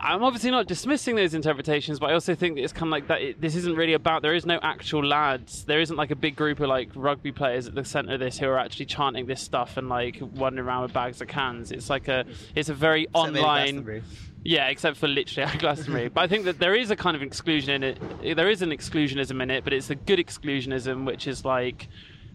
I'm 0.00 0.22
obviously 0.22 0.50
not 0.50 0.66
dismissing 0.66 1.16
those 1.16 1.34
interpretations, 1.34 1.98
but 1.98 2.10
I 2.10 2.14
also 2.14 2.34
think 2.34 2.56
that 2.56 2.62
it's 2.62 2.72
kind 2.72 2.84
of 2.84 2.90
like 2.90 3.08
that. 3.08 3.22
It, 3.22 3.40
this 3.40 3.54
isn't 3.56 3.76
really 3.76 3.94
about. 3.94 4.22
There 4.22 4.34
is 4.34 4.44
no 4.44 4.58
actual 4.62 5.04
lads. 5.04 5.64
There 5.64 5.80
isn't 5.80 5.96
like 5.96 6.10
a 6.10 6.16
big 6.16 6.36
group 6.36 6.60
of 6.60 6.68
like 6.68 6.90
rugby 6.94 7.32
players 7.32 7.66
at 7.66 7.74
the 7.74 7.84
centre 7.84 8.14
of 8.14 8.20
this 8.20 8.38
who 8.38 8.46
are 8.46 8.58
actually 8.58 8.86
chanting 8.86 9.26
this 9.26 9.40
stuff 9.40 9.76
and 9.76 9.88
like 9.88 10.18
wandering 10.20 10.66
around 10.66 10.82
with 10.82 10.92
bags 10.92 11.20
of 11.20 11.28
cans. 11.28 11.72
It's 11.72 11.88
like 11.90 12.08
a. 12.08 12.24
It's 12.54 12.68
a 12.68 12.74
very 12.74 13.04
Except 13.04 13.16
online. 13.16 14.02
Yeah, 14.44 14.68
except 14.68 14.98
for 14.98 15.08
literally 15.08 15.50
at 15.52 15.58
Glastonbury. 15.58 16.08
but 16.08 16.20
I 16.20 16.26
think 16.26 16.44
that 16.44 16.58
there 16.58 16.74
is 16.74 16.90
a 16.90 16.96
kind 16.96 17.16
of 17.16 17.22
exclusion 17.22 17.82
in 17.82 17.82
it. 17.82 18.36
There 18.36 18.50
is 18.50 18.62
an 18.62 18.70
exclusionism 18.70 19.42
in 19.42 19.50
it, 19.50 19.64
but 19.64 19.72
it's 19.72 19.90
a 19.90 19.94
good 19.94 20.18
exclusionism, 20.18 21.06
which 21.06 21.26
is 21.26 21.44
like 21.44 21.88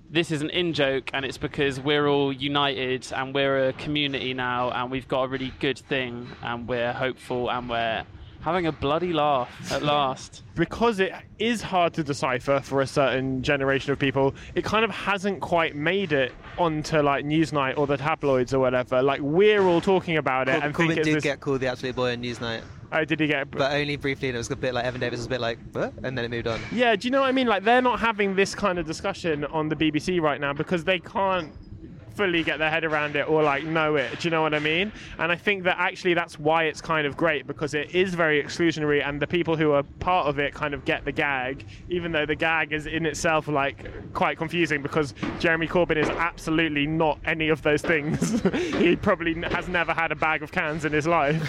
this 0.09 0.31
is 0.31 0.41
an 0.41 0.49
in 0.49 0.73
joke, 0.73 1.11
and 1.13 1.23
it's 1.23 1.37
because 1.37 1.79
we're 1.79 2.07
all 2.07 2.33
united 2.33 3.07
and 3.13 3.33
we're 3.33 3.69
a 3.69 3.73
community 3.73 4.33
now, 4.33 4.71
and 4.71 4.89
we've 4.89 5.07
got 5.07 5.23
a 5.23 5.27
really 5.27 5.53
good 5.59 5.77
thing, 5.77 6.27
and 6.41 6.67
we're 6.67 6.93
hopeful, 6.93 7.49
and 7.51 7.69
we're 7.69 8.03
having 8.41 8.67
a 8.67 8.71
bloody 8.71 9.13
laugh 9.13 9.49
at 9.71 9.83
last. 9.83 10.43
because 10.55 10.99
it 10.99 11.13
is 11.39 11.61
hard 11.61 11.93
to 11.93 12.03
decipher 12.03 12.59
for 12.61 12.81
a 12.81 12.87
certain 12.87 13.43
generation 13.43 13.91
of 13.91 13.99
people, 13.99 14.33
it 14.55 14.63
kind 14.63 14.83
of 14.83 14.91
hasn't 14.91 15.41
quite 15.41 15.75
made 15.75 16.11
it 16.11 16.31
onto 16.57 16.99
like 16.99 17.25
Newsnight 17.25 17.77
or 17.77 17.85
the 17.85 17.97
tabloids 17.97 18.53
or 18.53 18.59
whatever. 18.59 19.01
Like 19.01 19.21
we're 19.21 19.63
all 19.63 19.81
talking 19.81 20.17
about 20.17 20.49
it 20.49 20.55
Cor- 20.55 20.63
and 20.63 20.75
think 20.75 20.91
Corbyn 20.93 21.03
did 21.03 21.15
this. 21.15 21.23
get 21.23 21.39
called 21.39 21.59
the 21.61 21.67
absolute 21.67 21.95
boy 21.95 22.13
on 22.13 22.23
Newsnight. 22.23 22.61
Oh, 22.91 23.05
did 23.05 23.19
he 23.19 23.27
get? 23.27 23.51
But 23.51 23.71
only 23.71 23.97
briefly, 23.97 24.29
and 24.29 24.35
it 24.35 24.39
was 24.39 24.49
a 24.49 24.55
bit 24.55 24.73
like 24.73 24.85
Evan 24.85 24.99
Davis 24.99 25.19
was 25.19 25.27
a 25.27 25.29
bit 25.29 25.41
like, 25.41 25.59
what? 25.73 25.93
And 26.03 26.17
then 26.17 26.25
it 26.25 26.31
moved 26.31 26.47
on. 26.47 26.59
Yeah, 26.71 26.95
do 26.95 27.07
you 27.07 27.11
know 27.11 27.21
what 27.21 27.27
I 27.27 27.31
mean? 27.31 27.47
Like 27.47 27.63
they're 27.63 27.81
not 27.81 27.99
having 27.99 28.35
this 28.35 28.55
kind 28.55 28.79
of 28.79 28.87
discussion 28.87 29.45
on 29.45 29.69
the 29.69 29.75
BBC 29.75 30.19
right 30.21 30.41
now 30.41 30.53
because 30.53 30.83
they 30.83 30.99
can't 30.99 31.53
fully 32.19 32.43
get 32.43 32.59
their 32.59 32.69
head 32.69 32.83
around 32.83 33.15
it 33.15 33.29
or 33.29 33.41
like 33.41 33.63
know 33.63 33.95
it. 33.95 34.19
Do 34.19 34.27
you 34.27 34.29
know 34.29 34.41
what 34.41 34.53
I 34.53 34.59
mean? 34.59 34.91
And 35.19 35.31
I 35.31 35.37
think 35.37 35.63
that 35.63 35.77
actually 35.79 36.13
that's 36.15 36.37
why 36.37 36.65
it's 36.65 36.81
kind 36.81 37.07
of 37.07 37.15
great 37.15 37.47
because 37.47 37.73
it 37.73 37.95
is 37.95 38.13
very 38.13 38.43
exclusionary 38.43 39.07
and 39.07 39.21
the 39.21 39.25
people 39.25 39.55
who 39.55 39.71
are 39.71 39.83
part 40.01 40.27
of 40.27 40.37
it 40.37 40.53
kind 40.53 40.73
of 40.73 40.83
get 40.83 41.05
the 41.05 41.13
gag, 41.13 41.65
even 41.87 42.11
though 42.11 42.25
the 42.25 42.35
gag 42.35 42.73
is 42.73 42.87
in 42.87 43.05
itself 43.05 43.47
like 43.47 43.89
quite 44.13 44.37
confusing 44.37 44.81
because 44.81 45.13
Jeremy 45.39 45.65
Corbyn 45.65 45.95
is 45.95 46.09
absolutely 46.09 46.85
not 46.85 47.19
any 47.23 47.47
of 47.47 47.61
those 47.61 47.81
things. 47.81 48.41
he 48.53 48.97
probably 48.97 49.33
has 49.43 49.69
never 49.69 49.93
had 49.93 50.11
a 50.11 50.15
bag 50.15 50.43
of 50.43 50.51
cans 50.51 50.83
in 50.83 50.91
his 50.91 51.07
life. 51.07 51.41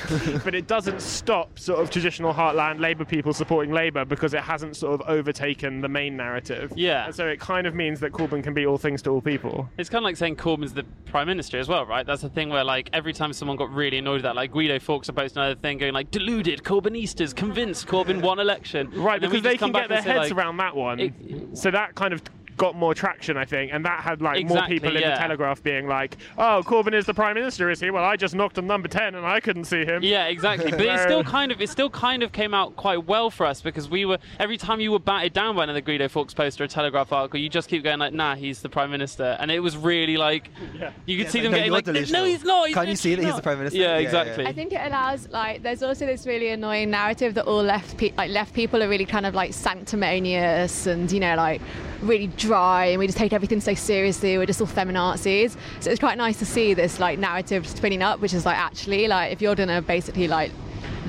but 0.44 0.54
it 0.54 0.68
doesn't 0.68 1.02
stop 1.02 1.58
sort 1.58 1.80
of 1.80 1.90
traditional 1.90 2.32
heartland 2.32 2.78
Labour 2.78 3.04
people 3.04 3.32
supporting 3.32 3.74
Labour 3.74 4.04
because 4.04 4.34
it 4.34 4.42
hasn't 4.42 4.76
sort 4.76 5.00
of 5.00 5.08
overtaken 5.08 5.80
the 5.80 5.88
main 5.88 6.16
narrative. 6.16 6.72
Yeah. 6.76 7.06
And 7.06 7.14
so 7.14 7.26
it 7.26 7.40
kind 7.40 7.66
of 7.66 7.74
means 7.74 7.98
that 7.98 8.12
Corbyn 8.12 8.44
can 8.44 8.54
be 8.54 8.66
all 8.66 8.78
things 8.78 9.02
to 9.02 9.10
all 9.10 9.20
people. 9.20 9.68
It's 9.76 9.88
kind 9.88 10.04
of 10.04 10.04
like 10.04 10.16
saying 10.16 10.36
Corbyn 10.36 10.59
Corbyn's 10.60 10.74
the 10.74 10.84
prime 11.06 11.26
minister 11.26 11.58
as 11.58 11.68
well, 11.68 11.86
right? 11.86 12.06
That's 12.06 12.22
the 12.22 12.28
thing 12.28 12.48
where 12.48 12.64
like 12.64 12.90
every 12.92 13.12
time 13.12 13.32
someone 13.32 13.56
got 13.56 13.72
really 13.72 13.98
annoyed 13.98 14.18
at 14.18 14.22
that, 14.22 14.36
like 14.36 14.52
Guido 14.52 14.78
Fawkes 14.78 15.10
posted 15.10 15.38
another 15.38 15.54
thing 15.54 15.78
going 15.78 15.92
like 15.92 16.10
deluded 16.10 16.62
Corbynistas 16.62 17.34
convinced 17.34 17.86
Corbyn 17.86 18.22
won 18.22 18.38
election. 18.38 18.90
Right, 18.92 19.20
because 19.20 19.42
they 19.42 19.56
can 19.56 19.72
get 19.72 19.88
their 19.88 20.02
say, 20.02 20.10
heads 20.10 20.30
like, 20.30 20.32
around 20.32 20.58
that 20.58 20.76
one. 20.76 21.54
so 21.54 21.70
that 21.70 21.94
kind 21.94 22.12
of 22.14 22.22
got 22.60 22.76
more 22.76 22.94
traction, 22.94 23.38
I 23.38 23.46
think, 23.46 23.72
and 23.72 23.84
that 23.86 24.00
had 24.00 24.20
like 24.20 24.38
Exactly, 24.38 24.54
more 24.60 24.68
people 24.68 24.96
in 25.02 25.02
the 25.10 25.16
Telegraph 25.16 25.62
being 25.62 25.88
like, 25.88 26.18
"Oh, 26.36 26.62
Corbyn 26.64 26.92
is 26.92 27.06
the 27.06 27.14
prime 27.14 27.34
minister, 27.34 27.70
is 27.70 27.80
he? 27.80 27.90
Well, 27.90 28.04
I 28.04 28.16
just 28.16 28.34
knocked 28.34 28.58
on 28.58 28.66
number 28.66 28.86
ten 28.86 29.14
and 29.14 29.24
I 29.24 29.40
couldn't 29.40 29.64
see 29.64 29.84
him." 29.86 30.02
Yeah, 30.02 30.26
exactly. 30.26 30.70
But 30.80 30.82
it 30.82 31.00
still 31.00 31.24
kind 31.24 31.50
of 31.52 31.60
it 31.62 31.70
still 31.70 31.88
kind 31.90 32.22
of 32.22 32.32
came 32.32 32.52
out 32.52 32.76
quite 32.76 33.06
well 33.06 33.30
for 33.30 33.46
us 33.46 33.62
because 33.62 33.88
we 33.88 34.04
were 34.04 34.18
every 34.38 34.58
time 34.58 34.78
you 34.80 34.92
were 34.92 34.98
batted 34.98 35.32
down 35.32 35.56
by 35.56 35.64
another 35.64 35.80
Guido 35.80 36.06
Fawkes 36.08 36.34
post 36.34 36.60
or 36.60 36.64
a 36.64 36.68
Telegraph 36.68 37.12
article, 37.12 37.40
you 37.40 37.48
just 37.48 37.68
keep 37.70 37.82
going 37.82 37.98
like, 37.98 38.12
"Nah, 38.12 38.34
he's 38.34 38.60
the 38.60 38.68
prime 38.68 38.90
minister," 38.90 39.36
and 39.40 39.50
it 39.50 39.60
was 39.60 39.76
really 39.78 40.18
like 40.18 40.50
you 41.06 41.16
could 41.16 41.24
Yeah, 41.26 41.30
see 41.30 41.40
them 41.40 41.52
like, 41.52 41.60
getting 41.60 41.70
no, 41.70 41.76
like, 41.76 41.86
you're 41.86 42.18
"No, 42.18 42.24
he's 42.24 42.44
not." 42.44 42.66
He's 42.66 42.74
Can't 42.76 42.88
you 42.88 42.96
see 42.96 43.14
that 43.14 43.24
he's 43.24 43.36
the 43.36 43.42
prime 43.42 43.58
minister? 43.58 43.78
Yeah, 43.78 43.86
Yeah, 43.86 43.94
yeah. 43.98 44.00
exactly. 44.00 44.46
I 44.46 44.52
think 44.52 44.72
it 44.72 44.80
allows 44.84 45.28
like 45.28 45.62
there's 45.62 45.82
also 45.82 46.04
this 46.04 46.26
really 46.26 46.50
annoying 46.50 46.90
narrative 46.90 47.32
that 47.34 47.46
all 47.46 47.62
left 47.62 47.96
pe- 47.96 48.12
like 48.18 48.30
left 48.30 48.52
people 48.54 48.82
are 48.82 48.88
really 48.88 49.06
kind 49.06 49.24
of 49.24 49.34
like 49.34 49.54
sanctimonious 49.54 50.86
and 50.86 51.10
you 51.10 51.20
know 51.20 51.34
like 51.36 51.60
really 52.02 52.28
dry 52.28 52.86
and 52.86 52.98
we 52.98 53.06
just 53.06 53.18
take 53.18 53.32
everything 53.32 53.60
so 53.60 53.74
seriously 53.74 54.38
we're 54.38 54.46
just 54.46 54.60
all 54.60 54.66
feminazis. 54.66 55.56
So 55.80 55.90
it's 55.90 56.00
quite 56.00 56.18
nice 56.18 56.38
to 56.38 56.46
see 56.46 56.74
this 56.74 56.98
like 57.00 57.18
narrative 57.18 57.66
spinning 57.66 58.02
up 58.02 58.20
which 58.20 58.34
is 58.34 58.46
like 58.46 58.56
actually 58.56 59.08
like 59.08 59.32
if 59.32 59.42
you're 59.42 59.54
gonna 59.54 59.82
basically 59.82 60.28
like 60.28 60.50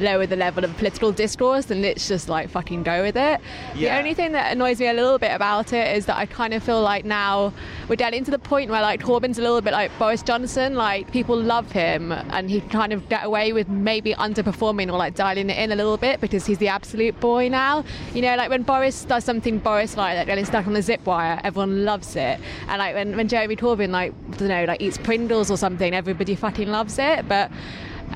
lower 0.01 0.25
the 0.25 0.35
level 0.35 0.63
of 0.63 0.75
political 0.77 1.11
discourse 1.11 1.65
then 1.65 1.81
let's 1.81 2.07
just 2.07 2.29
like 2.29 2.49
fucking 2.49 2.83
go 2.83 3.01
with 3.01 3.15
it. 3.15 3.39
The 3.75 3.89
only 3.97 4.13
thing 4.13 4.31
that 4.33 4.51
annoys 4.51 4.79
me 4.79 4.87
a 4.87 4.93
little 4.93 5.17
bit 5.17 5.31
about 5.31 5.73
it 5.73 5.95
is 5.95 6.05
that 6.07 6.17
I 6.17 6.25
kind 6.25 6.53
of 6.53 6.63
feel 6.63 6.81
like 6.81 7.05
now 7.05 7.53
we're 7.87 7.95
getting 7.95 8.23
to 8.25 8.31
the 8.31 8.39
point 8.39 8.69
where 8.69 8.81
like 8.81 9.01
Corbyn's 9.01 9.37
a 9.37 9.41
little 9.41 9.61
bit 9.61 9.73
like 9.73 9.91
Boris 9.97 10.21
Johnson 10.21 10.75
like 10.75 11.11
people 11.11 11.39
love 11.39 11.71
him 11.71 12.11
and 12.11 12.49
he 12.49 12.61
can 12.61 12.69
kind 12.69 12.93
of 12.93 13.07
get 13.09 13.25
away 13.25 13.53
with 13.53 13.69
maybe 13.69 14.13
underperforming 14.13 14.89
or 14.91 14.97
like 14.97 15.15
dialing 15.15 15.49
it 15.49 15.57
in 15.57 15.71
a 15.71 15.75
little 15.75 15.97
bit 15.97 16.21
because 16.21 16.45
he's 16.45 16.57
the 16.57 16.67
absolute 16.67 17.19
boy 17.19 17.49
now. 17.49 17.83
You 18.13 18.21
know 18.21 18.35
like 18.35 18.49
when 18.49 18.63
Boris 18.63 19.05
does 19.05 19.23
something 19.23 19.59
Boris 19.59 19.97
like 19.97 20.17
like 20.17 20.27
getting 20.27 20.45
stuck 20.45 20.67
on 20.67 20.73
the 20.73 20.81
zip 20.81 21.05
wire 21.05 21.39
everyone 21.43 21.85
loves 21.85 22.15
it. 22.15 22.39
And 22.67 22.79
like 22.79 22.95
when, 22.95 23.15
when 23.15 23.27
Jeremy 23.27 23.55
Corbyn 23.55 23.89
like 23.89 24.13
I 24.33 24.37
don't 24.37 24.47
know 24.47 24.65
like 24.65 24.81
eats 24.81 24.97
Pringles 24.97 25.51
or 25.51 25.57
something 25.57 25.93
everybody 25.93 26.35
fucking 26.35 26.69
loves 26.69 26.97
it. 26.99 27.27
But 27.27 27.51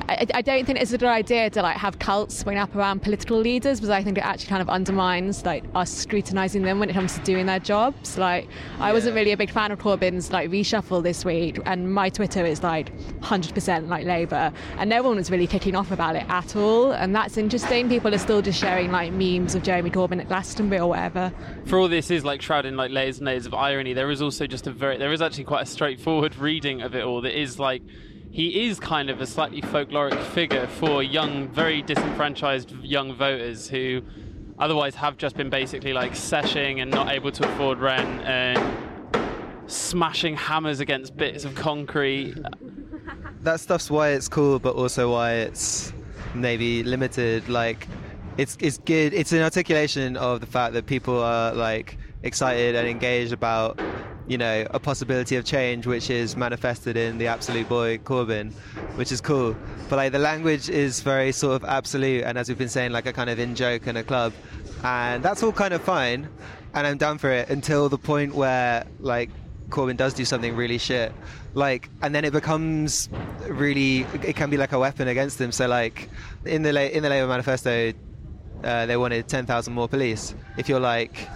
I, 0.08 0.26
I 0.34 0.42
don't 0.42 0.64
think 0.64 0.80
it's 0.80 0.92
a 0.92 0.98
good 0.98 1.08
idea 1.08 1.50
to 1.50 1.62
like 1.62 1.76
have 1.76 1.98
cults 1.98 2.36
spring 2.36 2.58
up 2.58 2.74
around 2.74 3.02
political 3.02 3.38
leaders 3.38 3.80
because 3.80 3.90
I 3.90 4.02
think 4.02 4.18
it 4.18 4.24
actually 4.24 4.48
kind 4.48 4.62
of 4.62 4.68
undermines 4.68 5.44
like 5.44 5.64
us 5.74 5.90
scrutinising 5.90 6.62
them 6.62 6.78
when 6.78 6.90
it 6.90 6.92
comes 6.92 7.14
to 7.14 7.20
doing 7.20 7.46
their 7.46 7.58
jobs. 7.58 8.18
Like 8.18 8.48
I 8.78 8.92
wasn't 8.92 9.14
really 9.14 9.32
a 9.32 9.36
big 9.36 9.50
fan 9.50 9.72
of 9.72 9.78
Corbyn's 9.78 10.32
like 10.32 10.50
reshuffle 10.50 11.02
this 11.02 11.24
week, 11.24 11.60
and 11.64 11.92
my 11.92 12.08
Twitter 12.08 12.44
is 12.44 12.62
like 12.62 12.96
100% 13.20 13.88
like 13.88 14.06
Labour, 14.06 14.52
and 14.78 14.90
no 14.90 15.02
one 15.02 15.16
was 15.16 15.30
really 15.30 15.46
kicking 15.46 15.74
off 15.74 15.90
about 15.90 16.16
it 16.16 16.24
at 16.28 16.56
all, 16.56 16.92
and 16.92 17.14
that's 17.14 17.36
interesting. 17.36 17.88
People 17.88 18.14
are 18.14 18.18
still 18.18 18.42
just 18.42 18.60
sharing 18.60 18.90
like 18.92 19.12
memes 19.12 19.54
of 19.54 19.62
Jeremy 19.62 19.90
Corbyn 19.90 20.20
at 20.20 20.28
Glastonbury 20.28 20.80
or 20.80 20.88
whatever. 20.88 21.32
for 21.66 21.78
all 21.78 21.88
this 21.88 22.10
is 22.10 22.24
like 22.24 22.42
shrouded 22.42 22.72
in 22.72 22.76
like 22.76 22.90
layers 22.90 23.18
and 23.18 23.26
layers 23.26 23.46
of 23.46 23.54
irony, 23.54 23.92
there 23.92 24.10
is 24.10 24.22
also 24.22 24.46
just 24.46 24.66
a 24.66 24.70
very 24.70 24.98
there 24.98 25.12
is 25.12 25.22
actually 25.22 25.44
quite 25.44 25.62
a 25.62 25.66
straightforward 25.66 26.36
reading 26.36 26.82
of 26.82 26.94
it 26.94 27.04
all 27.04 27.20
that 27.20 27.38
is 27.38 27.58
like 27.58 27.82
he 28.36 28.66
is 28.66 28.78
kind 28.78 29.08
of 29.08 29.22
a 29.22 29.26
slightly 29.26 29.62
folkloric 29.62 30.22
figure 30.22 30.66
for 30.66 31.02
young, 31.02 31.48
very 31.48 31.80
disenfranchised 31.80 32.70
young 32.82 33.14
voters 33.14 33.66
who 33.66 34.02
otherwise 34.58 34.94
have 34.94 35.16
just 35.16 35.38
been 35.38 35.48
basically 35.48 35.94
like 35.94 36.14
seshing 36.14 36.80
and 36.80 36.90
not 36.90 37.10
able 37.10 37.32
to 37.32 37.48
afford 37.48 37.78
rent 37.78 38.20
and 38.26 38.58
smashing 39.68 40.36
hammers 40.36 40.80
against 40.80 41.16
bits 41.16 41.46
of 41.46 41.54
concrete. 41.54 42.34
that 43.40 43.58
stuff's 43.58 43.90
why 43.90 44.10
it's 44.10 44.28
cool, 44.28 44.58
but 44.58 44.74
also 44.74 45.10
why 45.10 45.32
it's 45.32 45.94
maybe 46.34 46.82
limited. 46.82 47.48
Like, 47.48 47.88
it's 48.36 48.58
it's 48.60 48.76
good. 48.76 49.14
It's 49.14 49.32
an 49.32 49.40
articulation 49.40 50.18
of 50.18 50.40
the 50.40 50.46
fact 50.46 50.74
that 50.74 50.84
people 50.84 51.22
are 51.22 51.54
like 51.54 51.96
excited 52.22 52.74
and 52.74 52.86
engaged 52.86 53.32
about, 53.32 53.80
you 54.28 54.38
know, 54.38 54.66
a 54.70 54.80
possibility 54.80 55.36
of 55.36 55.44
change, 55.44 55.86
which 55.86 56.10
is 56.10 56.36
manifested 56.36 56.96
in 56.96 57.18
the 57.18 57.28
absolute 57.28 57.68
boy 57.68 57.98
Corbyn, 57.98 58.52
which 58.96 59.12
is 59.12 59.20
cool. 59.20 59.56
But 59.88 59.96
like 59.96 60.12
the 60.12 60.18
language 60.18 60.68
is 60.68 61.00
very 61.00 61.32
sort 61.32 61.62
of 61.62 61.68
absolute, 61.68 62.24
and 62.24 62.36
as 62.36 62.48
we've 62.48 62.58
been 62.58 62.68
saying, 62.68 62.92
like 62.92 63.06
a 63.06 63.12
kind 63.12 63.30
of 63.30 63.38
in 63.38 63.54
joke 63.54 63.86
in 63.86 63.96
a 63.96 64.02
club, 64.02 64.32
and 64.82 65.22
that's 65.22 65.42
all 65.42 65.52
kind 65.52 65.74
of 65.74 65.82
fine, 65.82 66.28
and 66.74 66.86
I'm 66.86 66.98
down 66.98 67.18
for 67.18 67.30
it 67.30 67.48
until 67.50 67.88
the 67.88 67.98
point 67.98 68.34
where 68.34 68.84
like 68.98 69.30
Corbyn 69.68 69.96
does 69.96 70.14
do 70.14 70.24
something 70.24 70.56
really 70.56 70.78
shit, 70.78 71.12
like, 71.54 71.88
and 72.02 72.14
then 72.14 72.24
it 72.24 72.32
becomes 72.32 73.08
really, 73.48 74.00
it 74.22 74.36
can 74.36 74.50
be 74.50 74.56
like 74.56 74.72
a 74.72 74.78
weapon 74.78 75.08
against 75.08 75.40
him. 75.40 75.52
So, 75.52 75.66
like, 75.66 76.10
in 76.44 76.62
the 76.62 76.96
in 76.96 77.02
the 77.02 77.08
Labour 77.08 77.28
manifesto, 77.28 77.92
uh, 78.62 78.86
they 78.86 78.96
wanted 78.96 79.28
10,000 79.28 79.72
more 79.72 79.88
police. 79.88 80.34
If 80.58 80.68
you're 80.68 80.80
like 80.80 81.28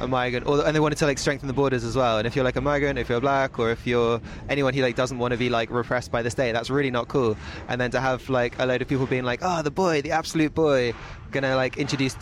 a 0.00 0.08
migrant, 0.08 0.46
or, 0.46 0.66
and 0.66 0.74
they 0.74 0.80
wanted 0.80 0.98
to 0.98 1.06
like 1.06 1.18
strengthen 1.18 1.46
the 1.46 1.54
borders 1.54 1.84
as 1.84 1.96
well. 1.96 2.18
And 2.18 2.26
if 2.26 2.34
you're 2.34 2.44
like 2.44 2.56
a 2.56 2.60
migrant, 2.60 2.98
if 2.98 3.08
you're 3.08 3.20
black, 3.20 3.58
or 3.58 3.70
if 3.70 3.86
you're 3.86 4.20
anyone 4.48 4.74
who 4.74 4.82
like 4.82 4.96
doesn't 4.96 5.18
want 5.18 5.32
to 5.32 5.38
be 5.38 5.48
like 5.48 5.70
repressed 5.70 6.10
by 6.10 6.22
the 6.22 6.30
state, 6.30 6.52
that's 6.52 6.70
really 6.70 6.90
not 6.90 7.08
cool. 7.08 7.36
And 7.68 7.80
then 7.80 7.90
to 7.92 8.00
have 8.00 8.28
like 8.28 8.58
a 8.58 8.66
load 8.66 8.82
of 8.82 8.88
people 8.88 9.06
being 9.06 9.24
like, 9.24 9.40
oh, 9.42 9.62
the 9.62 9.70
boy, 9.70 10.02
the 10.02 10.12
absolute 10.12 10.54
boy, 10.54 10.94
gonna 11.30 11.56
like 11.56 11.76
introduce 11.76 12.14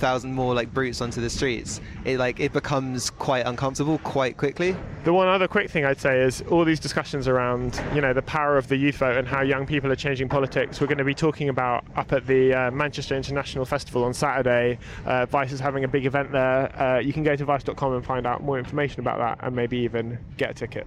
10,000 0.00 0.32
more 0.32 0.54
like 0.54 0.72
brutes 0.72 1.02
onto 1.02 1.20
the 1.20 1.28
streets, 1.28 1.78
it 2.06 2.16
like 2.18 2.40
it 2.40 2.54
becomes 2.54 3.10
quite 3.10 3.46
uncomfortable 3.46 3.98
quite 3.98 4.38
quickly. 4.38 4.74
The 5.04 5.12
one 5.12 5.28
other 5.28 5.46
quick 5.46 5.70
thing 5.70 5.84
I'd 5.84 6.00
say 6.00 6.20
is 6.20 6.40
all 6.48 6.64
these 6.64 6.80
discussions 6.80 7.28
around, 7.28 7.78
you 7.94 8.00
know, 8.00 8.14
the 8.14 8.22
power 8.22 8.56
of 8.56 8.66
the 8.68 8.76
youth 8.76 8.96
vote 8.96 9.18
and 9.18 9.28
how 9.28 9.42
young 9.42 9.66
people 9.66 9.92
are 9.92 9.96
changing 9.96 10.30
politics. 10.30 10.80
We're 10.80 10.86
going 10.86 10.98
to 10.98 11.04
be 11.04 11.14
talking 11.14 11.50
about 11.50 11.84
up 11.96 12.14
at 12.14 12.26
the 12.26 12.54
uh, 12.54 12.70
Manchester 12.70 13.14
International 13.14 13.66
Festival 13.66 14.04
on 14.04 14.14
Saturday. 14.14 14.78
Uh, 15.04 15.26
Vice 15.26 15.52
is 15.52 15.60
having 15.60 15.84
a 15.84 15.88
big 15.88 16.06
event 16.06 16.32
there. 16.32 16.74
Uh, 16.80 16.98
you 16.98 17.12
can 17.12 17.22
go 17.22 17.36
to 17.36 17.44
vice.com 17.44 17.92
and 17.92 18.04
find 18.04 18.26
out 18.26 18.42
more 18.42 18.58
information 18.58 19.00
about 19.00 19.18
that, 19.18 19.46
and 19.46 19.54
maybe 19.54 19.76
even 19.76 20.18
get 20.38 20.50
a 20.50 20.54
ticket. 20.54 20.86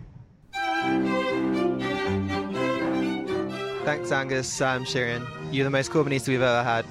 Thanks, 3.85 4.11
Angus, 4.11 4.47
Sam, 4.47 4.85
Shirin. 4.85 5.23
You're 5.51 5.65
the 5.65 5.69
most 5.69 5.91
cool 5.91 6.03
Corbynista 6.03 6.29
we've 6.29 6.41
ever 6.41 6.63
had. 6.63 6.85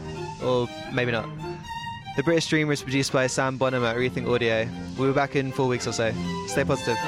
Or 0.44 0.68
maybe 0.92 1.10
not. 1.10 1.26
The 2.14 2.22
British 2.22 2.46
Dream 2.48 2.68
was 2.68 2.82
produced 2.82 3.10
by 3.10 3.26
Sam 3.26 3.56
Bonham 3.56 3.84
at 3.84 3.96
Rethink 3.96 4.28
Audio. 4.28 4.68
We'll 4.98 5.12
be 5.12 5.14
back 5.14 5.34
in 5.34 5.50
four 5.50 5.66
weeks 5.66 5.86
or 5.86 5.92
so. 5.92 6.12
Stay 6.46 6.62
positive. 6.62 6.98